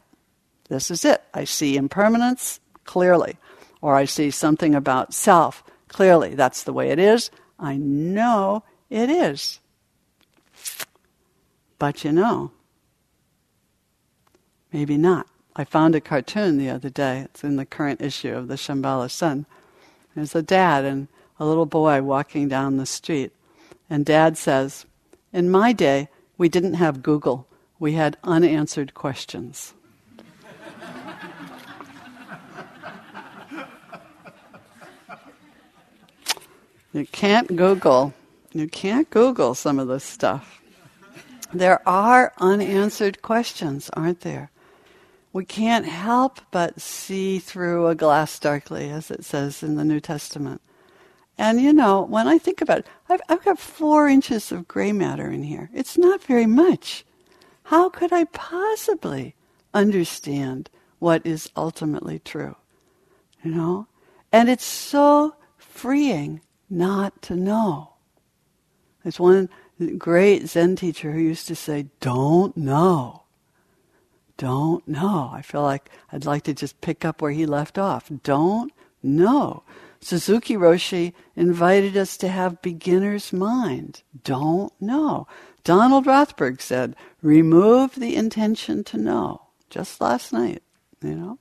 This 0.69 0.91
is 0.91 1.05
it. 1.05 1.23
I 1.33 1.45
see 1.45 1.75
impermanence 1.75 2.59
clearly. 2.83 3.37
Or 3.81 3.95
I 3.95 4.05
see 4.05 4.29
something 4.29 4.75
about 4.75 5.11
self 5.11 5.63
clearly. 5.87 6.35
That's 6.35 6.61
the 6.61 6.73
way 6.73 6.91
it 6.91 6.99
is. 6.99 7.31
I 7.57 7.77
know 7.77 8.63
it 8.91 9.09
is. 9.09 9.59
But 11.84 12.05
you 12.05 12.13
know, 12.13 12.51
maybe 14.71 14.95
not. 14.95 15.27
I 15.53 15.65
found 15.65 15.95
a 15.95 15.99
cartoon 15.99 16.57
the 16.57 16.69
other 16.69 16.89
day. 16.89 17.19
It's 17.19 17.43
in 17.43 17.57
the 17.57 17.65
current 17.65 17.99
issue 17.99 18.34
of 18.34 18.47
the 18.47 18.55
Shambhala 18.55 19.11
Sun. 19.11 19.45
There's 20.15 20.34
a 20.34 20.41
dad 20.41 20.86
and 20.86 21.09
a 21.38 21.45
little 21.45 21.65
boy 21.65 22.01
walking 22.01 22.47
down 22.47 22.77
the 22.77 22.86
street. 22.86 23.34
And 23.89 24.05
dad 24.05 24.38
says, 24.38 24.86
In 25.34 25.51
my 25.51 25.73
day, 25.73 26.07
we 26.38 26.47
didn't 26.47 26.75
have 26.75 27.03
Google, 27.03 27.47
we 27.79 27.91
had 27.91 28.15
unanswered 28.23 28.93
questions. 28.93 29.73
you 36.93 37.05
can't 37.07 37.57
Google. 37.57 38.13
You 38.53 38.69
can't 38.69 39.09
Google 39.09 39.53
some 39.53 39.79
of 39.79 39.89
this 39.89 40.05
stuff. 40.05 40.62
There 41.54 41.88
are 41.88 42.34
unanswered 42.39 43.22
questions, 43.22 43.91
aren't 43.93 44.22
there? 44.22 44.49
We 45.32 45.45
can't 45.45 45.86
help 45.86 46.41
but 46.49 46.82
see 46.82 47.38
through 47.38 47.88
a 47.88 47.95
glass 47.95 48.39
darkly, 48.39 48.89
as 48.89 49.12
it 49.12 49.24
says 49.24 49.62
in 49.62 49.76
the 49.76 49.86
New 49.86 49.99
Testament. 49.99 50.62
And 51.38 51.62
you 51.62 51.72
know, 51.72 52.01
when 52.01 52.28
I 52.28 52.38
think 52.39 52.62
about 52.62 52.80
it, 52.80 52.88
I've, 53.08 53.22
I've 53.30 53.43
got 53.43 53.60
four 53.60 54.08
inches 54.08 54.51
of 54.51 54.68
gray 54.68 54.91
matter 54.91 55.30
in 55.30 55.43
here. 55.43 55.70
It's 55.74 55.97
not 55.97 56.24
very 56.24 56.45
much. 56.47 57.06
How 57.64 57.89
could 57.89 58.12
I 58.12 58.26
possibly 58.26 59.36
understand 59.74 60.70
what 60.99 61.26
is 61.26 61.51
ultimately 61.56 62.20
true? 62.20 62.56
You 63.43 63.51
know? 63.51 63.88
And 64.32 64.49
it's 64.49 64.66
so 64.66 65.36
freeing 65.58 66.41
not 66.70 67.22
to 67.24 67.36
know. 67.36 67.93
There's 69.04 69.20
one 69.20 69.49
great 69.97 70.47
Zen 70.47 70.75
teacher 70.75 71.11
who 71.11 71.19
used 71.19 71.47
to 71.47 71.55
say, 71.55 71.88
Don't 71.99 72.55
know. 72.57 73.23
Don't 74.38 74.88
know. 74.88 75.31
I 75.34 75.41
feel 75.41 75.61
like 75.61 75.89
I'd 76.11 76.25
like 76.25 76.43
to 76.43 76.53
just 76.53 76.81
pick 76.81 77.05
up 77.05 77.21
where 77.21 77.31
he 77.31 77.45
left 77.45 77.77
off. 77.77 78.09
Don't 78.23 78.71
know. 79.01 79.63
Suzuki 79.99 80.55
Roshi 80.55 81.13
invited 81.36 81.95
us 81.95 82.17
to 82.17 82.27
have 82.27 82.61
beginner's 82.61 83.31
mind. 83.31 84.01
Don't 84.23 84.73
know. 84.81 85.27
Donald 85.63 86.05
Rothberg 86.05 86.61
said, 86.61 86.95
remove 87.21 87.95
the 87.95 88.15
intention 88.15 88.84
to 88.86 88.97
know. 88.97 89.41
Just 89.69 90.01
last 90.01 90.34
night, 90.34 90.61
you 91.01 91.15
know? 91.15 91.39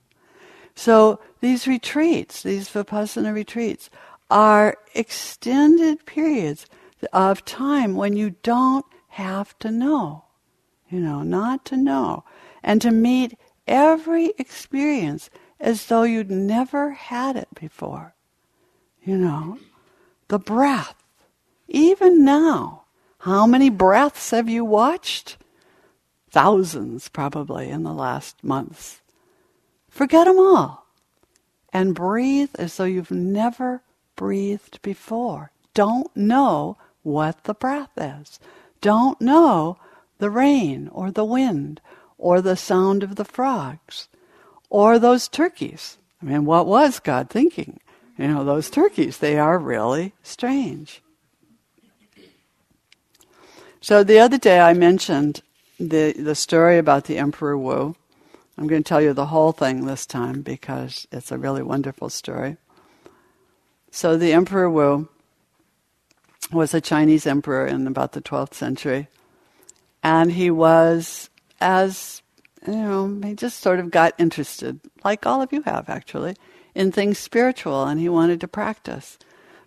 So 0.75 1.19
these 1.41 1.67
retreats, 1.67 2.41
these 2.41 2.69
Vipassana 2.69 3.33
retreats, 3.33 3.89
are 4.29 4.77
extended 4.95 6.05
periods 6.05 6.65
of 7.11 7.45
time 7.45 7.95
when 7.95 8.15
you 8.15 8.35
don't 8.43 8.85
have 9.09 9.57
to 9.59 9.71
know. 9.71 10.25
You 10.89 10.99
know, 10.99 11.23
not 11.23 11.65
to 11.65 11.77
know. 11.77 12.23
And 12.61 12.81
to 12.81 12.91
meet 12.91 13.37
every 13.67 14.33
experience 14.37 15.29
as 15.59 15.85
though 15.87 16.03
you'd 16.03 16.31
never 16.31 16.91
had 16.91 17.35
it 17.35 17.47
before. 17.59 18.13
You 19.03 19.17
know, 19.17 19.57
the 20.27 20.39
breath. 20.39 20.95
Even 21.67 22.23
now, 22.23 22.83
how 23.19 23.47
many 23.47 23.69
breaths 23.69 24.31
have 24.31 24.49
you 24.49 24.63
watched? 24.65 25.37
Thousands, 26.29 27.09
probably, 27.09 27.69
in 27.69 27.83
the 27.83 27.93
last 27.93 28.43
months. 28.43 29.01
Forget 29.89 30.25
them 30.25 30.39
all. 30.39 30.85
And 31.71 31.95
breathe 31.95 32.51
as 32.55 32.75
though 32.77 32.83
you've 32.83 33.11
never 33.11 33.81
breathed 34.15 34.81
before. 34.81 35.51
Don't 35.73 36.15
know 36.15 36.77
what 37.03 37.43
the 37.43 37.53
breath 37.53 37.91
is. 37.97 38.39
Don't 38.81 39.21
know 39.21 39.77
the 40.17 40.29
rain 40.29 40.89
or 40.91 41.11
the 41.11 41.25
wind 41.25 41.81
or 42.17 42.41
the 42.41 42.55
sound 42.55 43.03
of 43.03 43.15
the 43.15 43.25
frogs 43.25 44.07
or 44.69 44.97
those 44.97 45.27
turkeys. 45.27 45.97
I 46.21 46.25
mean, 46.25 46.45
what 46.45 46.65
was 46.65 46.99
God 46.99 47.29
thinking? 47.29 47.79
You 48.17 48.27
know, 48.27 48.43
those 48.43 48.69
turkeys, 48.69 49.17
they 49.17 49.37
are 49.37 49.57
really 49.57 50.13
strange. 50.23 51.01
So 53.81 54.03
the 54.03 54.19
other 54.19 54.37
day 54.37 54.59
I 54.59 54.73
mentioned 54.73 55.41
the, 55.79 56.13
the 56.13 56.35
story 56.35 56.77
about 56.77 57.05
the 57.05 57.17
Emperor 57.17 57.57
Wu. 57.57 57.95
I'm 58.57 58.67
going 58.67 58.83
to 58.83 58.87
tell 58.87 59.01
you 59.01 59.13
the 59.13 59.25
whole 59.25 59.51
thing 59.51 59.85
this 59.85 60.05
time 60.05 60.41
because 60.41 61.07
it's 61.11 61.31
a 61.31 61.37
really 61.37 61.63
wonderful 61.63 62.09
story. 62.09 62.57
So 63.91 64.15
the 64.15 64.31
Emperor 64.31 64.69
Wu 64.69 65.09
was 66.53 66.73
a 66.73 66.81
Chinese 66.81 67.25
emperor 67.25 67.65
in 67.67 67.87
about 67.87 68.13
the 68.13 68.21
12th 68.21 68.53
century. 68.53 69.07
And 70.01 70.31
he 70.31 70.51
was, 70.51 71.29
as, 71.61 72.21
you 72.67 72.73
know, 72.73 73.19
he 73.23 73.35
just 73.35 73.59
sort 73.59 73.79
of 73.79 73.91
got 73.91 74.13
interested, 74.17 74.79
like 75.03 75.25
all 75.25 75.41
of 75.41 75.53
you 75.53 75.61
have 75.63 75.89
actually, 75.89 76.35
in 76.75 76.91
things 76.91 77.17
spiritual 77.17 77.83
and 77.85 77.99
he 77.99 78.09
wanted 78.09 78.41
to 78.41 78.47
practice. 78.47 79.17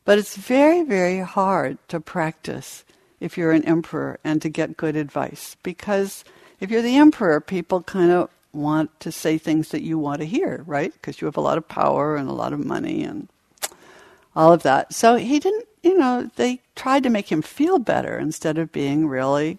But 0.04 0.18
it's 0.18 0.36
very, 0.36 0.82
very 0.82 1.20
hard 1.20 1.78
to 1.88 2.00
practice 2.00 2.84
if 3.18 3.38
you're 3.38 3.52
an 3.52 3.64
emperor 3.64 4.18
and 4.22 4.42
to 4.42 4.48
get 4.48 4.76
good 4.76 4.96
advice. 4.96 5.56
Because 5.62 6.24
if 6.60 6.70
you're 6.70 6.82
the 6.82 6.96
emperor, 6.96 7.40
people 7.40 7.82
kind 7.82 8.12
of 8.12 8.30
want 8.52 8.98
to 9.00 9.10
say 9.10 9.38
things 9.38 9.70
that 9.70 9.82
you 9.82 9.98
want 9.98 10.20
to 10.20 10.26
hear, 10.26 10.62
right? 10.66 10.92
Because 10.92 11.20
you 11.20 11.26
have 11.26 11.36
a 11.36 11.42
lot 11.42 11.58
of 11.58 11.68
power 11.68 12.16
and 12.16 12.28
a 12.28 12.32
lot 12.32 12.52
of 12.52 12.64
money 12.64 13.02
and 13.02 13.28
all 14.34 14.52
of 14.52 14.62
that. 14.62 14.92
So 14.92 15.16
he 15.16 15.38
didn't 15.38 15.66
you 15.86 15.96
know, 15.96 16.28
they 16.34 16.60
tried 16.76 17.02
to 17.02 17.10
make 17.10 17.32
him 17.32 17.42
feel 17.42 17.78
better 17.78 18.18
instead 18.18 18.58
of 18.58 18.70
being 18.70 19.08
really 19.08 19.58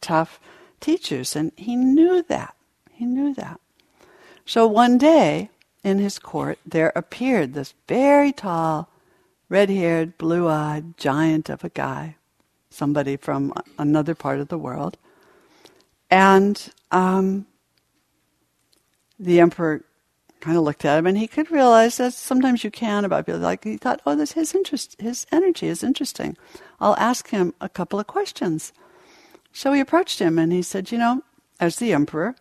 tough 0.00 0.38
teachers. 0.80 1.34
And 1.34 1.52
he 1.56 1.76
knew 1.76 2.22
that. 2.24 2.54
He 2.92 3.06
knew 3.06 3.32
that. 3.34 3.60
So 4.44 4.66
one 4.66 4.98
day 4.98 5.50
in 5.82 5.98
his 5.98 6.18
court, 6.18 6.58
there 6.66 6.92
appeared 6.94 7.54
this 7.54 7.74
very 7.88 8.32
tall, 8.32 8.88
red 9.48 9.70
haired, 9.70 10.18
blue 10.18 10.48
eyed 10.48 10.98
giant 10.98 11.48
of 11.48 11.64
a 11.64 11.68
guy, 11.68 12.16
somebody 12.70 13.16
from 13.16 13.52
another 13.78 14.14
part 14.14 14.40
of 14.40 14.48
the 14.48 14.58
world. 14.58 14.98
And 16.10 16.72
um, 16.90 17.46
the 19.18 19.40
emperor 19.40 19.84
kind 20.40 20.56
of 20.56 20.64
looked 20.64 20.84
at 20.84 20.98
him, 20.98 21.06
and 21.06 21.18
he 21.18 21.26
could 21.26 21.50
realize 21.50 21.96
that 21.96 22.12
sometimes 22.12 22.62
you 22.62 22.70
can 22.70 23.04
about 23.04 23.26
people. 23.26 23.40
Like 23.40 23.64
he 23.64 23.76
thought, 23.76 24.00
oh, 24.06 24.14
this 24.14 24.32
his 24.32 24.54
interest, 24.54 25.00
his 25.00 25.26
energy 25.32 25.66
is 25.68 25.82
interesting. 25.82 26.36
I'll 26.80 26.96
ask 26.96 27.30
him 27.30 27.54
a 27.60 27.68
couple 27.68 27.98
of 27.98 28.06
questions. 28.06 28.72
So 29.52 29.72
he 29.72 29.80
approached 29.80 30.18
him, 30.18 30.38
and 30.38 30.52
he 30.52 30.62
said, 30.62 30.92
you 30.92 30.98
know, 30.98 31.22
as 31.58 31.76
the 31.76 31.92
emperor, 31.92 32.36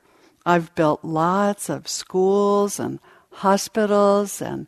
I've 0.46 0.76
built 0.76 1.04
lots 1.04 1.70
of 1.70 1.88
schools 1.88 2.80
and 2.80 3.00
hospitals 3.32 4.41
and 4.41 4.68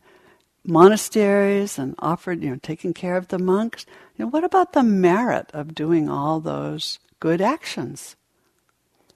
monasteries 0.63 1.77
and 1.77 1.95
offered, 1.99 2.43
you 2.43 2.49
know, 2.49 2.59
taking 2.61 2.93
care 2.93 3.17
of 3.17 3.27
the 3.27 3.39
monks. 3.39 3.85
You 4.15 4.25
know, 4.25 4.29
what 4.29 4.43
about 4.43 4.73
the 4.73 4.83
merit 4.83 5.49
of 5.53 5.75
doing 5.75 6.09
all 6.09 6.39
those 6.39 6.99
good 7.19 7.41
actions? 7.41 8.15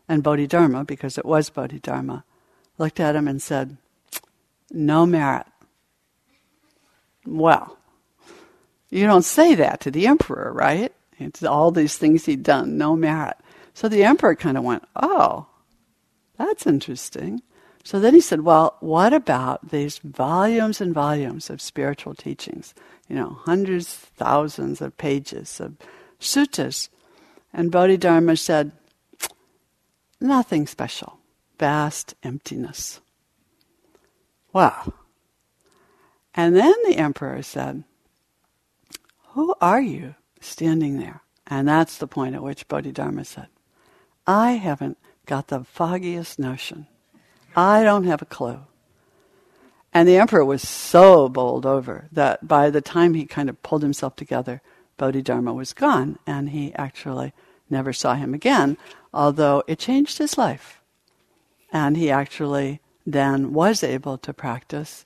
And 0.07 0.23
Bodhidharma, 0.23 0.83
because 0.83 1.17
it 1.17 1.25
was 1.25 1.49
Bodhidharma, 1.49 2.23
looked 2.77 2.99
at 2.99 3.15
him 3.15 3.27
and 3.27 3.41
said, 3.41 3.77
no 4.71 5.05
merit. 5.05 5.45
Well, 7.25 7.77
you 8.89 9.05
don't 9.05 9.23
say 9.23 9.55
that 9.55 9.81
to 9.81 9.91
the 9.91 10.07
emperor, 10.07 10.51
right? 10.53 10.91
It's 11.17 11.43
all 11.43 11.71
these 11.71 11.97
things 11.97 12.25
he'd 12.25 12.43
done, 12.43 12.77
no 12.77 12.95
merit. 12.95 13.37
So 13.73 13.87
the 13.87 14.03
emperor 14.03 14.35
kind 14.35 14.57
of 14.57 14.63
went, 14.63 14.83
oh, 14.95 15.47
that's 16.37 16.65
interesting. 16.65 17.41
So 17.83 17.99
then 17.99 18.13
he 18.13 18.21
said, 18.21 18.41
Well, 18.41 18.77
what 18.79 19.13
about 19.13 19.69
these 19.69 19.97
volumes 19.99 20.81
and 20.81 20.93
volumes 20.93 21.49
of 21.49 21.61
spiritual 21.61 22.13
teachings? 22.13 22.73
You 23.07 23.15
know, 23.15 23.39
hundreds, 23.41 23.93
thousands 23.93 24.81
of 24.81 24.97
pages 24.97 25.59
of 25.59 25.77
suttas. 26.19 26.89
And 27.53 27.71
Bodhidharma 27.71 28.37
said, 28.37 28.71
Nothing 30.19 30.67
special, 30.67 31.17
vast 31.57 32.13
emptiness. 32.23 33.01
Wow. 34.53 34.93
And 36.33 36.55
then 36.55 36.73
the 36.85 36.97
emperor 36.97 37.41
said, 37.41 37.83
Who 39.29 39.55
are 39.61 39.81
you 39.81 40.15
standing 40.39 40.97
there? 40.97 41.21
And 41.47 41.67
that's 41.67 41.97
the 41.97 42.07
point 42.07 42.35
at 42.35 42.43
which 42.43 42.67
Bodhidharma 42.67 43.25
said, 43.25 43.47
I 44.25 44.53
haven't 44.53 44.97
got 45.25 45.47
the 45.47 45.63
foggiest 45.63 46.39
notion. 46.39 46.87
I 47.55 47.83
don't 47.83 48.05
have 48.05 48.21
a 48.21 48.25
clue. 48.25 48.61
And 49.93 50.07
the 50.07 50.17
emperor 50.17 50.45
was 50.45 50.67
so 50.67 51.27
bowled 51.27 51.65
over 51.65 52.07
that 52.13 52.47
by 52.47 52.69
the 52.69 52.81
time 52.81 53.13
he 53.13 53.25
kind 53.25 53.49
of 53.49 53.61
pulled 53.61 53.81
himself 53.81 54.15
together, 54.15 54.61
Bodhidharma 54.97 55.53
was 55.53 55.73
gone, 55.73 56.17
and 56.25 56.51
he 56.51 56.73
actually 56.75 57.33
never 57.69 57.91
saw 57.91 58.15
him 58.15 58.33
again, 58.33 58.77
although 59.13 59.63
it 59.67 59.79
changed 59.79 60.17
his 60.17 60.37
life. 60.37 60.81
And 61.73 61.97
he 61.97 62.09
actually 62.09 62.80
then 63.05 63.53
was 63.53 63.83
able 63.83 64.17
to 64.19 64.33
practice, 64.33 65.03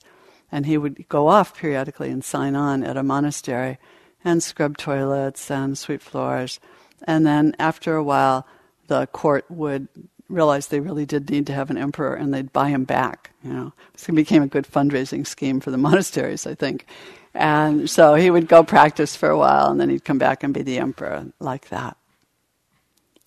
and 0.50 0.66
he 0.66 0.78
would 0.78 1.08
go 1.08 1.28
off 1.28 1.56
periodically 1.56 2.10
and 2.10 2.24
sign 2.24 2.54
on 2.54 2.84
at 2.84 2.96
a 2.96 3.02
monastery 3.02 3.78
and 4.24 4.42
scrub 4.42 4.76
toilets 4.76 5.50
and 5.50 5.78
sweep 5.78 6.02
floors. 6.02 6.60
And 7.06 7.26
then 7.26 7.54
after 7.58 7.96
a 7.96 8.02
while, 8.04 8.46
the 8.88 9.06
court 9.08 9.44
would 9.50 9.88
realize 10.28 10.66
they 10.66 10.80
really 10.80 11.06
did 11.06 11.30
need 11.30 11.46
to 11.46 11.52
have 11.52 11.70
an 11.70 11.78
emperor 11.78 12.14
and 12.14 12.34
they'd 12.34 12.52
buy 12.52 12.68
him 12.68 12.84
back. 12.84 13.30
You 13.44 13.52
know, 13.52 13.72
it 13.94 14.14
became 14.14 14.42
a 14.42 14.48
good 14.48 14.66
fundraising 14.66 15.26
scheme 15.26 15.60
for 15.60 15.70
the 15.70 15.76
monasteries, 15.78 16.46
I 16.46 16.54
think. 16.54 16.86
And 17.34 17.88
so 17.88 18.14
he 18.14 18.30
would 18.30 18.48
go 18.48 18.64
practice 18.64 19.14
for 19.14 19.28
a 19.28 19.38
while 19.38 19.70
and 19.70 19.80
then 19.80 19.90
he'd 19.90 20.04
come 20.04 20.18
back 20.18 20.42
and 20.42 20.54
be 20.54 20.62
the 20.62 20.78
emperor 20.78 21.26
like 21.38 21.68
that. 21.68 21.96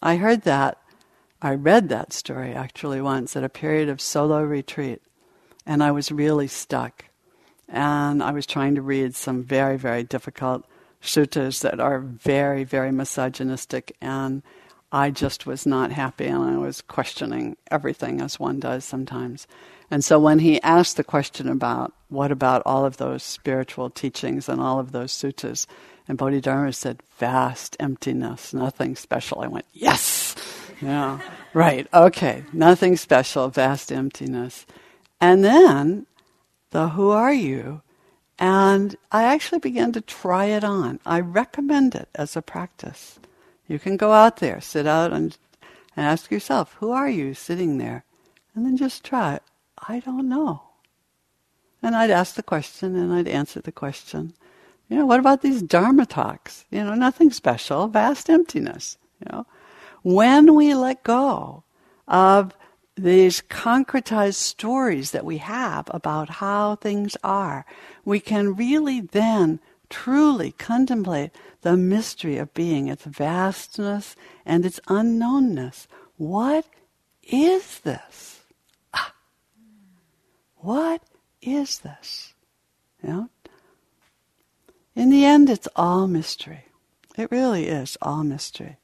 I 0.02 0.16
heard 0.16 0.44
that, 0.44 0.79
I 1.42 1.56
read 1.56 1.88
that 1.90 2.12
story 2.12 2.54
actually 2.54 3.00
once 3.00 3.38
at 3.38 3.46
a 3.46 3.50
period 3.50 3.88
of 3.88 4.02
solo 4.02 4.42
retreat 4.42 5.02
and 5.66 5.82
I 5.82 5.92
was 5.92 6.12
really 6.12 6.48
stuck. 6.48 7.06
And 7.70 8.22
I 8.22 8.32
was 8.32 8.46
trying 8.46 8.76
to 8.76 8.82
read 8.82 9.16
some 9.16 9.44
very, 9.44 9.78
very 9.78 10.04
difficult 10.04 10.66
suttas 11.02 11.62
that 11.62 11.80
are 11.80 12.00
very, 12.00 12.66
very 12.66 12.92
misogynistic 12.92 13.96
and 14.02 14.44
I 14.92 15.12
just 15.12 15.46
was 15.46 15.66
not 15.66 15.92
happy 15.92 16.26
and 16.26 16.44
I 16.44 16.58
was 16.58 16.82
questioning 16.82 17.56
everything 17.72 18.20
as 18.20 18.40
one 18.40 18.60
does 18.60 18.84
sometimes. 18.84 19.48
And 19.90 20.04
so 20.04 20.20
when 20.20 20.40
he 20.40 20.62
asked 20.62 20.98
the 20.98 21.04
question 21.06 21.48
about 21.48 21.94
what 22.10 22.32
about 22.32 22.64
all 22.66 22.86
of 22.86 22.98
those 22.98 23.24
spiritual 23.24 23.90
teachings 23.90 24.50
and 24.50 24.60
all 24.60 24.80
of 24.80 24.92
those 24.92 25.14
suttas, 25.14 25.68
and 26.08 26.18
Bodhidharma 26.18 26.74
said, 26.74 27.02
vast 27.18 27.78
emptiness, 27.80 28.54
nothing 28.54 28.96
special. 28.96 29.42
I 29.42 29.48
went, 29.48 29.66
yes! 29.72 30.36
Yeah, 30.82 31.20
right, 31.54 31.88
okay, 31.94 32.44
nothing 32.54 32.96
special, 32.96 33.50
vast 33.50 33.92
emptiness. 33.92 34.66
And 35.20 35.44
then 35.44 36.06
the 36.72 36.90
who 36.90 37.10
are 37.10 37.34
you? 37.34 37.82
And 38.38 38.96
I 39.12 39.24
actually 39.24 39.60
began 39.60 39.92
to 39.92 40.02
try 40.02 40.46
it 40.46 40.64
on. 40.64 41.00
I 41.06 41.20
recommend 41.20 41.96
it 41.96 42.08
as 42.16 42.38
a 42.38 42.42
practice. 42.42 43.20
You 43.68 43.80
can 43.80 43.98
go 43.98 44.14
out 44.14 44.38
there, 44.38 44.62
sit 44.62 44.88
out 44.88 45.12
and, 45.12 45.38
and 45.96 46.06
ask 46.06 46.32
yourself, 46.32 46.76
who 46.80 46.92
are 46.92 47.10
you 47.10 47.34
sitting 47.34 47.78
there? 47.78 48.06
And 48.56 48.66
then 48.66 48.78
just 48.78 49.04
try, 49.04 49.40
I 49.88 50.00
don't 50.00 50.30
know. 50.30 50.64
And 51.82 51.96
I'd 51.96 52.12
ask 52.12 52.36
the 52.36 52.44
question 52.44 52.96
and 52.96 53.14
I'd 53.14 53.28
answer 53.28 53.62
the 53.62 53.72
question. 53.72 54.34
You 54.90 54.98
know, 54.98 55.06
what 55.06 55.20
about 55.20 55.42
these 55.42 55.62
Dharma 55.62 56.06
talks? 56.06 56.66
You 56.72 56.84
know, 56.84 56.96
nothing 56.96 57.32
special, 57.32 57.88
vast 57.88 58.30
emptiness. 58.30 58.98
You 59.20 59.32
know, 59.32 59.46
when 60.04 60.56
we 60.56 60.74
let 60.74 61.04
go 61.04 61.64
of 62.08 62.56
these 62.96 63.42
concretized 63.42 64.36
stories 64.36 65.12
that 65.12 65.26
we 65.26 65.38
have 65.38 65.90
about 65.94 66.30
how 66.30 66.76
things 66.76 67.16
are, 67.24 67.66
we 68.04 68.20
can 68.20 68.56
really 68.56 69.02
then 69.02 69.60
truly 69.90 70.52
contemplate 70.54 71.32
the 71.62 71.76
mystery 71.76 72.38
of 72.38 72.54
being, 72.54 72.88
its 72.88 73.06
vastness 73.06 74.16
and 74.46 74.66
its 74.66 74.80
unknownness. 74.88 75.88
What 76.18 76.66
is 77.24 77.80
this? 77.80 78.42
Ah. 78.94 79.14
What 80.58 81.02
is 81.42 81.80
this? 81.80 82.34
You 83.04 83.10
know? 83.10 83.30
In 84.96 85.10
the 85.10 85.26
end, 85.26 85.50
it's 85.50 85.68
all 85.76 86.08
mystery. 86.08 86.66
It 87.18 87.32
really 87.32 87.68
is 87.68 87.98
all 88.02 88.24
mystery. 88.24 88.78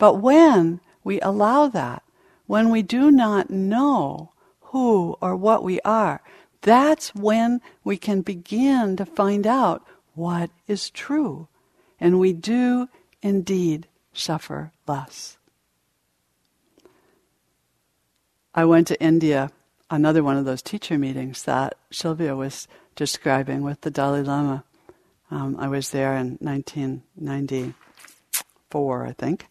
But 0.00 0.14
when 0.14 0.80
we 1.04 1.20
allow 1.20 1.68
that, 1.68 2.02
when 2.46 2.70
we 2.70 2.80
do 2.80 3.10
not 3.10 3.50
know 3.50 4.32
who 4.72 5.18
or 5.20 5.36
what 5.36 5.62
we 5.62 5.78
are, 5.82 6.22
that's 6.62 7.14
when 7.14 7.60
we 7.84 7.98
can 7.98 8.22
begin 8.22 8.96
to 8.96 9.04
find 9.04 9.46
out 9.46 9.86
what 10.14 10.48
is 10.66 10.88
true 10.88 11.48
and 12.00 12.18
we 12.18 12.32
do 12.32 12.88
indeed 13.20 13.88
suffer 14.14 14.72
less. 14.88 15.36
I 18.54 18.64
went 18.64 18.86
to 18.86 18.98
India, 19.02 19.52
another 19.90 20.22
one 20.22 20.38
of 20.38 20.46
those 20.46 20.62
teacher 20.62 20.96
meetings 20.96 21.42
that 21.42 21.74
Sylvia 21.90 22.34
was 22.34 22.66
describing 22.96 23.60
with 23.60 23.82
the 23.82 23.90
Dalai 23.90 24.22
Lama. 24.22 24.64
Um, 25.30 25.56
I 25.58 25.68
was 25.68 25.90
there 25.90 26.16
in 26.16 26.38
1994, 26.40 29.06
I 29.06 29.12
think. 29.12 29.46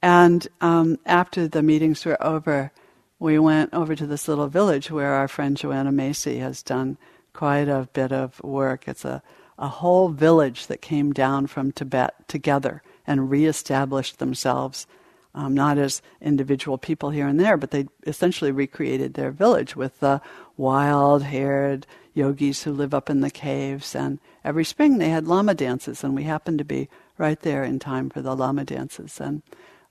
And 0.00 0.46
um, 0.60 0.98
after 1.06 1.48
the 1.48 1.62
meetings 1.62 2.04
were 2.04 2.22
over, 2.22 2.72
we 3.18 3.38
went 3.38 3.74
over 3.74 3.96
to 3.96 4.06
this 4.06 4.28
little 4.28 4.48
village 4.48 4.90
where 4.90 5.14
our 5.14 5.28
friend 5.28 5.56
Joanna 5.56 5.92
Macy 5.92 6.38
has 6.38 6.62
done 6.62 6.98
quite 7.32 7.68
a 7.68 7.88
bit 7.92 8.12
of 8.12 8.42
work. 8.42 8.86
It's 8.86 9.04
a 9.04 9.22
a 9.58 9.68
whole 9.68 10.08
village 10.08 10.68
that 10.68 10.80
came 10.80 11.12
down 11.12 11.46
from 11.46 11.72
Tibet 11.72 12.28
together 12.28 12.82
and 13.06 13.30
reestablished 13.30 14.18
themselves, 14.18 14.86
um, 15.34 15.52
not 15.52 15.78
as 15.78 16.00
individual 16.20 16.78
people 16.78 17.10
here 17.10 17.26
and 17.26 17.40
there, 17.40 17.56
but 17.56 17.72
they 17.72 17.86
essentially 18.06 18.52
recreated 18.52 19.14
their 19.14 19.32
village 19.32 19.74
with 19.74 19.98
the 19.98 20.20
wild 20.56 21.24
haired 21.24 21.86
yogis 22.14 22.62
who 22.62 22.72
live 22.72 22.94
up 22.94 23.10
in 23.10 23.20
the 23.20 23.30
caves. 23.30 23.94
And 23.94 24.20
every 24.44 24.64
spring 24.64 24.98
they 24.98 25.08
had 25.08 25.26
Lama 25.26 25.54
dances, 25.54 26.04
and 26.04 26.14
we 26.14 26.22
happened 26.22 26.58
to 26.58 26.64
be 26.64 26.88
right 27.16 27.40
there 27.40 27.64
in 27.64 27.78
time 27.80 28.10
for 28.10 28.22
the 28.22 28.36
Lama 28.36 28.64
dances. 28.64 29.20
And 29.20 29.42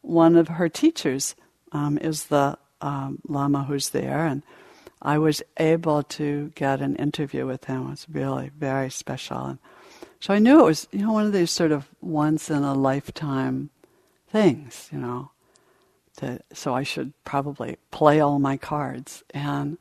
one 0.08 0.36
of 0.36 0.48
her 0.48 0.70
teachers 0.70 1.36
um, 1.72 1.98
is 1.98 2.26
the 2.26 2.58
um, 2.82 3.20
Lama 3.28 3.64
who's 3.64 3.90
there, 3.90 4.26
and 4.26 4.42
I 5.02 5.18
was 5.18 5.44
able 5.58 6.04
to 6.04 6.52
get 6.56 6.82
an 6.82 6.96
interview 6.96 7.46
with 7.46 7.66
him. 7.66 7.88
It 7.88 7.90
was 7.90 8.08
really 8.10 8.52
very 8.58 8.90
special. 8.90 9.46
And 9.46 9.60
so 10.20 10.34
I 10.34 10.40
knew 10.40 10.62
it 10.62 10.66
was, 10.66 10.88
you 10.92 11.00
know, 11.00 11.14
one 11.14 11.26
of 11.26 11.34
these 11.34 11.52
sort 11.52 11.72
of 11.72 11.88
once 12.02 12.50
in 12.50 12.64
a 12.64 12.74
lifetime 12.74 13.70
things, 14.30 14.90
you 14.92 14.98
know. 14.98 15.32
To, 16.18 16.40
so 16.52 16.74
I 16.74 16.82
should 16.82 17.14
probably 17.26 17.78
play 17.92 18.20
all 18.20 18.40
my 18.40 18.58
cards. 18.58 19.24
And 19.34 19.78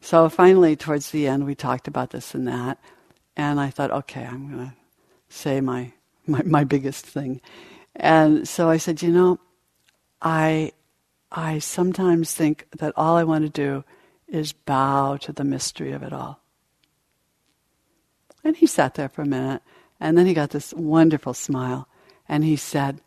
so 0.00 0.28
finally, 0.28 0.76
towards 0.76 1.10
the 1.10 1.26
end, 1.26 1.46
we 1.46 1.54
talked 1.56 1.88
about 1.88 2.10
this 2.10 2.34
and 2.34 2.46
that. 2.46 2.78
And 3.36 3.58
I 3.58 3.70
thought, 3.70 3.90
okay, 3.90 4.24
I'm 4.24 4.48
going 4.48 4.68
to 4.68 4.76
say 5.28 5.60
my, 5.60 5.92
my, 6.26 6.42
my 6.42 6.64
biggest 6.64 7.06
thing. 7.06 7.40
And 7.96 8.46
so 8.46 8.70
I 8.70 8.76
said, 8.76 9.02
you 9.02 9.10
know, 9.10 9.40
I, 10.22 10.72
I 11.30 11.58
sometimes 11.58 12.34
think 12.34 12.66
that 12.78 12.92
all 12.96 13.16
I 13.16 13.24
want 13.24 13.44
to 13.44 13.50
do 13.50 13.84
is 14.28 14.52
bow 14.52 15.16
to 15.18 15.32
the 15.32 15.44
mystery 15.44 15.92
of 15.92 16.02
it 16.02 16.12
all. 16.12 16.40
And 18.44 18.56
he 18.56 18.66
sat 18.66 18.94
there 18.94 19.08
for 19.08 19.22
a 19.22 19.26
minute, 19.26 19.62
and 19.98 20.16
then 20.16 20.26
he 20.26 20.34
got 20.34 20.50
this 20.50 20.72
wonderful 20.72 21.34
smile, 21.34 21.88
and 22.28 22.44
he 22.44 22.56
said, 22.56 23.00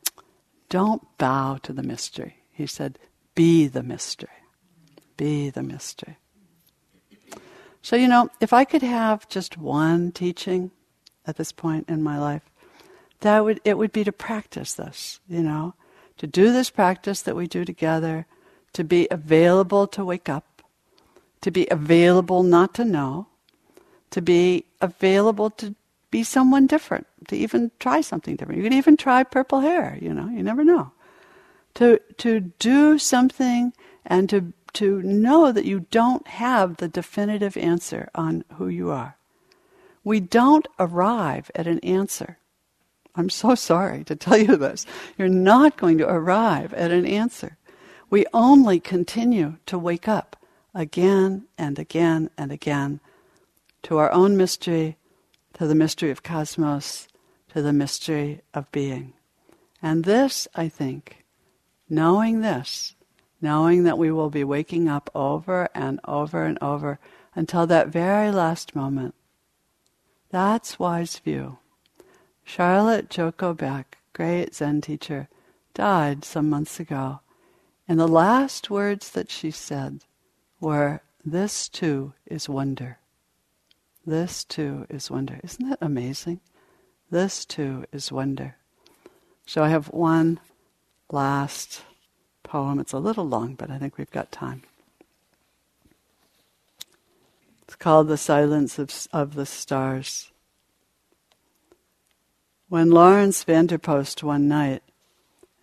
Don't 0.69 1.01
bow 1.17 1.57
to 1.63 1.73
the 1.73 1.83
mystery. 1.83 2.43
He 2.51 2.67
said, 2.67 2.99
Be 3.35 3.67
the 3.67 3.83
mystery. 3.83 4.29
Be 5.17 5.49
the 5.49 5.63
mystery. 5.63 6.17
So, 7.81 7.95
you 7.95 8.07
know, 8.07 8.29
if 8.39 8.53
I 8.53 8.63
could 8.63 8.81
have 8.81 9.27
just 9.27 9.57
one 9.57 10.11
teaching 10.11 10.71
at 11.25 11.35
this 11.35 11.51
point 11.51 11.89
in 11.89 12.01
my 12.01 12.17
life, 12.17 12.43
that 13.19 13.43
would 13.43 13.59
it 13.63 13.77
would 13.77 13.91
be 13.91 14.03
to 14.03 14.11
practice 14.11 14.73
this, 14.73 15.19
you 15.27 15.41
know, 15.41 15.73
to 16.17 16.27
do 16.27 16.51
this 16.51 16.69
practice 16.69 17.21
that 17.21 17.35
we 17.35 17.47
do 17.47 17.65
together, 17.65 18.25
to 18.73 18.83
be 18.83 19.07
available 19.11 19.87
to 19.87 20.05
wake 20.05 20.29
up, 20.29 20.61
to 21.41 21.51
be 21.51 21.67
available 21.69 22.43
not 22.43 22.73
to 22.75 22.85
know, 22.85 23.27
to 24.11 24.21
be 24.21 24.65
available 24.81 25.49
to 25.49 25.75
be 26.11 26.23
someone 26.23 26.67
different, 26.67 27.07
to 27.27 27.35
even 27.35 27.71
try 27.79 28.01
something 28.01 28.35
different. 28.35 28.57
You 28.57 28.63
could 28.63 28.77
even 28.77 28.97
try 28.97 29.23
purple 29.23 29.61
hair, 29.61 29.97
you 29.99 30.13
know, 30.13 30.29
you 30.29 30.43
never 30.43 30.63
know. 30.63 30.91
To, 31.75 31.99
to 32.17 32.39
do 32.39 32.99
something 32.99 33.73
and 34.05 34.29
to, 34.29 34.53
to 34.73 35.01
know 35.01 35.51
that 35.51 35.65
you 35.65 35.87
don't 35.89 36.27
have 36.27 36.77
the 36.77 36.87
definitive 36.87 37.57
answer 37.57 38.09
on 38.13 38.43
who 38.57 38.67
you 38.67 38.91
are. 38.91 39.17
We 40.03 40.19
don't 40.19 40.67
arrive 40.77 41.49
at 41.55 41.65
an 41.65 41.79
answer. 41.79 42.37
I'm 43.15 43.29
so 43.29 43.55
sorry 43.55 44.03
to 44.05 44.15
tell 44.15 44.37
you 44.37 44.55
this. 44.55 44.85
You're 45.17 45.29
not 45.29 45.77
going 45.77 45.97
to 45.99 46.09
arrive 46.09 46.73
at 46.73 46.91
an 46.91 47.05
answer. 47.05 47.57
We 48.09 48.25
only 48.33 48.79
continue 48.79 49.57
to 49.67 49.77
wake 49.77 50.07
up 50.07 50.35
again 50.73 51.45
and 51.57 51.77
again 51.77 52.29
and 52.37 52.51
again 52.51 52.99
to 53.83 53.97
our 53.97 54.11
own 54.11 54.37
mystery, 54.37 54.97
to 55.53 55.67
the 55.67 55.75
mystery 55.75 56.09
of 56.09 56.23
cosmos, 56.23 57.07
to 57.49 57.61
the 57.61 57.73
mystery 57.73 58.41
of 58.53 58.71
being. 58.71 59.13
And 59.81 60.05
this, 60.05 60.47
I 60.55 60.69
think, 60.69 61.25
knowing 61.89 62.41
this, 62.41 62.95
knowing 63.41 63.83
that 63.83 63.97
we 63.97 64.11
will 64.11 64.29
be 64.29 64.43
waking 64.43 64.87
up 64.87 65.09
over 65.13 65.67
and 65.75 65.99
over 66.05 66.45
and 66.45 66.57
over 66.61 66.99
until 67.35 67.67
that 67.67 67.89
very 67.89 68.31
last 68.31 68.75
moment, 68.75 69.13
that's 70.29 70.79
wise 70.79 71.19
view. 71.19 71.57
Charlotte 72.43 73.09
Joko 73.09 73.53
Beck, 73.53 73.97
great 74.13 74.55
Zen 74.55 74.81
teacher, 74.81 75.29
died 75.73 76.23
some 76.25 76.49
months 76.49 76.79
ago. 76.79 77.21
And 77.87 77.99
the 77.99 78.07
last 78.07 78.69
words 78.69 79.11
that 79.11 79.31
she 79.31 79.51
said 79.51 80.03
were, 80.59 81.01
This 81.25 81.67
too 81.67 82.13
is 82.25 82.47
wonder. 82.47 82.99
This 84.05 84.43
too 84.43 84.85
is 84.89 85.09
wonder. 85.09 85.39
Isn't 85.43 85.69
that 85.69 85.79
amazing? 85.81 86.41
This 87.09 87.45
too 87.45 87.85
is 87.91 88.11
wonder. 88.11 88.57
So 89.45 89.63
I 89.63 89.69
have 89.69 89.87
one 89.87 90.39
last 91.11 91.83
poem. 92.43 92.79
It's 92.79 92.93
a 92.93 92.99
little 92.99 93.27
long, 93.27 93.55
but 93.55 93.69
I 93.69 93.77
think 93.77 93.97
we've 93.97 94.11
got 94.11 94.31
time. 94.31 94.63
It's 97.63 97.75
called 97.75 98.07
The 98.07 98.17
Silence 98.17 98.77
of, 98.77 99.07
of 99.13 99.35
the 99.35 99.45
Stars. 99.45 100.32
When 102.73 102.89
Laurens 102.89 103.43
van 103.43 103.67
der 103.67 103.77
Post 103.77 104.23
one 104.23 104.47
night 104.47 104.81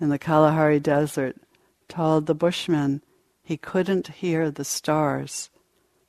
in 0.01 0.11
the 0.11 0.19
Kalahari 0.19 0.79
Desert 0.79 1.37
told 1.89 2.27
the 2.27 2.37
Bushmen 2.37 3.03
he 3.43 3.57
couldn't 3.57 4.07
hear 4.23 4.49
the 4.49 4.65
stars 4.65 5.51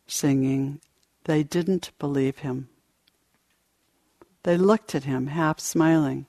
singing, 0.06 0.80
they 1.24 1.42
didn't 1.42 1.90
believe 1.98 2.38
him. 2.46 2.70
They 4.44 4.58
looked 4.58 4.94
at 4.94 5.06
him, 5.06 5.26
half 5.26 5.60
smiling. 5.60 6.28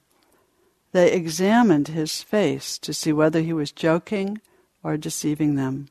They 0.92 1.12
examined 1.12 1.88
his 1.88 2.22
face 2.22 2.78
to 2.78 2.94
see 2.94 3.12
whether 3.12 3.42
he 3.42 3.52
was 3.52 3.72
joking 3.72 4.40
or 4.82 4.96
deceiving 4.96 5.56
them. 5.56 5.88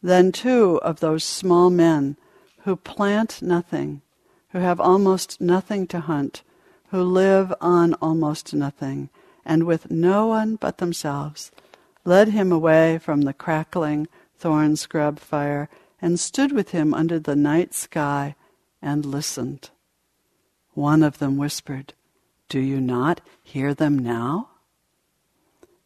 Then 0.00 0.30
two 0.30 0.80
of 0.82 1.00
those 1.00 1.24
small 1.24 1.70
men 1.70 2.18
who 2.58 2.76
plant 2.76 3.42
nothing, 3.42 4.02
who 4.50 4.60
have 4.60 4.78
almost 4.78 5.40
nothing 5.40 5.88
to 5.88 5.98
hunt, 5.98 6.44
who 6.90 7.02
live 7.02 7.52
on 7.60 7.94
almost 7.94 8.54
nothing, 8.54 9.08
and 9.44 9.64
with 9.64 9.90
no 9.90 10.26
one 10.26 10.56
but 10.56 10.78
themselves, 10.78 11.50
led 12.04 12.28
him 12.28 12.52
away 12.52 12.98
from 12.98 13.22
the 13.22 13.32
crackling 13.32 14.08
thorn 14.38 14.76
scrub 14.76 15.18
fire, 15.18 15.68
and 16.00 16.20
stood 16.20 16.52
with 16.52 16.70
him 16.70 16.92
under 16.92 17.18
the 17.18 17.36
night 17.36 17.74
sky 17.74 18.34
and 18.82 19.04
listened. 19.04 19.70
One 20.74 21.02
of 21.02 21.18
them 21.18 21.36
whispered, 21.36 21.94
Do 22.48 22.60
you 22.60 22.80
not 22.80 23.20
hear 23.42 23.72
them 23.74 23.98
now? 23.98 24.50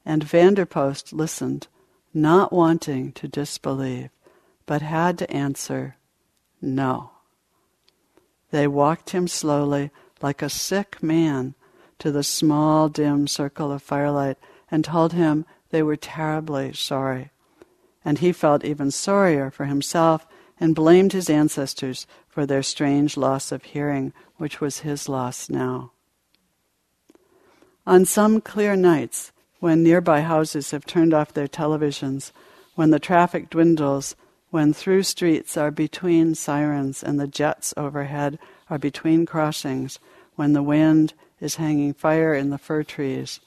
And 0.04 0.24
van 0.24 0.54
der 0.54 0.66
Post 0.66 1.12
listened, 1.12 1.68
not 2.12 2.52
wanting 2.52 3.12
to 3.12 3.28
disbelieve, 3.28 4.10
but 4.66 4.82
had 4.82 5.16
to 5.18 5.30
answer, 5.30 5.96
No. 6.60 7.12
They 8.50 8.66
walked 8.66 9.10
him 9.10 9.28
slowly 9.28 9.90
like 10.22 10.42
a 10.42 10.48
sick 10.50 11.02
man 11.02 11.54
to 11.98 12.10
the 12.10 12.22
small, 12.22 12.88
dim 12.88 13.26
circle 13.26 13.70
of 13.72 13.82
firelight 13.82 14.38
and 14.70 14.84
told 14.84 15.12
him 15.12 15.44
they 15.70 15.82
were 15.82 15.96
terribly 15.96 16.72
sorry. 16.72 17.30
And 18.04 18.18
he 18.18 18.32
felt 18.32 18.64
even 18.64 18.90
sorrier 18.90 19.50
for 19.50 19.66
himself 19.66 20.26
and 20.58 20.74
blamed 20.74 21.12
his 21.12 21.30
ancestors 21.30 22.06
for 22.28 22.46
their 22.46 22.62
strange 22.62 23.16
loss 23.16 23.52
of 23.52 23.64
hearing, 23.64 24.12
which 24.36 24.60
was 24.60 24.80
his 24.80 25.08
loss 25.08 25.48
now. 25.48 25.92
On 27.86 28.04
some 28.04 28.40
clear 28.40 28.76
nights, 28.76 29.32
when 29.58 29.82
nearby 29.82 30.20
houses 30.20 30.70
have 30.70 30.86
turned 30.86 31.12
off 31.12 31.34
their 31.34 31.48
televisions, 31.48 32.32
when 32.74 32.90
the 32.90 32.98
traffic 32.98 33.50
dwindles, 33.50 34.16
when 34.50 34.72
through 34.72 35.02
streets 35.02 35.56
are 35.56 35.70
between 35.70 36.34
sirens 36.34 37.02
and 37.02 37.20
the 37.20 37.26
jets 37.26 37.74
overhead 37.76 38.38
are 38.70 38.78
between 38.78 39.26
crossings, 39.26 39.98
when 40.36 40.54
the 40.54 40.62
wind 40.62 41.12
is 41.40 41.56
hanging 41.56 41.92
fire 41.92 42.32
in 42.32 42.48
the 42.48 42.58
fir 42.58 42.82
trees, 42.82 43.40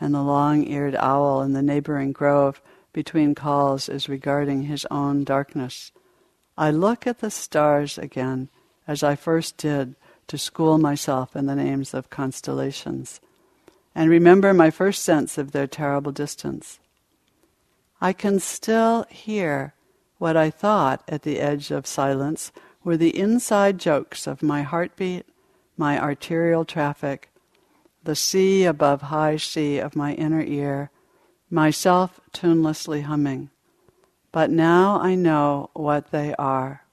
and 0.00 0.14
the 0.14 0.22
long 0.22 0.66
eared 0.66 0.94
owl 0.94 1.42
in 1.42 1.52
the 1.52 1.62
neighboring 1.62 2.12
grove 2.12 2.62
between 2.92 3.34
calls 3.34 3.88
is 3.88 4.08
regarding 4.08 4.62
his 4.62 4.86
own 4.90 5.24
darkness. 5.24 5.92
I 6.56 6.70
look 6.70 7.06
at 7.06 7.18
the 7.18 7.30
stars 7.30 7.98
again 7.98 8.48
as 8.86 9.02
I 9.02 9.16
first 9.16 9.56
did 9.56 9.94
to 10.28 10.38
school 10.38 10.78
myself 10.78 11.36
in 11.36 11.46
the 11.46 11.54
names 11.54 11.92
of 11.92 12.10
constellations, 12.10 13.20
and 13.94 14.08
remember 14.08 14.54
my 14.54 14.70
first 14.70 15.02
sense 15.02 15.38
of 15.38 15.52
their 15.52 15.66
terrible 15.66 16.12
distance. 16.12 16.78
I 18.00 18.12
can 18.12 18.38
still 18.38 19.04
hear 19.10 19.74
what 20.18 20.36
I 20.36 20.50
thought 20.50 21.02
at 21.08 21.22
the 21.22 21.40
edge 21.40 21.70
of 21.70 21.86
silence 21.86 22.52
were 22.88 22.96
the 22.96 23.18
inside 23.20 23.76
jokes 23.76 24.26
of 24.26 24.42
my 24.42 24.62
heartbeat 24.62 25.26
my 25.76 26.00
arterial 26.00 26.64
traffic, 26.64 27.30
the 28.02 28.16
sea 28.16 28.64
above 28.64 29.02
high 29.02 29.36
sea 29.36 29.76
of 29.78 29.94
my 29.94 30.14
inner 30.14 30.40
ear, 30.40 30.90
myself 31.50 32.18
tunelessly 32.32 33.02
humming. 33.02 33.50
But 34.32 34.48
now 34.48 34.98
I 35.02 35.14
know 35.16 35.68
what 35.74 36.12
they 36.12 36.34
are. 36.36 36.86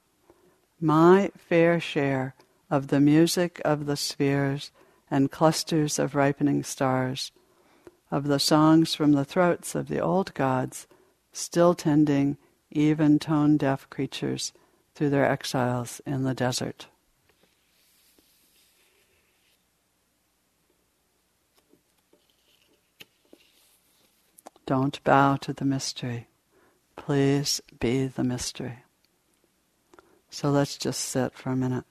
My 0.82 1.32
fair 1.38 1.80
share 1.80 2.36
of 2.70 2.88
the 2.88 3.00
music 3.00 3.62
of 3.64 3.86
the 3.86 3.96
spheres 3.96 4.72
and 5.10 5.32
clusters 5.32 5.98
of 5.98 6.14
ripening 6.14 6.64
stars, 6.64 7.32
of 8.12 8.26
the 8.26 8.40
songs 8.40 8.94
from 8.94 9.14
the 9.14 9.24
throats 9.24 9.76
of 9.76 9.88
the 9.88 10.02
old 10.02 10.34
gods, 10.34 10.88
still 11.32 11.74
tending 11.74 12.36
even 12.70 13.18
tone 13.18 13.56
deaf 13.56 13.90
creatures 13.90 14.52
through 14.96 15.10
their 15.10 15.30
exiles 15.30 16.02
in 16.06 16.24
the 16.24 16.34
desert. 16.34 16.88
Don't 24.66 25.04
bow 25.04 25.36
to 25.36 25.54
the 25.54 25.66
mystery. 25.66 26.28
Please 26.96 27.62
be 27.80 28.08
the 28.08 28.24
mystery. 28.24 28.80
So 30.32 30.50
let's 30.50 30.78
just 30.78 31.02
sit 31.02 31.34
for 31.34 31.52
a 31.52 31.56
minute. 31.56 31.86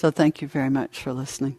So 0.00 0.10
thank 0.10 0.40
you 0.40 0.48
very 0.48 0.70
much 0.70 1.02
for 1.02 1.12
listening. 1.12 1.58